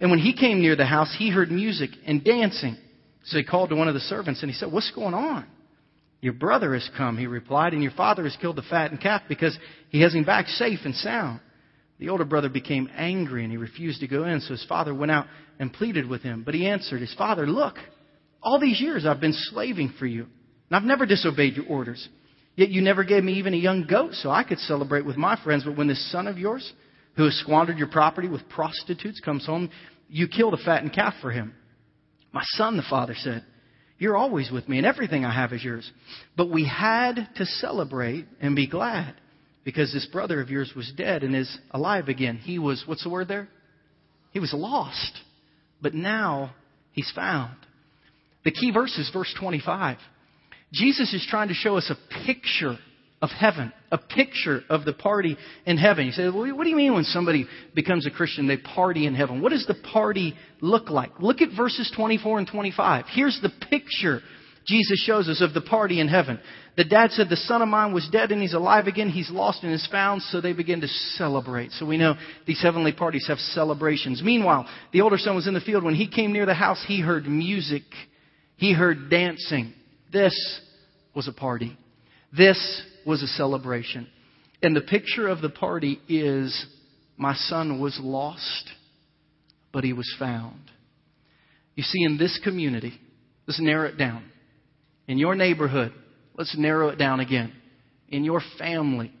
And 0.00 0.10
when 0.10 0.18
he 0.18 0.36
came 0.36 0.60
near 0.60 0.74
the 0.74 0.86
house, 0.86 1.14
he 1.16 1.30
heard 1.30 1.52
music 1.52 1.90
and 2.04 2.24
dancing. 2.24 2.76
So 3.26 3.38
he 3.38 3.44
called 3.44 3.68
to 3.68 3.76
one 3.76 3.86
of 3.86 3.94
the 3.94 4.00
servants 4.00 4.42
and 4.42 4.50
he 4.50 4.56
said, 4.56 4.72
What's 4.72 4.90
going 4.90 5.14
on? 5.14 5.46
Your 6.20 6.32
brother 6.32 6.74
has 6.74 6.90
come, 6.96 7.16
he 7.16 7.28
replied, 7.28 7.74
and 7.74 7.82
your 7.82 7.92
father 7.92 8.24
has 8.24 8.36
killed 8.40 8.56
the 8.56 8.62
fattened 8.68 9.00
calf 9.00 9.22
because 9.28 9.56
he 9.90 10.00
has 10.00 10.12
him 10.12 10.24
back 10.24 10.48
safe 10.48 10.80
and 10.84 10.96
sound. 10.96 11.38
The 12.00 12.08
older 12.08 12.24
brother 12.24 12.48
became 12.48 12.88
angry 12.96 13.44
and 13.44 13.52
he 13.52 13.58
refused 13.58 14.00
to 14.00 14.08
go 14.08 14.24
in, 14.24 14.40
so 14.40 14.54
his 14.54 14.64
father 14.64 14.94
went 14.94 15.12
out 15.12 15.26
and 15.58 15.72
pleaded 15.72 16.08
with 16.08 16.22
him. 16.22 16.42
But 16.44 16.54
he 16.54 16.66
answered 16.66 17.02
his 17.02 17.14
father, 17.14 17.46
Look, 17.46 17.76
all 18.42 18.58
these 18.58 18.80
years 18.80 19.04
I've 19.04 19.20
been 19.20 19.34
slaving 19.34 19.92
for 19.98 20.06
you, 20.06 20.22
and 20.22 20.76
I've 20.76 20.82
never 20.82 21.04
disobeyed 21.04 21.56
your 21.56 21.66
orders. 21.66 22.08
Yet 22.56 22.70
you 22.70 22.80
never 22.80 23.04
gave 23.04 23.22
me 23.22 23.34
even 23.34 23.52
a 23.52 23.58
young 23.58 23.86
goat 23.86 24.14
so 24.14 24.30
I 24.30 24.44
could 24.44 24.58
celebrate 24.60 25.04
with 25.04 25.18
my 25.18 25.38
friends. 25.44 25.64
But 25.64 25.76
when 25.76 25.88
this 25.88 26.10
son 26.10 26.26
of 26.26 26.38
yours, 26.38 26.72
who 27.16 27.24
has 27.24 27.34
squandered 27.34 27.76
your 27.76 27.88
property 27.88 28.28
with 28.28 28.48
prostitutes, 28.48 29.20
comes 29.20 29.44
home, 29.44 29.68
you 30.08 30.26
kill 30.26 30.50
the 30.50 30.62
fattened 30.64 30.94
calf 30.94 31.14
for 31.20 31.30
him. 31.30 31.54
My 32.32 32.42
son, 32.52 32.78
the 32.78 32.82
father 32.88 33.14
said, 33.14 33.44
You're 33.98 34.16
always 34.16 34.50
with 34.50 34.70
me, 34.70 34.78
and 34.78 34.86
everything 34.86 35.26
I 35.26 35.34
have 35.34 35.52
is 35.52 35.62
yours. 35.62 35.90
But 36.34 36.50
we 36.50 36.66
had 36.66 37.28
to 37.36 37.44
celebrate 37.44 38.26
and 38.40 38.56
be 38.56 38.66
glad 38.66 39.16
because 39.64 39.92
this 39.92 40.06
brother 40.06 40.40
of 40.40 40.50
yours 40.50 40.72
was 40.74 40.92
dead 40.96 41.22
and 41.22 41.34
is 41.34 41.58
alive 41.70 42.08
again. 42.08 42.38
He 42.38 42.58
was, 42.58 42.84
what's 42.86 43.02
the 43.02 43.10
word 43.10 43.28
there? 43.28 43.48
He 44.32 44.40
was 44.40 44.52
lost, 44.52 45.12
but 45.82 45.94
now 45.94 46.54
he's 46.92 47.10
found. 47.14 47.56
The 48.44 48.52
key 48.52 48.70
verse 48.72 48.96
is 48.98 49.10
verse 49.12 49.34
25. 49.38 49.98
Jesus 50.72 51.12
is 51.12 51.26
trying 51.28 51.48
to 51.48 51.54
show 51.54 51.76
us 51.76 51.90
a 51.90 52.24
picture 52.26 52.78
of 53.20 53.28
heaven, 53.30 53.72
a 53.90 53.98
picture 53.98 54.62
of 54.70 54.84
the 54.84 54.94
party 54.94 55.36
in 55.66 55.76
heaven. 55.76 56.06
You 56.06 56.12
say, 56.12 56.24
well, 56.28 56.56
what 56.56 56.64
do 56.64 56.70
you 56.70 56.76
mean 56.76 56.94
when 56.94 57.04
somebody 57.04 57.46
becomes 57.74 58.06
a 58.06 58.10
Christian, 58.10 58.46
they 58.48 58.56
party 58.56 59.06
in 59.06 59.14
heaven? 59.14 59.42
What 59.42 59.50
does 59.50 59.66
the 59.66 59.74
party 59.92 60.34
look 60.60 60.88
like? 60.88 61.20
Look 61.20 61.42
at 61.42 61.50
verses 61.54 61.92
24 61.94 62.38
and 62.38 62.48
25. 62.48 63.04
Here's 63.12 63.38
the 63.42 63.50
picture 63.68 64.20
Jesus 64.70 65.02
shows 65.04 65.28
us 65.28 65.42
of 65.42 65.52
the 65.52 65.60
party 65.60 66.00
in 66.00 66.06
heaven. 66.06 66.38
The 66.76 66.84
dad 66.84 67.10
said, 67.10 67.28
The 67.28 67.36
son 67.36 67.60
of 67.60 67.68
mine 67.68 67.92
was 67.92 68.08
dead 68.10 68.30
and 68.30 68.40
he's 68.40 68.54
alive 68.54 68.86
again. 68.86 69.08
He's 69.08 69.30
lost 69.30 69.64
and 69.64 69.72
is 69.72 69.86
found. 69.90 70.22
So 70.22 70.40
they 70.40 70.52
begin 70.52 70.80
to 70.82 70.86
celebrate. 70.86 71.72
So 71.72 71.84
we 71.84 71.96
know 71.96 72.14
these 72.46 72.62
heavenly 72.62 72.92
parties 72.92 73.26
have 73.26 73.38
celebrations. 73.38 74.22
Meanwhile, 74.24 74.68
the 74.92 75.00
older 75.00 75.18
son 75.18 75.34
was 75.34 75.48
in 75.48 75.54
the 75.54 75.60
field. 75.60 75.82
When 75.82 75.96
he 75.96 76.08
came 76.08 76.32
near 76.32 76.46
the 76.46 76.54
house, 76.54 76.82
he 76.86 77.00
heard 77.00 77.26
music. 77.26 77.82
He 78.56 78.72
heard 78.72 79.10
dancing. 79.10 79.74
This 80.12 80.60
was 81.14 81.26
a 81.26 81.32
party. 81.32 81.76
This 82.32 82.82
was 83.04 83.24
a 83.24 83.26
celebration. 83.26 84.06
And 84.62 84.76
the 84.76 84.82
picture 84.82 85.26
of 85.26 85.40
the 85.40 85.50
party 85.50 86.00
is 86.08 86.66
my 87.16 87.34
son 87.34 87.80
was 87.80 87.98
lost, 88.00 88.70
but 89.72 89.82
he 89.82 89.92
was 89.92 90.14
found. 90.16 90.70
You 91.74 91.82
see, 91.82 92.04
in 92.04 92.18
this 92.18 92.38
community, 92.44 92.92
let's 93.48 93.60
narrow 93.60 93.88
it 93.88 93.98
down. 93.98 94.30
In 95.10 95.18
your 95.18 95.34
neighborhood, 95.34 95.92
let's 96.38 96.56
narrow 96.56 96.90
it 96.90 96.96
down 96.96 97.18
again. 97.18 97.52
In 98.10 98.22
your 98.22 98.40
family, 98.60 99.12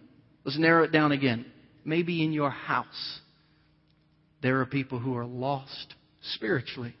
let's 0.44 0.56
narrow 0.56 0.84
it 0.84 0.92
down 0.92 1.10
again. 1.10 1.44
Maybe 1.84 2.22
in 2.22 2.32
your 2.32 2.50
house, 2.50 3.18
there 4.40 4.60
are 4.60 4.66
people 4.66 5.00
who 5.00 5.16
are 5.16 5.26
lost 5.26 5.96
spiritually, 6.34 6.94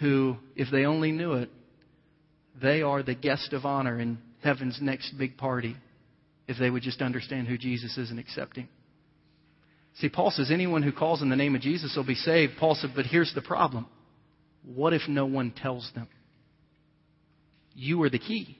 who, 0.00 0.36
if 0.56 0.68
they 0.70 0.84
only 0.84 1.10
knew 1.10 1.32
it, 1.32 1.48
they 2.60 2.82
are 2.82 3.02
the 3.02 3.14
guest 3.14 3.54
of 3.54 3.64
honor 3.64 3.98
in 3.98 4.18
heaven's 4.42 4.78
next 4.82 5.16
big 5.16 5.38
party 5.38 5.74
if 6.48 6.58
they 6.58 6.68
would 6.68 6.82
just 6.82 7.00
understand 7.00 7.48
who 7.48 7.56
Jesus 7.56 7.96
is 7.96 8.10
and 8.10 8.18
accept 8.18 8.58
him. 8.58 8.68
See, 10.00 10.10
Paul 10.10 10.32
says 10.32 10.50
anyone 10.52 10.82
who 10.82 10.92
calls 10.92 11.22
in 11.22 11.30
the 11.30 11.34
name 11.34 11.54
of 11.54 11.62
Jesus 11.62 11.94
will 11.96 12.04
be 12.04 12.14
saved. 12.14 12.58
Paul 12.60 12.74
said, 12.74 12.90
but 12.94 13.06
here's 13.06 13.32
the 13.34 13.40
problem. 13.40 13.86
What 14.74 14.92
if 14.92 15.08
no 15.08 15.24
one 15.24 15.50
tells 15.50 15.90
them? 15.94 16.08
You 17.78 18.02
are 18.02 18.10
the 18.10 18.18
key. 18.18 18.58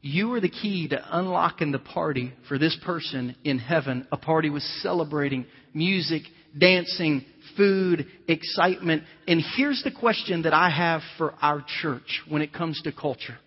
You 0.00 0.32
are 0.32 0.40
the 0.40 0.48
key 0.48 0.88
to 0.88 1.00
unlocking 1.16 1.70
the 1.70 1.78
party 1.78 2.32
for 2.48 2.58
this 2.58 2.76
person 2.84 3.36
in 3.44 3.60
heaven. 3.60 4.08
A 4.10 4.16
party 4.16 4.50
with 4.50 4.64
celebrating 4.80 5.46
music, 5.72 6.22
dancing, 6.58 7.24
food, 7.56 8.06
excitement. 8.26 9.04
And 9.28 9.40
here's 9.56 9.84
the 9.84 9.92
question 9.92 10.42
that 10.42 10.52
I 10.52 10.68
have 10.68 11.02
for 11.16 11.34
our 11.40 11.64
church 11.80 12.22
when 12.28 12.42
it 12.42 12.52
comes 12.52 12.82
to 12.82 12.90
culture. 12.90 13.38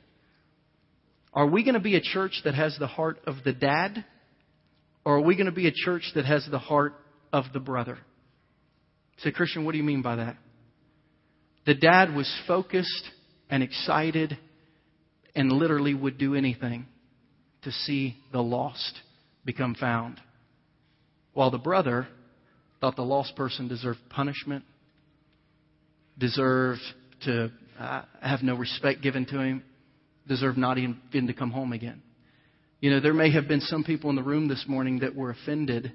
Are 1.34 1.48
we 1.48 1.65
going 1.65 1.74
to 1.74 1.82
be 1.82 1.98
a 1.98 2.02
church 2.02 2.39
that 2.46 2.56
has 2.56 2.78
the 2.80 2.88
heart 2.88 3.18
of 3.28 3.36
the 3.44 3.52
dad? 3.52 4.06
Or 5.04 5.18
are 5.18 5.22
we 5.22 5.36
going 5.36 5.48
to 5.48 5.52
be 5.52 5.68
a 5.68 5.74
church 5.74 6.10
that 6.15 6.24
has 6.24 6.48
the 6.50 6.60
heart 6.60 6.94
of 7.34 7.44
the 7.52 7.60
brother? 7.60 7.98
Say, 9.18 9.32
Christian, 9.32 9.65
what 9.65 9.74
do 9.74 9.80
you 9.80 9.84
mean 9.84 10.02
by 10.02 10.15
that? 10.15 10.38
The 11.65 11.76
dad 11.76 12.15
was 12.15 12.34
focused 12.48 13.04
and 13.50 13.62
excited 13.62 14.38
and 15.36 15.52
literally 15.52 15.93
would 15.93 16.17
do 16.17 16.36
anything 16.36 16.86
to 17.63 17.71
see 17.71 18.15
the 18.32 18.41
lost 18.41 19.00
become 19.43 19.76
found. 19.76 20.19
While 21.34 21.52
the 21.52 21.58
brother 21.58 22.08
thought 22.80 22.95
the 22.95 23.04
lost 23.04 23.36
person 23.36 23.67
deserved 23.67 24.00
punishment, 24.10 24.63
deserved 26.17 26.82
to 27.26 27.52
uh, 27.80 28.04
have 28.21 28.41
no 28.41 28.56
respect 28.56 29.02
given 29.02 29.26
to 29.26 29.39
him, 29.39 29.63
deserved 30.28 30.58
not 30.58 30.78
even 30.78 31.28
to 31.28 31.34
come 31.34 31.52
home 31.52 31.74
again. 31.74 32.02
You 32.80 32.91
know, 32.91 33.00
there 33.00 33.13
may 33.13 33.32
have 33.32 33.48
been 33.48 33.62
some 33.62 33.84
people 33.84 34.10
in 34.10 34.15
the 34.15 34.24
room 34.24 34.48
this 34.48 34.65
morning 34.67 35.00
that 35.00 35.15
were 35.15 35.32
offended 35.32 35.91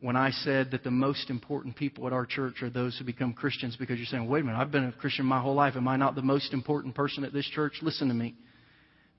when 0.00 0.16
I 0.16 0.30
said 0.30 0.72
that 0.72 0.82
the 0.82 0.90
most 0.90 1.30
important 1.30 1.76
people 1.76 2.06
at 2.06 2.12
our 2.12 2.26
church 2.26 2.62
are 2.62 2.70
those 2.70 2.98
who 2.98 3.04
become 3.04 3.32
Christians 3.32 3.76
because 3.76 3.98
you're 3.98 4.06
saying, 4.06 4.28
wait 4.28 4.40
a 4.40 4.44
minute, 4.44 4.58
I've 4.58 4.72
been 4.72 4.84
a 4.84 4.92
Christian 4.92 5.24
my 5.24 5.40
whole 5.40 5.54
life. 5.54 5.76
Am 5.76 5.86
I 5.86 5.96
not 5.96 6.16
the 6.16 6.22
most 6.22 6.52
important 6.52 6.94
person 6.94 7.22
at 7.22 7.32
this 7.32 7.46
church? 7.46 7.74
Listen 7.82 8.08
to 8.08 8.14
me. 8.14 8.34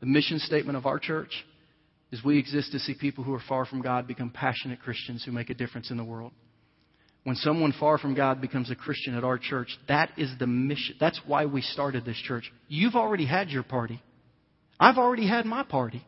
The 0.03 0.09
mission 0.09 0.37
statement 0.39 0.77
of 0.77 0.85
our 0.85 0.99
church 0.99 1.31
is 2.11 2.21
we 2.25 2.37
exist 2.37 2.73
to 2.73 2.79
see 2.79 2.93
people 2.93 3.23
who 3.23 3.33
are 3.33 3.43
far 3.47 3.65
from 3.65 3.81
God 3.81 4.05
become 4.05 4.29
passionate 4.29 4.81
Christians 4.81 5.23
who 5.23 5.31
make 5.31 5.49
a 5.49 5.53
difference 5.53 5.91
in 5.91 5.95
the 5.95 6.03
world. 6.03 6.33
When 7.23 7.37
someone 7.37 7.73
far 7.79 7.97
from 7.97 8.13
God 8.13 8.41
becomes 8.41 8.69
a 8.69 8.75
Christian 8.75 9.15
at 9.15 9.23
our 9.23 9.37
church, 9.37 9.69
that 9.87 10.09
is 10.17 10.29
the 10.37 10.45
mission. 10.45 10.97
That's 10.99 11.21
why 11.25 11.45
we 11.45 11.61
started 11.61 12.03
this 12.03 12.17
church. 12.17 12.51
You've 12.67 12.95
already 12.95 13.25
had 13.25 13.47
your 13.47 13.63
party. 13.63 14.01
I've 14.77 14.97
already 14.97 15.25
had 15.25 15.45
my 15.45 15.63
party. 15.63 16.05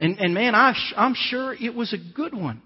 And, 0.00 0.18
and 0.18 0.34
man, 0.34 0.56
I, 0.56 0.74
I'm 0.96 1.14
sure 1.14 1.54
it 1.54 1.76
was 1.76 1.92
a 1.92 2.14
good 2.16 2.34
one. 2.34 2.60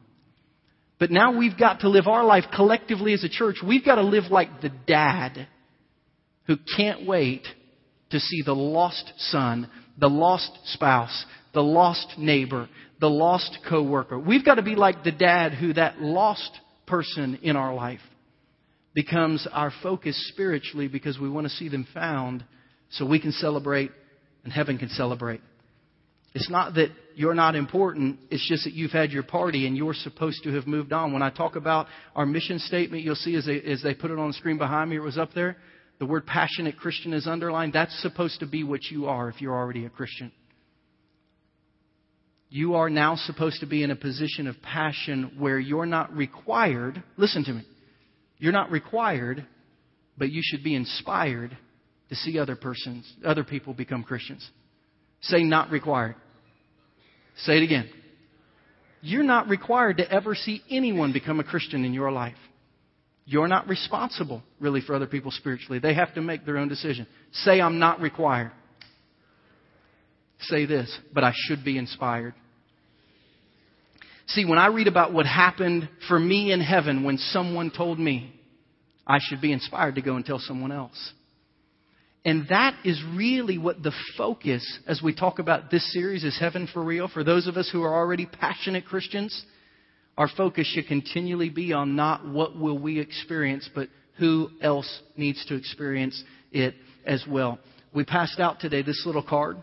But 0.98 1.10
now 1.10 1.36
we've 1.36 1.58
got 1.58 1.80
to 1.80 1.90
live 1.90 2.06
our 2.06 2.24
life 2.24 2.44
collectively 2.56 3.12
as 3.12 3.24
a 3.24 3.28
church. 3.28 3.56
We've 3.62 3.84
got 3.84 3.96
to 3.96 4.02
live 4.02 4.30
like 4.30 4.62
the 4.62 4.72
dad 4.86 5.48
who 6.46 6.56
can't 6.78 7.06
wait 7.06 7.42
to 8.14 8.20
see 8.20 8.42
the 8.42 8.54
lost 8.54 9.12
son, 9.18 9.68
the 9.98 10.08
lost 10.08 10.52
spouse, 10.66 11.24
the 11.52 11.62
lost 11.62 12.14
neighbor, 12.16 12.68
the 13.00 13.10
lost 13.10 13.58
coworker. 13.68 14.16
We've 14.16 14.44
got 14.44 14.54
to 14.54 14.62
be 14.62 14.76
like 14.76 15.02
the 15.02 15.10
dad 15.10 15.52
who 15.52 15.72
that 15.72 16.00
lost 16.00 16.60
person 16.86 17.40
in 17.42 17.56
our 17.56 17.74
life 17.74 18.00
becomes 18.94 19.48
our 19.52 19.72
focus 19.82 20.28
spiritually 20.32 20.86
because 20.86 21.18
we 21.18 21.28
want 21.28 21.48
to 21.48 21.52
see 21.54 21.68
them 21.68 21.88
found 21.92 22.44
so 22.90 23.04
we 23.04 23.20
can 23.20 23.32
celebrate 23.32 23.90
and 24.44 24.52
heaven 24.52 24.78
can 24.78 24.90
celebrate. 24.90 25.40
It's 26.34 26.48
not 26.48 26.74
that 26.74 26.90
you're 27.16 27.34
not 27.34 27.56
important. 27.56 28.20
It's 28.30 28.48
just 28.48 28.62
that 28.62 28.74
you've 28.74 28.92
had 28.92 29.10
your 29.10 29.24
party 29.24 29.66
and 29.66 29.76
you're 29.76 29.94
supposed 29.94 30.44
to 30.44 30.52
have 30.54 30.68
moved 30.68 30.92
on. 30.92 31.12
When 31.12 31.22
I 31.22 31.30
talk 31.30 31.56
about 31.56 31.88
our 32.14 32.26
mission 32.26 32.60
statement, 32.60 33.02
you'll 33.02 33.16
see 33.16 33.34
as 33.34 33.46
they, 33.46 33.60
as 33.60 33.82
they 33.82 33.94
put 33.94 34.12
it 34.12 34.20
on 34.20 34.28
the 34.28 34.34
screen 34.34 34.58
behind 34.58 34.90
me, 34.90 34.96
it 34.96 35.02
was 35.02 35.18
up 35.18 35.32
there. 35.34 35.56
The 35.98 36.06
word 36.06 36.26
passionate 36.26 36.76
Christian 36.76 37.12
is 37.12 37.26
underlined. 37.26 37.72
That's 37.72 38.02
supposed 38.02 38.40
to 38.40 38.46
be 38.46 38.64
what 38.64 38.84
you 38.90 39.06
are 39.06 39.28
if 39.28 39.40
you're 39.40 39.54
already 39.54 39.86
a 39.86 39.90
Christian. 39.90 40.32
You 42.50 42.74
are 42.74 42.90
now 42.90 43.16
supposed 43.16 43.60
to 43.60 43.66
be 43.66 43.82
in 43.82 43.90
a 43.90 43.96
position 43.96 44.46
of 44.46 44.60
passion 44.62 45.32
where 45.38 45.58
you're 45.58 45.86
not 45.86 46.14
required. 46.14 47.02
Listen 47.16 47.44
to 47.44 47.52
me. 47.52 47.66
You're 48.38 48.52
not 48.52 48.70
required, 48.70 49.46
but 50.18 50.30
you 50.30 50.40
should 50.44 50.62
be 50.62 50.74
inspired 50.74 51.56
to 52.10 52.14
see 52.14 52.38
other 52.38 52.56
persons, 52.56 53.10
other 53.24 53.44
people 53.44 53.74
become 53.74 54.02
Christians. 54.02 54.48
Say 55.22 55.42
not 55.42 55.70
required. 55.70 56.16
Say 57.38 57.56
it 57.56 57.62
again. 57.62 57.88
You're 59.00 59.22
not 59.22 59.48
required 59.48 59.98
to 59.98 60.10
ever 60.10 60.34
see 60.34 60.62
anyone 60.70 61.12
become 61.12 61.40
a 61.40 61.44
Christian 61.44 61.84
in 61.84 61.92
your 61.92 62.12
life. 62.12 62.36
You're 63.26 63.48
not 63.48 63.68
responsible, 63.68 64.42
really, 64.60 64.80
for 64.80 64.94
other 64.94 65.06
people 65.06 65.30
spiritually. 65.30 65.78
They 65.78 65.94
have 65.94 66.14
to 66.14 66.20
make 66.20 66.44
their 66.44 66.58
own 66.58 66.68
decision. 66.68 67.06
Say, 67.32 67.60
I'm 67.60 67.78
not 67.78 68.00
required. 68.00 68.52
Say 70.40 70.66
this, 70.66 70.96
but 71.12 71.24
I 71.24 71.32
should 71.34 71.64
be 71.64 71.78
inspired. 71.78 72.34
See, 74.28 74.44
when 74.44 74.58
I 74.58 74.66
read 74.68 74.88
about 74.88 75.12
what 75.12 75.26
happened 75.26 75.88
for 76.08 76.18
me 76.18 76.52
in 76.52 76.60
heaven 76.60 77.04
when 77.04 77.18
someone 77.18 77.70
told 77.70 77.98
me 77.98 78.34
I 79.06 79.18
should 79.20 79.40
be 79.40 79.52
inspired 79.52 79.96
to 79.96 80.02
go 80.02 80.16
and 80.16 80.24
tell 80.24 80.38
someone 80.38 80.72
else. 80.72 81.12
And 82.24 82.46
that 82.48 82.74
is 82.84 83.02
really 83.14 83.58
what 83.58 83.82
the 83.82 83.92
focus, 84.16 84.78
as 84.86 85.02
we 85.02 85.14
talk 85.14 85.38
about 85.38 85.70
this 85.70 85.92
series, 85.92 86.24
is 86.24 86.38
heaven 86.38 86.66
for 86.72 86.82
real. 86.82 87.06
For 87.08 87.22
those 87.22 87.46
of 87.46 87.56
us 87.58 87.68
who 87.70 87.82
are 87.82 87.94
already 87.94 88.24
passionate 88.24 88.86
Christians, 88.86 89.44
our 90.16 90.28
focus 90.36 90.66
should 90.66 90.86
continually 90.86 91.50
be 91.50 91.72
on 91.72 91.96
not 91.96 92.26
what 92.26 92.56
will 92.56 92.78
we 92.78 93.00
experience, 93.00 93.68
but 93.74 93.88
who 94.18 94.48
else 94.60 95.02
needs 95.16 95.44
to 95.46 95.56
experience 95.56 96.22
it 96.52 96.74
as 97.04 97.24
well. 97.28 97.58
We 97.92 98.04
passed 98.04 98.38
out 98.38 98.60
today 98.60 98.82
this 98.82 99.02
little 99.06 99.22
card. 99.22 99.56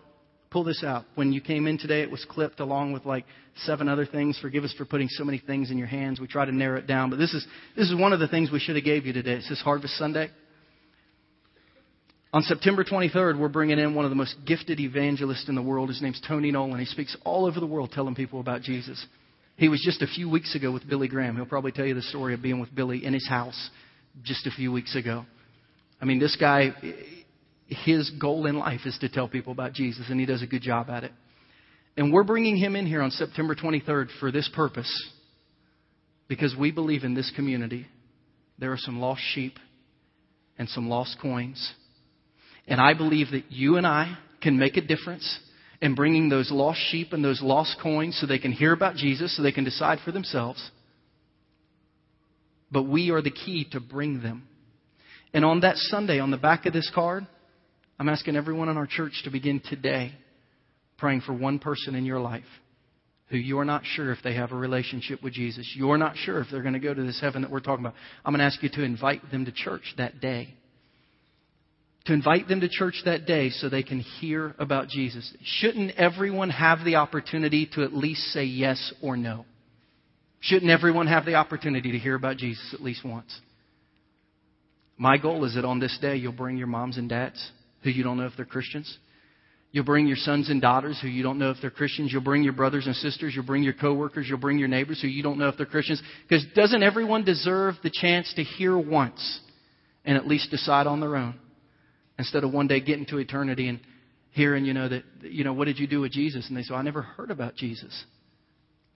Pull 0.50 0.66
this 0.66 0.84
out. 0.84 1.06
When 1.16 1.32
you 1.32 1.40
came 1.40 1.68
in 1.68 1.78
today, 1.78 2.02
it 2.02 2.12
was 2.12 2.26
clipped 2.30 2.60
along 2.60 2.92
with 2.92 3.06
like 3.06 3.26
seven 3.64 3.88
other 3.88 4.06
things. 4.06 4.38
Forgive 4.42 4.66
us 4.66 4.74
for 4.78 4.84
putting 4.84 5.08
so 5.08 5.24
many 5.24 5.38
things 5.38 5.72
in 5.72 5.78
your 5.78 5.88
hands. 5.88 6.20
We 6.20 6.28
try 6.28 6.44
to 6.44 6.52
narrow 6.52 6.78
it 6.78 6.88
down, 6.88 7.10
but 7.10 7.16
this 7.16 7.34
is 7.34 7.46
this 7.78 7.90
is 7.90 7.96
one 7.96 8.12
of 8.12 8.20
the 8.20 8.28
things 8.28 8.52
we 8.52 8.60
should 8.60 8.76
have 8.76 8.84
gave 8.84 9.06
you 9.06 9.14
today. 9.14 9.36
It 9.36 9.44
says 9.44 9.62
Harvest 9.62 9.98
Sunday. 9.98 10.30
On 12.34 12.42
September 12.42 12.86
23rd, 12.86 13.38
we're 13.38 13.50
bringing 13.50 13.78
in 13.78 13.94
one 13.94 14.06
of 14.06 14.12
the 14.12 14.16
most 14.16 14.36
gifted 14.46 14.80
evangelists 14.80 15.50
in 15.50 15.56
the 15.56 15.62
world. 15.62 15.90
His 15.90 16.02
name's 16.02 16.22
Tony 16.26 16.52
Nolan. 16.52 16.80
He 16.80 16.86
speaks 16.86 17.16
all 17.26 17.46
over 17.46 17.60
the 17.60 17.68
world 17.68 17.92
telling 17.94 18.16
people 18.16 18.40
about 18.40 18.62
Jesus. 18.62 19.06
He 19.62 19.70
was 19.70 19.80
just 19.86 20.02
a 20.02 20.08
few 20.08 20.28
weeks 20.28 20.56
ago 20.56 20.72
with 20.72 20.90
Billy 20.90 21.08
Graham. 21.08 21.36
He'll 21.36 21.46
probably 21.46 21.72
tell 21.72 21.86
you 21.86 21.94
the 21.94 22.02
story 22.02 22.34
of 22.34 22.42
being 22.42 22.60
with 22.60 22.74
Billy 22.74 23.06
in 23.06 23.14
his 23.14 23.28
house 23.28 23.70
just 24.24 24.48
a 24.48 24.50
few 24.50 24.72
weeks 24.72 24.96
ago. 24.96 25.24
I 26.02 26.06
mean, 26.06 26.18
this 26.18 26.36
guy, 26.36 26.72
his 27.68 28.10
goal 28.20 28.48
in 28.48 28.58
life 28.58 28.80
is 28.86 28.98
to 29.02 29.08
tell 29.08 29.28
people 29.28 29.54
about 29.54 29.74
Jesus, 29.74 30.08
and 30.10 30.20
he 30.20 30.26
does 30.26 30.42
a 30.42 30.48
good 30.48 30.64
job 30.64 30.90
at 30.90 31.04
it. 31.04 31.12
And 31.96 32.12
we're 32.12 32.24
bringing 32.24 32.58
him 32.58 32.76
in 32.76 32.88
here 32.88 33.04
on 33.04 33.12
September 33.12 33.54
23rd 33.54 34.08
for 34.20 34.32
this 34.32 34.50
purpose 34.56 34.92
because 36.28 36.56
we 36.60 36.72
believe 36.72 37.04
in 37.04 37.14
this 37.14 37.32
community 37.36 37.86
there 38.58 38.72
are 38.72 38.80
some 38.80 39.00
lost 39.00 39.22
sheep 39.36 39.60
and 40.58 40.68
some 40.70 40.90
lost 40.90 41.18
coins 41.22 41.74
and 42.68 42.82
I 42.82 42.96
believe 42.96 43.30
that 43.30 43.52
you 43.52 43.78
and 43.78 43.86
I 43.86 44.18
can 44.42 44.58
make 44.58 44.76
a 44.78 44.82
difference 44.82 45.40
in 45.82 45.96
bringing 45.96 46.30
those 46.30 46.52
lost 46.52 46.80
sheep 46.90 47.12
and 47.12 47.24
those 47.24 47.42
lost 47.42 47.78
coins 47.82 48.18
so 48.20 48.28
they 48.28 48.40
can 48.40 48.52
hear 48.52 48.72
about 48.72 48.96
Jesus, 48.96 49.36
so 49.36 49.42
they 49.42 49.52
can 49.52 49.64
decide 49.64 50.00
for 50.06 50.12
themselves. 50.12 50.72
But 52.72 52.84
we 52.84 53.10
are 53.10 53.22
the 53.22 53.32
key 53.32 53.68
to 53.72 53.80
bring 53.80 54.22
them. 54.22 54.48
And 55.34 55.44
on 55.44 55.62
that 55.62 55.78
Sunday, 55.78 56.20
on 56.20 56.32
the 56.32 56.38
back 56.38 56.66
of 56.66 56.74
this 56.74 56.90
card, 56.94 57.26
I'm 58.00 58.10
asking 58.10 58.36
everyone 58.36 58.70
in 58.70 58.78
our 58.78 58.88
church 58.88 59.22
to 59.24 59.32
begin 59.32 59.62
today 59.64 60.14
praying 60.98 61.22
for 61.22 61.34
one 61.34 61.60
person 61.60 61.96
in 61.96 62.06
your 62.06 62.20
life 62.20 62.44
who 63.30 63.38
you're 63.38 63.66
not 63.66 63.84
sure 63.86 64.12
if 64.12 64.20
they 64.24 64.36
have 64.36 64.52
a 64.52 64.56
relationship 64.56 65.24
with 65.24 65.34
Jesus. 65.34 65.74
You're 65.76 65.98
not 65.98 66.18
sure 66.18 66.42
if 66.42 66.48
they're 66.52 66.62
going 66.62 66.74
to 66.74 66.80
go 66.80 66.94
to 66.94 67.02
this 67.02 67.20
heaven 67.22 67.42
that 67.42 67.50
we're 67.50 67.62
talking 67.62 67.86
about. 67.86 67.96
I'm 68.26 68.34
going 68.34 68.40
to 68.40 68.46
ask 68.46 68.62
you 68.62 68.70
to 68.70 68.84
invite 68.84 69.22
them 69.32 69.46
to 69.46 69.52
church 69.54 69.94
that 69.98 70.20
day 70.20 70.54
to 72.06 72.14
invite 72.14 72.48
them 72.48 72.62
to 72.62 72.70
church 72.70 73.02
that 73.06 73.26
day 73.26 73.50
so 73.50 73.70
they 73.70 73.84
can 73.84 74.00
hear 74.00 74.56
about 74.58 74.88
Jesus. 74.88 75.32
Shouldn't 75.44 75.92
everyone 75.98 76.50
have 76.50 76.84
the 76.84 76.96
opportunity 76.96 77.70
to 77.76 77.84
at 77.84 77.94
least 77.94 78.22
say 78.34 78.44
yes 78.44 78.94
or 79.02 79.16
no? 79.16 79.46
Shouldn't 80.40 80.72
everyone 80.72 81.08
have 81.08 81.26
the 81.26 81.36
opportunity 81.36 81.92
to 81.92 82.00
hear 82.00 82.16
about 82.16 82.38
Jesus 82.38 82.74
at 82.74 82.82
least 82.82 83.06
once? 83.06 83.40
My 84.98 85.18
goal 85.18 85.46
is 85.46 85.56
that 85.56 85.66
on 85.66 85.80
this 85.80 85.98
day 86.02 86.16
you'll 86.16 86.32
bring 86.32 86.58
your 86.58 86.68
moms 86.68 86.98
and 86.98 87.08
dads 87.08 87.52
who 87.84 87.92
you 87.92 88.04
don't 88.04 88.18
know 88.18 88.26
if 88.26 88.34
they're 88.36 88.46
Christians. 88.46 88.98
You'll 89.72 89.86
bring 89.86 90.06
your 90.06 90.18
sons 90.18 90.50
and 90.50 90.62
daughters 90.62 91.00
who 91.02 91.08
you 91.08 91.24
don't 91.24 91.40
know 91.40 91.52
if 91.52 91.58
they're 91.62 91.70
Christians. 91.70 92.12
You'll 92.12 92.24
bring 92.24 92.44
your 92.44 92.54
brothers 92.54 92.88
and 92.88 92.96
sisters. 92.96 93.34
You'll 93.34 93.46
bring 93.46 93.64
your 93.64 93.74
coworkers. 93.74 94.28
You'll 94.28 94.38
bring 94.38 94.58
your 94.58 94.68
neighbors 94.68 95.02
who 95.02 95.08
you 95.08 95.24
don't 95.24 95.40
know 95.40 95.48
if 95.48 95.56
they're 95.56 95.66
Christians. 95.66 96.02
Because 96.28 96.46
doesn't 96.56 96.84
everyone 96.84 97.24
deserve 97.24 97.76
the 97.82 97.90
chance 97.90 98.34
to 98.36 98.44
hear 98.44 98.78
once 98.78 99.40
and 100.04 100.18
at 100.18 100.28
least 100.28 100.52
decide 100.52 100.88
on 100.88 101.00
their 101.00 101.16
own? 101.16 101.36
Instead 102.22 102.44
of 102.44 102.54
one 102.54 102.68
day 102.68 102.80
getting 102.80 103.08
to 103.08 103.18
eternity 103.18 103.68
and 103.68 103.80
hearing, 104.30 104.64
you 104.64 104.76
know, 104.76 104.88
that, 104.88 105.02
you 105.22 105.44
know, 105.44 105.54
what 105.54 105.66
did 105.66 105.80
you 105.80 105.88
do 105.88 106.02
with 106.02 106.12
Jesus? 106.12 106.48
And 106.48 106.56
they 106.56 106.62
say, 106.62 106.76
I 106.76 106.84
never 106.84 107.02
heard 107.02 107.32
about 107.32 107.56
Jesus. 107.56 108.06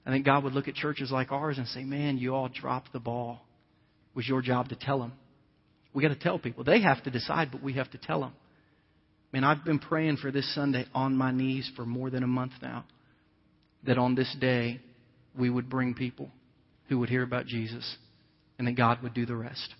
I 0.05 0.11
think 0.11 0.25
God 0.25 0.43
would 0.43 0.53
look 0.53 0.67
at 0.67 0.75
churches 0.75 1.09
like 1.09 1.31
ours 1.31 1.57
and 1.57 1.67
say, 1.69 1.83
man, 1.83 2.19
you 2.19 2.35
all 2.35 2.49
dropped 2.49 2.93
the 2.93 2.99
ball. 2.99 3.41
It 4.13 4.15
was 4.15 4.27
your 4.27 4.43
job 4.43 4.69
to 4.69 4.75
tell 4.75 4.99
them. 4.99 5.13
We 5.91 6.03
got 6.03 6.09
to 6.09 6.19
tell 6.19 6.37
people. 6.37 6.63
They 6.63 6.83
have 6.83 7.03
to 7.05 7.09
decide, 7.09 7.49
but 7.51 7.63
we 7.63 7.73
have 7.73 7.89
to 7.93 7.97
tell 7.97 8.19
them. 8.19 8.33
Man, 9.33 9.43
I've 9.43 9.65
been 9.65 9.79
praying 9.79 10.17
for 10.17 10.29
this 10.29 10.53
Sunday 10.53 10.85
on 10.93 11.15
my 11.15 11.31
knees 11.31 11.71
for 11.75 11.83
more 11.83 12.11
than 12.11 12.21
a 12.21 12.27
month 12.27 12.51
now. 12.61 12.85
That 13.87 13.97
on 13.97 14.13
this 14.13 14.35
day, 14.39 14.81
we 15.35 15.49
would 15.49 15.67
bring 15.67 15.95
people 15.95 16.29
who 16.89 16.99
would 16.99 17.09
hear 17.09 17.23
about 17.23 17.47
Jesus 17.47 17.97
and 18.59 18.67
that 18.67 18.77
God 18.77 19.01
would 19.01 19.15
do 19.15 19.25
the 19.25 19.35
rest. 19.35 19.73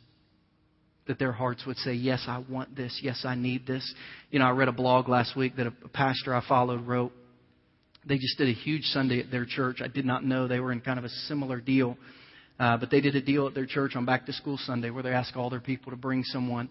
That 1.08 1.20
their 1.20 1.32
hearts 1.32 1.66
would 1.66 1.78
say, 1.78 1.94
Yes, 1.94 2.26
I 2.28 2.44
want 2.50 2.76
this. 2.76 3.00
Yes, 3.02 3.24
I 3.26 3.36
need 3.36 3.68
this. 3.68 3.94
You 4.32 4.40
know, 4.40 4.46
I 4.46 4.52
read 4.52 4.68
a 4.68 4.74
blog 4.74 5.08
last 5.08 5.36
week 5.36 5.56
that 5.58 5.68
a 5.68 5.72
pastor 5.90 6.34
I 6.34 6.42
followed 6.48 6.88
wrote. 6.88 7.12
They 8.08 8.18
just 8.18 8.38
did 8.38 8.50
a 8.50 8.54
huge 8.54 8.84
Sunday 8.86 9.20
at 9.20 9.32
their 9.32 9.46
church. 9.46 9.78
I 9.84 9.88
did 9.88 10.06
not 10.06 10.24
know 10.24 10.48
they 10.48 10.60
were 10.60 10.72
in 10.72 10.82
kind 10.82 11.00
of 11.00 11.06
a 11.06 11.10
similar 11.10 11.60
deal. 11.60 11.98
Uh, 12.60 12.78
but 12.78 12.90
they 12.90 13.02
did 13.02 13.16
a 13.16 13.22
deal 13.22 13.48
at 13.48 13.54
their 13.54 13.66
church 13.66 13.96
on 13.96 14.06
Back 14.06 14.26
to 14.28 14.34
School 14.34 14.58
Sunday 14.58 14.90
where 14.90 15.04
they 15.04 15.12
asked 15.12 15.36
all 15.36 15.50
their 15.50 15.60
people 15.60 15.92
to 15.92 15.98
bring 15.98 16.24
someone 16.24 16.70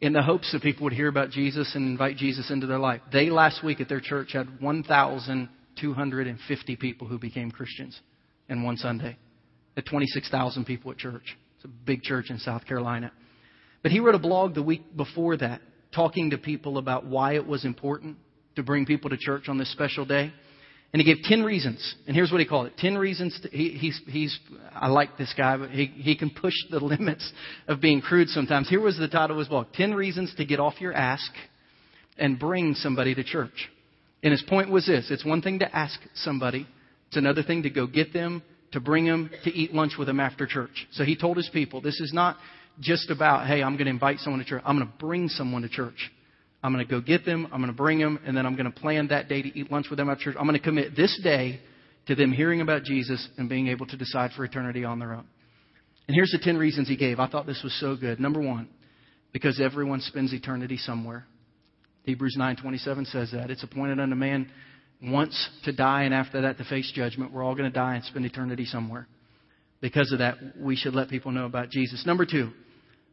in 0.00 0.12
the 0.12 0.22
hopes 0.22 0.50
that 0.52 0.62
people 0.62 0.84
would 0.84 0.92
hear 0.92 1.08
about 1.08 1.30
Jesus 1.30 1.74
and 1.74 1.86
invite 1.86 2.16
Jesus 2.16 2.50
into 2.50 2.66
their 2.66 2.78
life. 2.78 3.00
They 3.12 3.30
last 3.30 3.64
week 3.64 3.80
at 3.80 3.88
their 3.88 4.00
church 4.00 4.32
had 4.32 4.60
1,250 4.60 6.76
people 6.76 7.06
who 7.06 7.18
became 7.18 7.50
Christians 7.50 7.98
in 8.48 8.62
one 8.64 8.76
Sunday. 8.76 9.16
At 9.76 9.86
26,000 9.86 10.64
people 10.64 10.90
at 10.90 10.98
church. 10.98 11.36
It's 11.56 11.64
a 11.64 11.68
big 11.68 12.02
church 12.02 12.26
in 12.30 12.38
South 12.38 12.66
Carolina. 12.66 13.12
But 13.84 13.92
he 13.92 14.00
wrote 14.00 14.14
a 14.14 14.18
blog 14.18 14.54
the 14.54 14.62
week 14.62 14.96
before 14.96 15.36
that 15.36 15.60
talking 15.94 16.30
to 16.30 16.38
people 16.38 16.78
about 16.78 17.04
why 17.04 17.34
it 17.34 17.46
was 17.46 17.66
important 17.66 18.16
to 18.56 18.62
bring 18.62 18.86
people 18.86 19.10
to 19.10 19.18
church 19.18 19.48
on 19.48 19.58
this 19.58 19.70
special 19.70 20.06
day. 20.06 20.32
And 20.94 21.02
he 21.02 21.04
gave 21.04 21.22
10 21.24 21.42
reasons. 21.42 21.94
And 22.06 22.16
here's 22.16 22.32
what 22.32 22.40
he 22.40 22.46
called 22.46 22.68
it 22.68 22.78
10 22.78 22.96
reasons. 22.96 23.38
To, 23.42 23.48
he, 23.50 23.70
he's, 23.70 24.00
he's, 24.06 24.38
I 24.72 24.88
like 24.88 25.18
this 25.18 25.34
guy, 25.36 25.58
but 25.58 25.70
he, 25.70 25.86
he 25.86 26.16
can 26.16 26.30
push 26.30 26.54
the 26.70 26.78
limits 26.84 27.30
of 27.68 27.82
being 27.82 28.00
crude 28.00 28.28
sometimes. 28.30 28.70
Here 28.70 28.80
was 28.80 28.96
the 28.96 29.06
title 29.06 29.36
of 29.36 29.40
his 29.40 29.48
book 29.48 29.68
10 29.74 29.92
Reasons 29.92 30.34
to 30.36 30.46
Get 30.46 30.60
Off 30.60 30.80
Your 30.80 30.94
Ask 30.94 31.30
and 32.16 32.38
Bring 32.38 32.74
Somebody 32.74 33.14
to 33.14 33.22
Church. 33.22 33.70
And 34.22 34.32
his 34.32 34.42
point 34.48 34.70
was 34.70 34.86
this 34.86 35.10
it's 35.10 35.26
one 35.26 35.42
thing 35.42 35.58
to 35.58 35.76
ask 35.76 36.00
somebody, 36.14 36.66
it's 37.08 37.18
another 37.18 37.42
thing 37.42 37.64
to 37.64 37.70
go 37.70 37.86
get 37.86 38.14
them, 38.14 38.42
to 38.72 38.80
bring 38.80 39.04
them, 39.04 39.28
to 39.44 39.50
eat 39.50 39.74
lunch 39.74 39.92
with 39.98 40.06
them 40.06 40.20
after 40.20 40.46
church. 40.46 40.86
So 40.92 41.04
he 41.04 41.16
told 41.16 41.36
his 41.36 41.50
people, 41.52 41.82
this 41.82 42.00
is 42.00 42.14
not 42.14 42.38
just 42.80 43.10
about, 43.10 43.46
hey, 43.46 43.62
I'm 43.62 43.74
going 43.74 43.86
to 43.86 43.90
invite 43.90 44.18
someone 44.18 44.40
to 44.42 44.48
church. 44.48 44.62
I'm 44.64 44.76
going 44.76 44.88
to 44.88 44.98
bring 44.98 45.28
someone 45.28 45.62
to 45.62 45.68
church. 45.68 46.10
I'm 46.62 46.72
going 46.72 46.84
to 46.84 46.90
go 46.90 47.00
get 47.00 47.24
them. 47.24 47.46
I'm 47.52 47.60
going 47.60 47.72
to 47.72 47.76
bring 47.76 47.98
them. 47.98 48.18
And 48.26 48.36
then 48.36 48.46
I'm 48.46 48.56
going 48.56 48.70
to 48.70 48.80
plan 48.80 49.08
that 49.08 49.28
day 49.28 49.42
to 49.42 49.58
eat 49.58 49.70
lunch 49.70 49.86
with 49.90 49.98
them 49.98 50.08
at 50.08 50.18
church. 50.18 50.36
I'm 50.38 50.46
going 50.46 50.58
to 50.58 50.64
commit 50.64 50.96
this 50.96 51.18
day 51.22 51.60
to 52.06 52.14
them 52.14 52.32
hearing 52.32 52.60
about 52.60 52.84
Jesus 52.84 53.28
and 53.36 53.48
being 53.48 53.68
able 53.68 53.86
to 53.86 53.96
decide 53.96 54.32
for 54.36 54.44
eternity 54.44 54.84
on 54.84 54.98
their 54.98 55.14
own. 55.14 55.26
And 56.06 56.14
here's 56.14 56.32
the 56.32 56.38
10 56.38 56.56
reasons 56.56 56.88
he 56.88 56.96
gave. 56.96 57.18
I 57.18 57.28
thought 57.28 57.46
this 57.46 57.62
was 57.62 57.78
so 57.80 57.96
good. 57.96 58.20
Number 58.20 58.40
one, 58.40 58.68
because 59.32 59.60
everyone 59.60 60.00
spends 60.00 60.32
eternity 60.32 60.76
somewhere. 60.76 61.26
Hebrews 62.04 62.36
9:27 62.38 63.06
says 63.06 63.32
that. 63.32 63.50
It's 63.50 63.62
appointed 63.62 63.98
unto 63.98 64.14
man 64.14 64.50
once 65.02 65.48
to 65.64 65.72
die 65.72 66.02
and 66.02 66.14
after 66.14 66.42
that 66.42 66.58
to 66.58 66.64
face 66.64 66.90
judgment. 66.94 67.32
We're 67.32 67.42
all 67.42 67.54
going 67.54 67.70
to 67.70 67.74
die 67.74 67.96
and 67.96 68.04
spend 68.04 68.26
eternity 68.26 68.66
somewhere. 68.66 69.06
Because 69.80 70.12
of 70.12 70.20
that, 70.20 70.36
we 70.58 70.76
should 70.76 70.94
let 70.94 71.08
people 71.08 71.30
know 71.32 71.44
about 71.44 71.70
Jesus. 71.70 72.04
Number 72.06 72.24
2, 72.24 72.50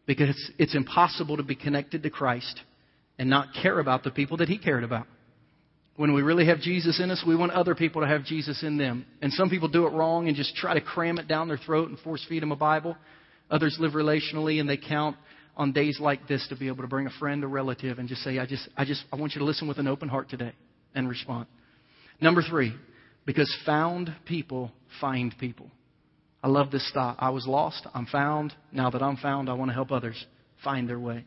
because 0.05 0.29
it's, 0.29 0.51
it's 0.57 0.75
impossible 0.75 1.37
to 1.37 1.43
be 1.43 1.55
connected 1.55 2.03
to 2.03 2.09
Christ 2.09 2.61
and 3.19 3.29
not 3.29 3.49
care 3.61 3.79
about 3.79 4.03
the 4.03 4.11
people 4.11 4.37
that 4.37 4.49
he 4.49 4.57
cared 4.57 4.83
about. 4.83 5.05
When 5.97 6.13
we 6.13 6.21
really 6.21 6.45
have 6.47 6.59
Jesus 6.59 6.99
in 6.99 7.11
us, 7.11 7.23
we 7.27 7.35
want 7.35 7.51
other 7.51 7.75
people 7.75 8.01
to 8.01 8.07
have 8.07 8.23
Jesus 8.23 8.63
in 8.63 8.77
them. 8.77 9.05
And 9.21 9.31
some 9.33 9.49
people 9.49 9.67
do 9.67 9.85
it 9.85 9.93
wrong 9.93 10.27
and 10.27 10.35
just 10.35 10.55
try 10.55 10.73
to 10.73 10.81
cram 10.81 11.19
it 11.19 11.27
down 11.27 11.47
their 11.47 11.57
throat 11.57 11.89
and 11.89 11.99
force 11.99 12.25
feed 12.27 12.41
them 12.41 12.51
a 12.51 12.55
Bible. 12.55 12.95
Others 13.49 13.77
live 13.79 13.91
relationally 13.91 14.59
and 14.59 14.67
they 14.67 14.77
count 14.77 15.17
on 15.57 15.73
days 15.73 15.99
like 15.99 16.27
this 16.27 16.45
to 16.47 16.55
be 16.55 16.67
able 16.67 16.81
to 16.81 16.87
bring 16.87 17.07
a 17.07 17.11
friend 17.19 17.43
or 17.43 17.49
relative 17.49 17.99
and 17.99 18.07
just 18.07 18.23
say, 18.23 18.39
I 18.39 18.45
just, 18.45 18.67
I 18.77 18.85
just, 18.85 19.03
I 19.11 19.17
want 19.17 19.33
you 19.35 19.39
to 19.39 19.45
listen 19.45 19.67
with 19.67 19.77
an 19.77 19.87
open 19.87 20.07
heart 20.07 20.29
today 20.29 20.53
and 20.95 21.07
respond. 21.09 21.47
Number 22.21 22.41
three, 22.41 22.73
because 23.25 23.53
found 23.65 24.13
people 24.25 24.71
find 24.99 25.35
people. 25.37 25.69
I 26.43 26.47
love 26.47 26.71
this 26.71 26.89
thought. 26.93 27.17
I 27.19 27.29
was 27.29 27.45
lost. 27.45 27.85
I'm 27.93 28.05
found. 28.05 28.53
Now 28.71 28.89
that 28.89 29.01
I'm 29.01 29.17
found, 29.17 29.49
I 29.49 29.53
want 29.53 29.69
to 29.69 29.73
help 29.73 29.91
others 29.91 30.25
find 30.63 30.89
their 30.89 30.99
way. 30.99 31.25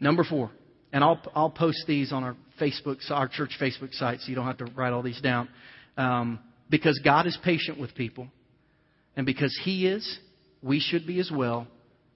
Number 0.00 0.24
four, 0.24 0.50
and 0.92 1.02
I'll, 1.02 1.20
I'll 1.34 1.50
post 1.50 1.84
these 1.86 2.12
on 2.12 2.24
our 2.24 2.36
Facebook, 2.60 2.98
our 3.10 3.28
church 3.28 3.56
Facebook 3.60 3.92
site, 3.92 4.20
so 4.20 4.28
you 4.28 4.34
don't 4.34 4.46
have 4.46 4.58
to 4.58 4.66
write 4.76 4.92
all 4.92 5.02
these 5.02 5.20
down. 5.20 5.48
Um, 5.96 6.40
because 6.70 7.00
God 7.04 7.26
is 7.26 7.38
patient 7.44 7.78
with 7.78 7.94
people, 7.94 8.28
and 9.16 9.24
because 9.24 9.56
He 9.64 9.86
is, 9.86 10.18
we 10.62 10.80
should 10.80 11.06
be 11.06 11.20
as 11.20 11.30
well, 11.34 11.66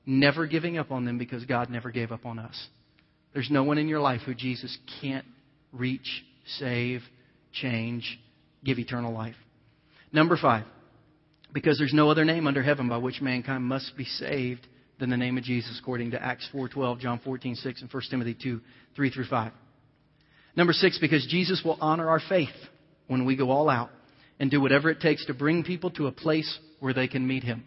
never 0.07 0.47
giving 0.47 0.79
up 0.79 0.91
on 0.91 1.05
them 1.05 1.19
because 1.19 1.45
God 1.45 1.71
never 1.71 1.91
gave 1.91 2.13
up 2.13 2.25
on 2.27 2.39
us. 2.39 2.69
There's 3.35 3.51
no 3.51 3.63
one 3.63 3.79
in 3.79 3.89
your 3.89 4.01
life 4.01 4.23
who 4.25 4.35
Jesus 4.35 4.77
can't 5.01 5.27
reach, 5.73 6.25
save, 6.59 7.03
change, 7.53 8.19
give 8.65 8.79
eternal 8.79 9.13
life. 9.13 9.37
Number 10.13 10.37
five, 10.41 10.65
because 11.59 11.77
there's 11.77 11.93
no 11.93 12.09
other 12.09 12.25
name 12.25 12.47
under 12.47 12.63
heaven 12.63 12.89
by 12.89 12.97
which 12.97 13.21
mankind 13.21 13.65
must 13.65 13.97
be 13.97 14.05
saved 14.05 14.65
than 15.01 15.11
the 15.11 15.17
name 15.17 15.37
of 15.37 15.43
Jesus, 15.43 15.77
according 15.83 16.13
to 16.13 16.23
Acts 16.23 16.49
4.12, 16.55 17.01
John 17.01 17.21
14.6, 17.27 17.81
and 17.81 17.93
1 17.93 18.03
Timothy 18.09 18.37
2, 18.41 18.61
3 18.95 19.11
through 19.11 19.25
5. 19.25 19.53
Number 20.55 20.73
six, 20.73 21.01
because 21.01 21.27
Jesus 21.29 21.63
will 21.65 21.77
honor 21.81 22.09
our 22.11 22.21
faith 22.29 22.55
when 23.09 23.25
we 23.25 23.35
go 23.35 23.51
all 23.51 23.69
out 23.69 23.91
and 24.39 24.53
do 24.53 24.61
whatever 24.61 24.89
it 24.89 25.01
takes 25.01 25.27
to 25.27 25.35
bring 25.35 25.65
people 25.65 25.91
to 25.91 26.07
a 26.07 26.13
place 26.13 26.61
where 26.79 26.95
they 26.95 27.09
can 27.09 27.27
meet 27.27 27.43
Him. 27.43 27.65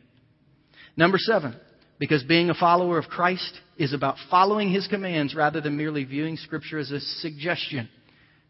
Number 0.95 1.17
seven, 1.17 1.53
because 1.99 2.23
being 2.23 2.49
a 2.49 2.53
follower 2.53 2.97
of 2.97 3.09
Christ 3.09 3.59
is 3.77 3.91
about 3.91 4.15
following 4.29 4.71
His 4.71 4.87
commands 4.87 5.35
rather 5.35 5.59
than 5.59 5.75
merely 5.75 6.05
viewing 6.05 6.37
Scripture 6.37 6.79
as 6.79 6.91
a 6.91 7.01
suggestion. 7.01 7.89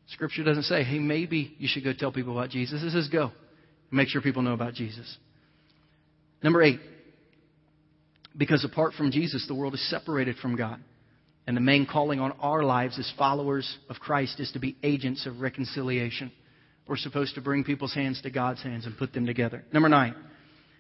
Scripture 0.10 0.44
doesn't 0.44 0.64
say, 0.66 0.84
hey, 0.84 1.00
maybe 1.00 1.56
you 1.58 1.68
should 1.68 1.84
go 1.84 1.94
tell 1.98 2.12
people 2.12 2.38
about 2.38 2.52
Jesus. 2.52 2.84
It 2.84 2.92
says 2.92 3.10
go. 3.12 3.32
Make 3.90 4.08
sure 4.10 4.22
people 4.22 4.44
know 4.44 4.54
about 4.54 4.76
Jesus. 4.76 5.18
Number 6.44 6.62
eight, 6.64 6.80
because 8.36 8.66
apart 8.66 8.94
from 8.94 9.12
Jesus, 9.12 9.46
the 9.48 9.56
world 9.56 9.74
is 9.74 9.90
separated 9.90 10.38
from 10.38 10.56
God. 10.56 10.80
And 11.48 11.58
the 11.58 11.62
main 11.62 11.86
calling 11.86 12.20
on 12.20 12.34
our 12.34 12.64
lives 12.64 13.00
as 13.00 13.12
followers 13.18 13.78
of 13.90 13.98
Christ 13.98 14.40
is 14.40 14.52
to 14.52 14.60
be 14.60 14.78
agents 14.84 15.26
of 15.26 15.42
reconciliation. 15.42 16.32
We're 16.88 16.98
supposed 16.98 17.36
to 17.36 17.42
bring 17.42 17.64
people's 17.64 17.94
hands 17.94 18.22
to 18.22 18.30
God's 18.30 18.62
hands 18.62 18.86
and 18.86 18.98
put 18.98 19.14
them 19.14 19.26
together. 19.26 19.64
Number 19.74 19.90
nine, 19.90 20.16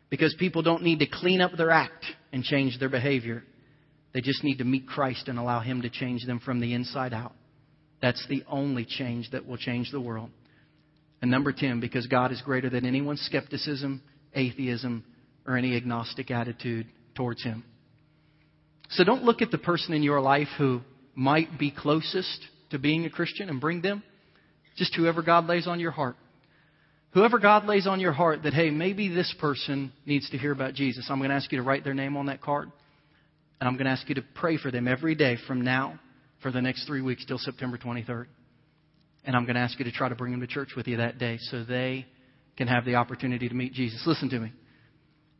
because 0.09 0.36
people 0.38 0.62
don't 0.62 0.84
need 0.84 0.99
to 0.99 1.07
clean 1.07 1.41
up 1.41 1.51
their 1.57 1.72
act 1.72 2.05
and 2.32 2.43
change 2.43 2.80
their 2.80 2.89
behavior. 2.89 3.43
They 4.14 4.22
just 4.22 4.43
need 4.43 4.57
to 4.57 4.66
meet 4.66 4.88
Christ 4.88 5.28
and 5.28 5.39
allow 5.39 5.62
Him 5.62 5.82
to 5.82 5.89
change 5.89 6.26
them 6.26 6.39
from 6.39 6.59
the 6.59 6.74
inside 6.74 7.14
out. 7.14 7.34
That's 8.01 8.26
the 8.30 8.43
only 8.47 8.86
change 8.86 9.30
that 9.32 9.47
will 9.47 9.57
change 9.57 9.91
the 9.91 10.01
world. 10.01 10.30
And 11.22 11.32
number 11.32 11.53
10, 11.53 11.80
because 11.80 12.07
God 12.07 12.32
is 12.32 12.41
greater 12.41 12.70
than 12.70 12.86
anyone's 12.86 13.22
skepticism, 13.22 14.01
atheism, 14.34 15.05
or 15.52 15.58
any 15.58 15.76
agnostic 15.76 16.32
attitude 16.32 16.88
towards 17.16 17.43
Him. 17.43 17.64
So 18.91 19.04
don't 19.04 19.24
look 19.24 19.41
at 19.41 19.52
the 19.52 19.58
person 19.58 19.93
in 19.93 20.02
your 20.02 20.22
life 20.22 20.47
who 20.58 20.82
might 21.14 21.60
be 21.60 21.72
closest 21.72 22.45
to 22.70 22.80
being 22.80 23.06
a 23.06 23.10
Christian 23.10 23.49
and 23.49 23.60
bring 23.60 23.82
them. 23.82 24.02
Just 24.78 24.95
whoever 24.95 25.22
God 25.22 25.47
lays 25.47 25.68
on 25.68 25.80
your 25.80 25.91
heart. 25.91 26.16
Whoever 27.14 27.39
God 27.39 27.66
lays 27.66 27.88
on 27.88 27.99
your 27.99 28.14
heart 28.14 28.43
that, 28.43 28.54
hey, 28.54 28.70
maybe 28.70 29.10
this 29.10 29.34
person 29.39 29.91
needs 30.06 30.30
to 30.30 30.38
hear 30.38 30.54
about 30.54 30.74
Jesus, 30.74 31.08
I'm 31.10 31.18
going 31.18 31.30
to 31.30 31.36
ask 31.36 31.52
you 31.52 31.58
to 31.58 31.64
write 31.64 31.84
their 31.84 31.93
name 31.93 32.16
on 32.16 32.28
that 32.28 32.41
card. 32.41 32.72
And 33.60 33.68
I'm 33.68 33.76
going 33.76 33.86
to 33.86 33.91
ask 33.91 34.08
you 34.08 34.16
to 34.16 34.24
pray 34.36 34.58
for 34.58 34.72
them 34.72 34.88
every 34.88 35.16
day 35.16 35.38
from 35.47 35.62
now 35.62 35.99
for 36.41 36.52
the 36.52 36.62
next 36.62 36.88
three 36.88 37.02
weeks 37.02 37.26
till 37.26 37.38
September 37.38 37.78
23rd. 37.78 38.28
And 39.26 39.36
I'm 39.36 39.43
going 39.43 39.56
to 39.56 39.62
ask 39.62 39.78
you 39.78 39.86
to 39.86 39.91
try 39.91 40.08
to 40.08 40.16
bring 40.16 40.32
them 40.32 40.39
to 40.39 40.47
church 40.47 40.70
with 40.76 40.88
you 40.88 40.97
that 40.97 41.20
day 41.20 41.38
so 41.39 41.64
they 41.64 42.06
can 42.58 42.68
have 42.68 42.86
the 42.86 42.95
opportunity 42.95 43.49
to 43.49 43.54
meet 43.54 43.74
Jesus. 43.74 44.02
Listen 44.06 44.30
to 44.30 44.39
me. 44.39 44.54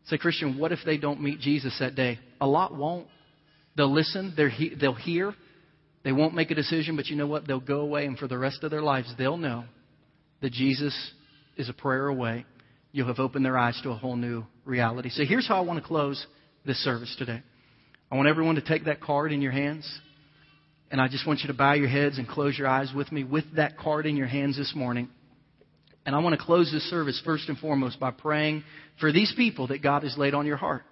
Say, 0.06 0.18
Christian, 0.18 0.58
what 0.58 0.72
if 0.72 0.80
they 0.86 0.97
don't 0.97 1.22
meet 1.22 1.39
Jesus 1.39 1.76
that 1.80 1.95
day? 1.95 2.20
A 2.39 2.47
lot 2.47 2.76
won't. 2.76 3.08
They'll 3.76 3.93
listen, 3.93 4.34
he- 4.58 4.76
they'll 4.76 4.93
hear, 4.93 5.34
they 6.04 6.12
won't 6.12 6.34
make 6.34 6.52
a 6.52 6.56
decision, 6.56 6.95
but 6.95 7.08
you 7.08 7.16
know 7.16 7.28
what? 7.28 7.47
They'll 7.47 7.60
go 7.60 7.82
away, 7.82 8.06
and 8.06 8.18
for 8.18 8.28
the 8.28 8.38
rest 8.38 8.64
of 8.64 8.72
their 8.72 8.82
lives, 8.82 9.14
they'll 9.18 9.38
know 9.38 9.66
that 10.41 10.52
Jesus 10.52 10.95
is 11.56 11.70
a 11.70 11.74
prayer 11.74 12.08
away. 12.08 12.45
You'll 12.91 13.08
have 13.08 13.20
opened 13.20 13.45
their 13.45 13.58
eyes 13.58 13.80
to 13.84 13.91
a 13.91 13.95
whole 13.95 14.16
new 14.16 14.43
reality. 14.66 15.10
So 15.10 15.24
here's 15.24 15.47
how 15.47 15.58
I 15.58 15.62
want 15.62 15.82
to 15.82 15.88
close 15.88 16.26
this 16.66 16.78
service 16.84 17.16
today. 17.18 17.41
I 18.12 18.16
want 18.16 18.28
everyone 18.28 18.56
to 18.56 18.62
take 18.62 18.86
that 18.86 18.99
card 18.99 19.32
in 19.32 19.41
your 19.41 19.54
hands, 19.54 19.88
and 20.89 20.99
I 20.99 21.08
just 21.08 21.26
want 21.26 21.39
you 21.41 21.47
to 21.47 21.54
bow 21.54 21.74
your 21.74 21.88
heads 21.88 22.18
and 22.18 22.28
close 22.28 22.58
your 22.58 22.68
eyes 22.68 22.91
with 22.93 23.10
me 23.12 23.24
with 23.24 23.45
that 23.56 23.78
card 23.78 24.06
in 24.06 24.18
your 24.18 24.28
hands 24.28 24.58
this 24.58 24.74
morning. 24.76 25.08
And 26.12 26.20
I 26.20 26.22
want 26.22 26.38
to 26.38 26.45
close 26.45 26.70
this 26.70 26.84
service 26.89 27.22
first 27.24 27.47
and 27.47 27.57
foremost 27.57 27.97
by 27.97 28.12
praying 28.12 28.66
for 28.99 29.14
these 29.14 29.34
people 29.38 29.68
that 29.68 29.82
God 29.82 30.03
has 30.03 30.18
laid 30.18 30.34
on 30.34 30.45
your 30.45 30.57
heart. 30.57 30.84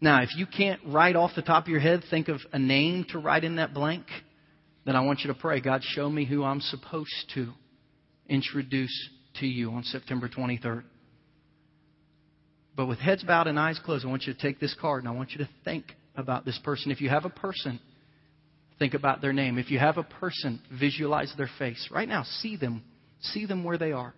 Now, 0.00 0.20
if 0.22 0.30
you 0.34 0.46
can't 0.46 0.80
write 0.84 1.14
off 1.14 1.30
the 1.36 1.42
top 1.42 1.62
of 1.62 1.68
your 1.68 1.78
head, 1.78 2.02
think 2.10 2.26
of 2.26 2.40
a 2.52 2.58
name 2.58 3.06
to 3.10 3.20
write 3.20 3.44
in 3.44 3.54
that 3.54 3.72
blank, 3.72 4.04
then 4.84 4.96
I 4.96 5.02
want 5.02 5.20
you 5.20 5.32
to 5.32 5.38
pray, 5.38 5.60
God, 5.60 5.84
show 5.84 6.10
me 6.10 6.24
who 6.24 6.42
I'm 6.42 6.60
supposed 6.60 7.14
to 7.34 7.52
introduce 8.28 9.10
to 9.38 9.46
you 9.46 9.70
on 9.70 9.84
September 9.84 10.28
23rd. 10.28 10.82
But 12.74 12.86
with 12.86 12.98
heads 12.98 13.22
bowed 13.22 13.46
and 13.46 13.60
eyes 13.60 13.78
closed, 13.78 14.04
I 14.04 14.08
want 14.08 14.24
you 14.24 14.34
to 14.34 14.40
take 14.40 14.58
this 14.58 14.74
card 14.80 15.04
and 15.04 15.08
I 15.08 15.14
want 15.14 15.30
you 15.30 15.38
to 15.38 15.48
think 15.62 15.84
about 16.16 16.44
this 16.44 16.58
person. 16.64 16.90
If 16.90 17.00
you 17.00 17.10
have 17.10 17.26
a 17.26 17.30
person, 17.30 17.78
think 18.80 18.94
about 18.94 19.20
their 19.20 19.32
name. 19.32 19.56
If 19.56 19.70
you 19.70 19.78
have 19.78 19.98
a 19.98 20.02
person, 20.02 20.60
visualize 20.80 21.32
their 21.38 21.50
face. 21.60 21.90
Right 21.92 22.08
now, 22.08 22.24
see 22.24 22.56
them. 22.56 22.82
See 23.20 23.46
them 23.46 23.64
where 23.64 23.78
they 23.78 23.92
are. 23.92 24.14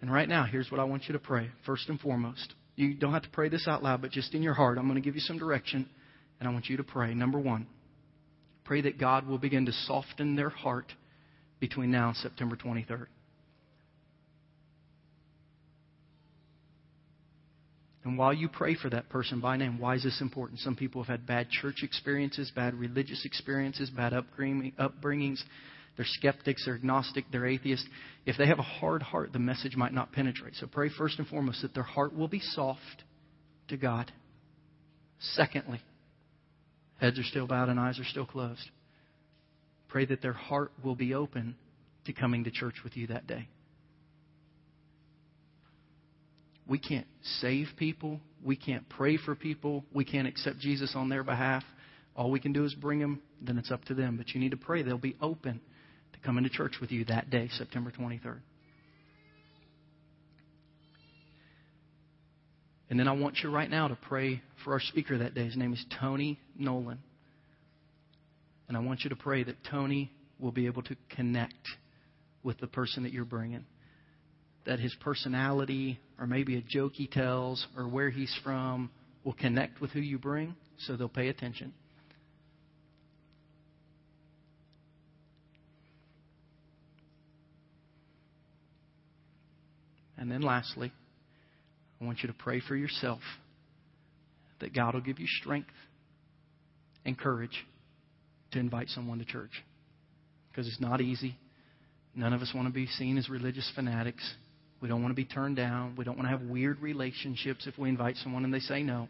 And 0.00 0.12
right 0.12 0.28
now, 0.28 0.44
here's 0.44 0.70
what 0.70 0.80
I 0.80 0.84
want 0.84 1.04
you 1.06 1.12
to 1.12 1.18
pray, 1.18 1.48
first 1.64 1.88
and 1.88 1.98
foremost. 2.00 2.54
You 2.74 2.94
don't 2.94 3.12
have 3.12 3.22
to 3.22 3.30
pray 3.30 3.48
this 3.48 3.68
out 3.68 3.82
loud, 3.82 4.02
but 4.02 4.10
just 4.10 4.34
in 4.34 4.42
your 4.42 4.54
heart, 4.54 4.78
I'm 4.78 4.88
going 4.88 4.96
to 4.96 5.04
give 5.04 5.14
you 5.14 5.20
some 5.20 5.38
direction, 5.38 5.88
and 6.40 6.48
I 6.48 6.52
want 6.52 6.68
you 6.68 6.76
to 6.78 6.82
pray. 6.82 7.14
Number 7.14 7.38
one, 7.38 7.66
pray 8.64 8.80
that 8.82 8.98
God 8.98 9.26
will 9.26 9.38
begin 9.38 9.66
to 9.66 9.72
soften 9.72 10.34
their 10.34 10.48
heart 10.48 10.92
between 11.60 11.92
now 11.92 12.08
and 12.08 12.16
September 12.16 12.56
23rd. 12.56 13.06
And 18.04 18.18
while 18.18 18.32
you 18.32 18.48
pray 18.48 18.74
for 18.74 18.90
that 18.90 19.08
person 19.10 19.40
by 19.40 19.56
name, 19.56 19.78
why 19.78 19.94
is 19.94 20.02
this 20.02 20.20
important? 20.20 20.60
Some 20.60 20.74
people 20.74 21.02
have 21.02 21.08
had 21.08 21.26
bad 21.26 21.50
church 21.50 21.82
experiences, 21.82 22.50
bad 22.54 22.74
religious 22.74 23.24
experiences, 23.24 23.90
bad 23.90 24.12
upbringings. 24.12 25.40
They're 25.96 26.06
skeptics, 26.06 26.64
they're 26.64 26.74
agnostic, 26.74 27.26
they're 27.30 27.46
atheists. 27.46 27.86
If 28.26 28.36
they 28.38 28.46
have 28.46 28.58
a 28.58 28.62
hard 28.62 29.02
heart, 29.02 29.32
the 29.32 29.38
message 29.38 29.76
might 29.76 29.92
not 29.92 30.10
penetrate. 30.10 30.54
So 30.56 30.66
pray 30.66 30.88
first 30.88 31.18
and 31.18 31.28
foremost 31.28 31.62
that 31.62 31.74
their 31.74 31.82
heart 31.84 32.16
will 32.16 32.28
be 32.28 32.40
soft 32.40 33.04
to 33.68 33.76
God. 33.76 34.10
Secondly, 35.34 35.80
heads 36.98 37.18
are 37.18 37.24
still 37.24 37.46
bowed 37.46 37.68
and 37.68 37.78
eyes 37.78 38.00
are 38.00 38.04
still 38.04 38.26
closed. 38.26 38.68
Pray 39.88 40.06
that 40.06 40.22
their 40.22 40.32
heart 40.32 40.72
will 40.82 40.96
be 40.96 41.14
open 41.14 41.54
to 42.06 42.12
coming 42.12 42.44
to 42.44 42.50
church 42.50 42.76
with 42.82 42.96
you 42.96 43.06
that 43.08 43.26
day. 43.28 43.46
We 46.72 46.78
can't 46.78 47.06
save 47.40 47.68
people. 47.76 48.18
We 48.42 48.56
can't 48.56 48.88
pray 48.88 49.18
for 49.18 49.34
people. 49.34 49.84
We 49.92 50.06
can't 50.06 50.26
accept 50.26 50.58
Jesus 50.58 50.94
on 50.96 51.10
their 51.10 51.22
behalf. 51.22 51.62
All 52.16 52.30
we 52.30 52.40
can 52.40 52.54
do 52.54 52.64
is 52.64 52.72
bring 52.72 52.98
them, 52.98 53.20
then 53.42 53.58
it's 53.58 53.70
up 53.70 53.84
to 53.84 53.94
them. 53.94 54.16
But 54.16 54.30
you 54.30 54.40
need 54.40 54.52
to 54.52 54.56
pray 54.56 54.82
they'll 54.82 54.96
be 54.96 55.14
open 55.20 55.60
to 56.14 56.18
coming 56.20 56.44
to 56.44 56.48
church 56.48 56.76
with 56.80 56.90
you 56.90 57.04
that 57.04 57.28
day, 57.28 57.50
September 57.58 57.90
23rd. 57.90 58.38
And 62.88 62.98
then 62.98 63.06
I 63.06 63.12
want 63.12 63.40
you 63.42 63.50
right 63.50 63.68
now 63.68 63.88
to 63.88 63.98
pray 64.08 64.40
for 64.64 64.72
our 64.72 64.80
speaker 64.80 65.18
that 65.18 65.34
day. 65.34 65.44
His 65.44 65.58
name 65.58 65.74
is 65.74 65.84
Tony 66.00 66.40
Nolan. 66.56 67.00
And 68.68 68.78
I 68.78 68.80
want 68.80 69.04
you 69.04 69.10
to 69.10 69.16
pray 69.16 69.44
that 69.44 69.56
Tony 69.70 70.10
will 70.38 70.52
be 70.52 70.64
able 70.64 70.84
to 70.84 70.96
connect 71.14 71.68
with 72.42 72.58
the 72.60 72.66
person 72.66 73.02
that 73.02 73.12
you're 73.12 73.26
bringing 73.26 73.66
that 74.64 74.78
his 74.78 74.94
personality 75.00 75.98
or 76.22 76.26
maybe 76.28 76.56
a 76.56 76.62
joke 76.62 76.92
he 76.94 77.08
tells 77.08 77.66
or 77.76 77.88
where 77.88 78.08
he's 78.08 78.32
from 78.44 78.88
will 79.24 79.32
connect 79.32 79.80
with 79.80 79.90
who 79.90 79.98
you 79.98 80.18
bring 80.18 80.54
so 80.78 80.96
they'll 80.96 81.08
pay 81.08 81.26
attention. 81.26 81.72
And 90.16 90.30
then 90.30 90.42
lastly, 90.42 90.92
I 92.00 92.04
want 92.04 92.20
you 92.22 92.28
to 92.28 92.34
pray 92.34 92.60
for 92.60 92.76
yourself 92.76 93.18
that 94.60 94.72
God 94.72 94.94
will 94.94 95.00
give 95.00 95.18
you 95.18 95.26
strength 95.26 95.70
and 97.04 97.18
courage 97.18 97.66
to 98.52 98.60
invite 98.60 98.88
someone 98.90 99.18
to 99.18 99.24
church. 99.24 99.50
Because 100.52 100.68
it's 100.68 100.80
not 100.80 101.00
easy. 101.00 101.36
None 102.14 102.32
of 102.32 102.42
us 102.42 102.52
want 102.54 102.68
to 102.68 102.72
be 102.72 102.86
seen 102.86 103.18
as 103.18 103.28
religious 103.28 103.68
fanatics. 103.74 104.22
We 104.82 104.88
don't 104.88 105.00
want 105.00 105.12
to 105.12 105.16
be 105.16 105.24
turned 105.24 105.54
down. 105.54 105.94
We 105.96 106.04
don't 106.04 106.18
want 106.18 106.28
to 106.28 106.36
have 106.36 106.42
weird 106.42 106.80
relationships 106.80 107.68
if 107.68 107.78
we 107.78 107.88
invite 107.88 108.16
someone 108.16 108.44
and 108.44 108.52
they 108.52 108.58
say 108.58 108.82
no. 108.82 109.08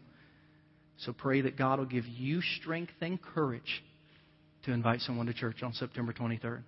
So 0.99 1.11
pray 1.11 1.41
that 1.41 1.57
God 1.57 1.79
will 1.79 1.87
give 1.87 2.05
you 2.05 2.41
strength 2.59 2.93
and 3.01 3.19
courage 3.19 3.83
to 4.65 4.71
invite 4.71 5.01
someone 5.01 5.25
to 5.25 5.33
church 5.33 5.63
on 5.63 5.73
September 5.73 6.13
23rd. 6.13 6.61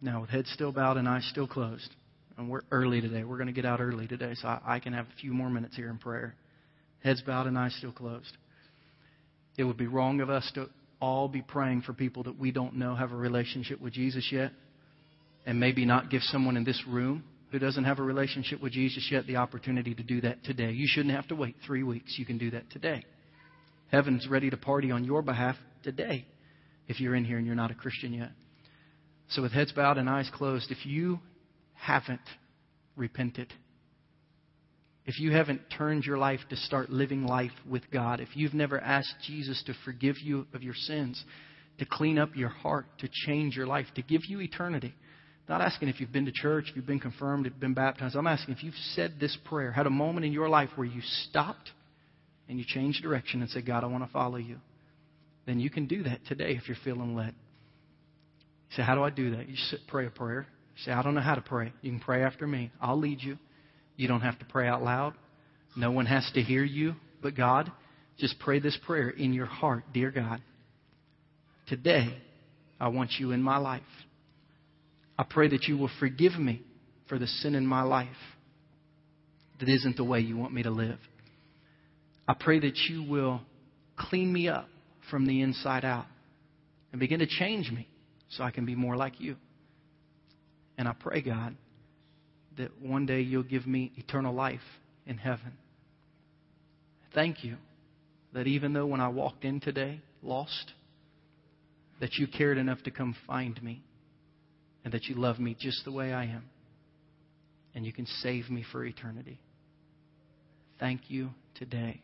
Now, 0.00 0.20
with 0.20 0.30
heads 0.30 0.50
still 0.52 0.70
bowed 0.70 0.96
and 0.96 1.08
eyes 1.08 1.26
still 1.30 1.48
closed, 1.48 1.90
and 2.36 2.48
we're 2.48 2.60
early 2.70 3.00
today. 3.00 3.24
We're 3.24 3.38
going 3.38 3.48
to 3.48 3.54
get 3.54 3.64
out 3.64 3.80
early 3.80 4.06
today, 4.06 4.34
so 4.34 4.46
I, 4.46 4.60
I 4.64 4.78
can 4.78 4.92
have 4.92 5.06
a 5.06 5.20
few 5.20 5.32
more 5.32 5.50
minutes 5.50 5.74
here 5.74 5.88
in 5.88 5.98
prayer. 5.98 6.34
Heads 7.02 7.22
bowed 7.22 7.46
and 7.46 7.58
eyes 7.58 7.74
still 7.78 7.92
closed. 7.92 8.36
It 9.56 9.64
would 9.64 9.78
be 9.78 9.86
wrong 9.86 10.20
of 10.20 10.30
us 10.30 10.48
to 10.54 10.68
all 11.00 11.28
be 11.28 11.42
praying 11.42 11.82
for 11.82 11.92
people 11.92 12.24
that 12.24 12.38
we 12.38 12.50
don't 12.50 12.74
know 12.74 12.94
have 12.94 13.12
a 13.12 13.16
relationship 13.16 13.80
with 13.80 13.92
Jesus 13.92 14.28
yet, 14.30 14.52
and 15.46 15.60
maybe 15.60 15.84
not 15.84 16.10
give 16.10 16.22
someone 16.22 16.56
in 16.56 16.64
this 16.64 16.82
room 16.88 17.24
who 17.50 17.58
doesn't 17.58 17.84
have 17.84 17.98
a 17.98 18.02
relationship 18.02 18.60
with 18.60 18.72
Jesus 18.72 19.06
yet 19.10 19.26
the 19.26 19.36
opportunity 19.36 19.94
to 19.94 20.02
do 20.02 20.20
that 20.22 20.42
today. 20.44 20.72
You 20.72 20.86
shouldn't 20.88 21.14
have 21.14 21.28
to 21.28 21.36
wait 21.36 21.54
three 21.66 21.82
weeks. 21.82 22.16
You 22.18 22.26
can 22.26 22.38
do 22.38 22.50
that 22.50 22.70
today. 22.70 23.04
Heaven's 23.92 24.26
ready 24.28 24.50
to 24.50 24.56
party 24.56 24.90
on 24.90 25.04
your 25.04 25.22
behalf 25.22 25.56
today 25.82 26.26
if 26.88 27.00
you're 27.00 27.14
in 27.14 27.24
here 27.24 27.38
and 27.38 27.46
you're 27.46 27.54
not 27.54 27.70
a 27.70 27.74
Christian 27.74 28.12
yet. 28.12 28.30
So, 29.28 29.42
with 29.42 29.52
heads 29.52 29.72
bowed 29.72 29.98
and 29.98 30.08
eyes 30.08 30.28
closed, 30.34 30.70
if 30.70 30.84
you 30.84 31.20
haven't 31.74 32.20
repented, 32.96 33.52
if 35.06 35.18
you 35.18 35.32
haven't 35.32 35.60
turned 35.76 36.04
your 36.04 36.16
life 36.16 36.40
to 36.50 36.56
start 36.56 36.90
living 36.90 37.26
life 37.26 37.52
with 37.68 37.82
God, 37.90 38.20
if 38.20 38.28
you've 38.34 38.54
never 38.54 38.80
asked 38.80 39.14
Jesus 39.26 39.62
to 39.66 39.74
forgive 39.84 40.16
you 40.22 40.46
of 40.54 40.62
your 40.62 40.74
sins, 40.74 41.22
to 41.78 41.84
clean 41.84 42.18
up 42.18 42.30
your 42.34 42.48
heart, 42.48 42.86
to 42.98 43.08
change 43.26 43.56
your 43.56 43.66
life, 43.66 43.86
to 43.96 44.02
give 44.02 44.22
you 44.28 44.40
eternity, 44.40 44.94
not 45.48 45.60
asking 45.60 45.88
if 45.88 46.00
you've 46.00 46.12
been 46.12 46.24
to 46.24 46.32
church, 46.32 46.66
if 46.70 46.76
you've 46.76 46.86
been 46.86 47.00
confirmed, 47.00 47.46
if 47.46 47.52
you've 47.52 47.60
been 47.60 47.74
baptized. 47.74 48.16
I'm 48.16 48.26
asking 48.26 48.54
if 48.54 48.64
you've 48.64 48.74
said 48.94 49.14
this 49.20 49.36
prayer, 49.44 49.72
had 49.72 49.86
a 49.86 49.90
moment 49.90 50.24
in 50.24 50.32
your 50.32 50.48
life 50.48 50.70
where 50.76 50.86
you 50.86 51.02
stopped 51.28 51.70
and 52.48 52.58
you 52.58 52.64
changed 52.66 53.02
direction 53.02 53.42
and 53.42 53.50
said, 53.50 53.66
God, 53.66 53.84
I 53.84 53.88
want 53.88 54.04
to 54.04 54.10
follow 54.10 54.36
you. 54.36 54.56
Then 55.46 55.60
you 55.60 55.68
can 55.68 55.86
do 55.86 56.02
that 56.04 56.24
today 56.26 56.52
if 56.52 56.66
you're 56.66 56.78
feeling 56.82 57.14
led. 57.14 57.34
You 58.70 58.76
say, 58.76 58.82
How 58.82 58.94
do 58.94 59.02
I 59.02 59.10
do 59.10 59.36
that? 59.36 59.48
You 59.48 59.56
sit, 59.56 59.80
pray 59.86 60.06
a 60.06 60.10
prayer. 60.10 60.46
You 60.76 60.82
say, 60.84 60.92
I 60.92 61.02
don't 61.02 61.14
know 61.14 61.20
how 61.20 61.34
to 61.34 61.42
pray. 61.42 61.72
You 61.82 61.90
can 61.90 62.00
pray 62.00 62.22
after 62.22 62.46
me. 62.46 62.70
I'll 62.80 62.98
lead 62.98 63.22
you. 63.22 63.36
You 63.96 64.08
don't 64.08 64.20
have 64.20 64.38
to 64.38 64.44
pray 64.44 64.68
out 64.68 64.82
loud. 64.82 65.14
No 65.76 65.90
one 65.90 66.06
has 66.06 66.28
to 66.34 66.42
hear 66.42 66.64
you 66.64 66.94
but 67.22 67.36
God. 67.36 67.70
Just 68.18 68.38
pray 68.38 68.60
this 68.60 68.78
prayer 68.86 69.10
in 69.10 69.32
your 69.32 69.46
heart 69.46 69.84
Dear 69.92 70.10
God, 70.10 70.40
today 71.66 72.16
I 72.78 72.88
want 72.88 73.12
you 73.18 73.32
in 73.32 73.42
my 73.42 73.56
life. 73.56 73.82
I 75.18 75.24
pray 75.28 75.48
that 75.48 75.64
you 75.64 75.76
will 75.76 75.90
forgive 75.98 76.38
me 76.38 76.62
for 77.08 77.18
the 77.18 77.26
sin 77.26 77.54
in 77.54 77.66
my 77.66 77.82
life 77.82 78.08
that 79.60 79.68
isn't 79.68 79.96
the 79.96 80.04
way 80.04 80.20
you 80.20 80.36
want 80.36 80.52
me 80.52 80.62
to 80.62 80.70
live. 80.70 80.98
I 82.26 82.34
pray 82.38 82.60
that 82.60 82.76
you 82.88 83.04
will 83.08 83.40
clean 83.96 84.32
me 84.32 84.48
up 84.48 84.68
from 85.10 85.26
the 85.26 85.42
inside 85.42 85.84
out 85.84 86.06
and 86.90 87.00
begin 87.00 87.20
to 87.20 87.26
change 87.26 87.70
me 87.70 87.88
so 88.30 88.42
I 88.42 88.50
can 88.50 88.64
be 88.64 88.74
more 88.74 88.96
like 88.96 89.20
you. 89.20 89.36
And 90.76 90.88
I 90.88 90.94
pray, 90.98 91.20
God, 91.20 91.56
that 92.56 92.70
one 92.80 93.06
day 93.06 93.20
you'll 93.20 93.42
give 93.42 93.66
me 93.66 93.92
eternal 93.96 94.34
life 94.34 94.60
in 95.06 95.18
heaven. 95.18 95.52
Thank 97.14 97.44
you 97.44 97.56
that 98.32 98.46
even 98.46 98.72
though 98.72 98.86
when 98.86 99.00
I 99.00 99.08
walked 99.08 99.44
in 99.44 99.60
today 99.60 100.00
lost, 100.22 100.72
that 102.00 102.14
you 102.14 102.26
cared 102.26 102.58
enough 102.58 102.82
to 102.84 102.90
come 102.90 103.14
find 103.26 103.60
me 103.62 103.82
and 104.84 104.92
that 104.92 105.04
you 105.04 105.14
love 105.14 105.38
me 105.38 105.56
just 105.58 105.84
the 105.84 105.92
way 105.92 106.12
I 106.12 106.24
am 106.24 106.44
and 107.74 107.84
you 107.84 107.92
can 107.92 108.06
save 108.22 108.50
me 108.50 108.64
for 108.70 108.84
eternity. 108.84 109.38
Thank 110.78 111.02
you 111.08 111.30
today 111.54 112.00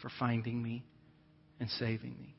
for 0.00 0.10
finding 0.18 0.62
me 0.62 0.84
and 1.60 1.70
saving 1.70 2.16
me. 2.20 2.34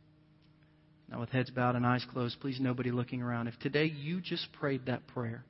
Now, 1.09 1.19
with 1.19 1.29
heads 1.29 1.49
bowed 1.49 1.75
and 1.75 1.85
eyes 1.85 2.05
closed, 2.11 2.39
please 2.39 2.59
nobody 2.59 2.91
looking 2.91 3.21
around. 3.21 3.47
If 3.47 3.57
today 3.59 3.85
you 3.85 4.19
just 4.19 4.47
prayed 4.59 4.87
that 4.87 5.07
prayer, 5.07 5.43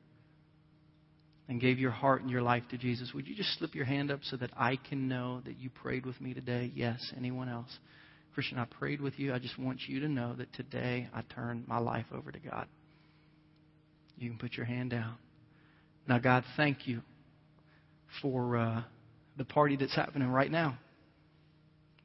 and 1.47 1.61
gave 1.61 1.79
your 1.79 1.91
heart 1.91 2.21
and 2.21 2.29
your 2.29 2.41
life 2.41 2.63
to 2.71 2.77
Jesus, 2.77 3.11
would 3.13 3.27
you 3.27 3.35
just 3.35 3.57
slip 3.57 3.73
your 3.73 3.85
hand 3.85 4.11
up 4.11 4.19
so 4.23 4.35
that 4.37 4.51
I 4.57 4.77
can 4.89 5.07
know 5.07 5.41
that 5.45 5.57
you 5.57 5.69
prayed 5.69 6.05
with 6.05 6.19
me 6.19 6.33
today? 6.33 6.71
Yes. 6.75 6.99
Anyone 7.15 7.49
else? 7.49 7.69
Christian, 8.33 8.59
I 8.59 8.65
prayed 8.65 9.01
with 9.01 9.17
you. 9.17 9.33
I 9.33 9.39
just 9.39 9.57
want 9.57 9.79
you 9.87 10.01
to 10.01 10.07
know 10.07 10.35
that 10.35 10.53
today 10.53 11.07
I 11.13 11.21
turned 11.33 11.67
my 11.67 11.79
life 11.79 12.05
over 12.13 12.31
to 12.31 12.39
God. 12.39 12.67
You 14.17 14.29
can 14.29 14.37
put 14.37 14.53
your 14.53 14.65
hand 14.65 14.91
down. 14.91 15.15
Now, 16.07 16.19
God, 16.19 16.43
thank 16.55 16.87
you 16.87 17.01
for 18.21 18.57
uh, 18.57 18.83
the 19.37 19.45
party 19.45 19.75
that's 19.75 19.95
happening 19.95 20.29
right 20.29 20.51
now 20.51 20.77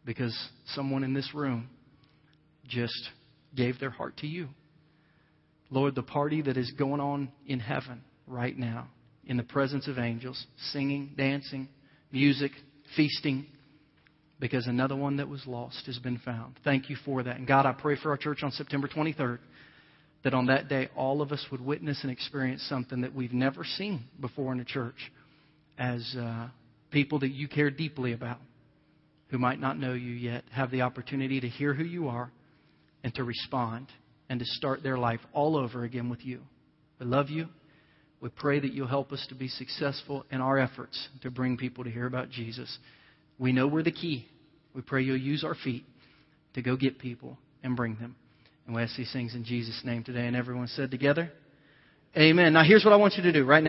because 0.05 0.37
someone 0.67 1.05
in 1.05 1.15
this 1.15 1.31
room 1.35 1.69
just 2.69 3.11
gave 3.55 3.79
their 3.79 3.91
heart 3.91 4.17
to 4.19 4.27
you. 4.27 4.49
Lord, 5.71 5.95
the 5.95 6.03
party 6.03 6.43
that 6.43 6.57
is 6.57 6.71
going 6.79 7.01
on 7.01 7.31
in 7.47 7.61
heaven 7.61 8.03
right 8.27 8.57
now 8.57 8.89
in 9.27 9.37
the 9.37 9.43
presence 9.43 9.89
of 9.89 9.99
angels, 9.99 10.47
singing, 10.73 11.13
dancing, 11.17 11.69
music, 12.11 12.53
feasting, 12.97 13.47
because 14.41 14.67
another 14.67 14.97
one 14.97 15.19
that 15.19 15.29
was 15.29 15.47
lost 15.47 15.87
has 15.87 15.99
been 15.99 16.19
found. 16.19 16.57
Thank 16.65 16.91
you 16.91 16.97
for 17.05 17.23
that. 17.23 17.37
And 17.37 17.47
God, 17.47 17.65
I 17.65 17.73
pray 17.73 17.97
for 17.97 18.11
our 18.11 18.17
church 18.17 18.43
on 18.43 18.51
September 18.51 18.89
23rd 18.89 19.39
that 20.25 20.35
on 20.35 20.47
that 20.47 20.69
day 20.69 20.89
all 20.97 21.23
of 21.23 21.33
us 21.33 21.45
would 21.51 21.61
witness 21.61 22.01
and 22.03 22.11
experience 22.11 22.65
something 22.69 23.03
that 23.03 23.15
we've 23.15 23.33
never 23.33 23.65
seen 23.65 24.05
before 24.21 24.53
in 24.53 24.61
a 24.61 24.65
church 24.65 25.13
as 25.79 26.17
uh, 26.19 26.49
people 26.91 27.21
that 27.21 27.31
you 27.31 27.49
care 27.49 27.71
deeply 27.71 28.13
about 28.13 28.39
who 29.29 29.39
might 29.39 29.61
not 29.61 29.79
know 29.79 29.95
you 29.95 30.13
yet 30.13 30.45
have 30.53 30.71
the 30.71 30.83
opportunity 30.83 31.41
to 31.41 31.49
hear 31.49 31.73
who 31.73 31.85
you 31.85 32.09
are 32.09 32.31
and 33.03 33.15
to 33.15 33.25
respond 33.25 33.87
and 34.29 34.39
to 34.41 34.47
start 34.47 34.83
their 34.83 34.99
life 34.99 35.21
all 35.33 35.57
over 35.57 35.85
again 35.85 36.09
with 36.09 36.25
you. 36.25 36.41
We 36.99 37.07
love 37.07 37.31
you. 37.31 37.49
We 38.23 38.29
pray 38.29 38.61
that 38.61 38.73
you'll 38.73 38.87
help 38.87 39.11
us 39.11 39.27
to 39.31 39.35
be 39.35 39.49
successful 39.49 40.25
in 40.31 40.41
our 40.41 40.57
efforts 40.57 41.09
to 41.23 41.31
bring 41.31 41.57
people 41.57 41.83
to 41.83 41.91
hear 41.91 42.07
about 42.07 42.31
Jesus. 42.31 42.79
We 43.37 43.53
know 43.53 43.67
we're 43.67 43.83
the 43.83 43.91
key. 43.91 44.29
We 44.75 44.81
pray 44.81 45.03
you'll 45.03 45.17
use 45.17 45.43
our 45.43 45.57
feet 45.57 45.85
to 46.55 46.63
go 46.63 46.77
get 46.77 47.01
people 47.01 47.37
and 47.65 47.77
bring 47.77 47.97
them. 47.97 48.15
And 48.67 48.77
we 48.77 48.83
ask 48.83 48.97
these 48.97 49.13
things 49.13 49.35
in 49.35 49.45
Jesus' 49.45 49.81
name 49.85 50.05
today. 50.05 50.29
And 50.29 50.37
everyone 50.37 50.69
said 50.69 50.93
together, 50.93 51.33
Amen. 52.17 52.53
Now, 52.53 52.63
here's 52.63 52.85
what 52.85 52.93
I 52.93 52.97
want 52.97 53.15
you 53.15 53.25
to 53.25 53.33
do 53.33 53.45
right 53.45 53.59
now. 53.59 53.61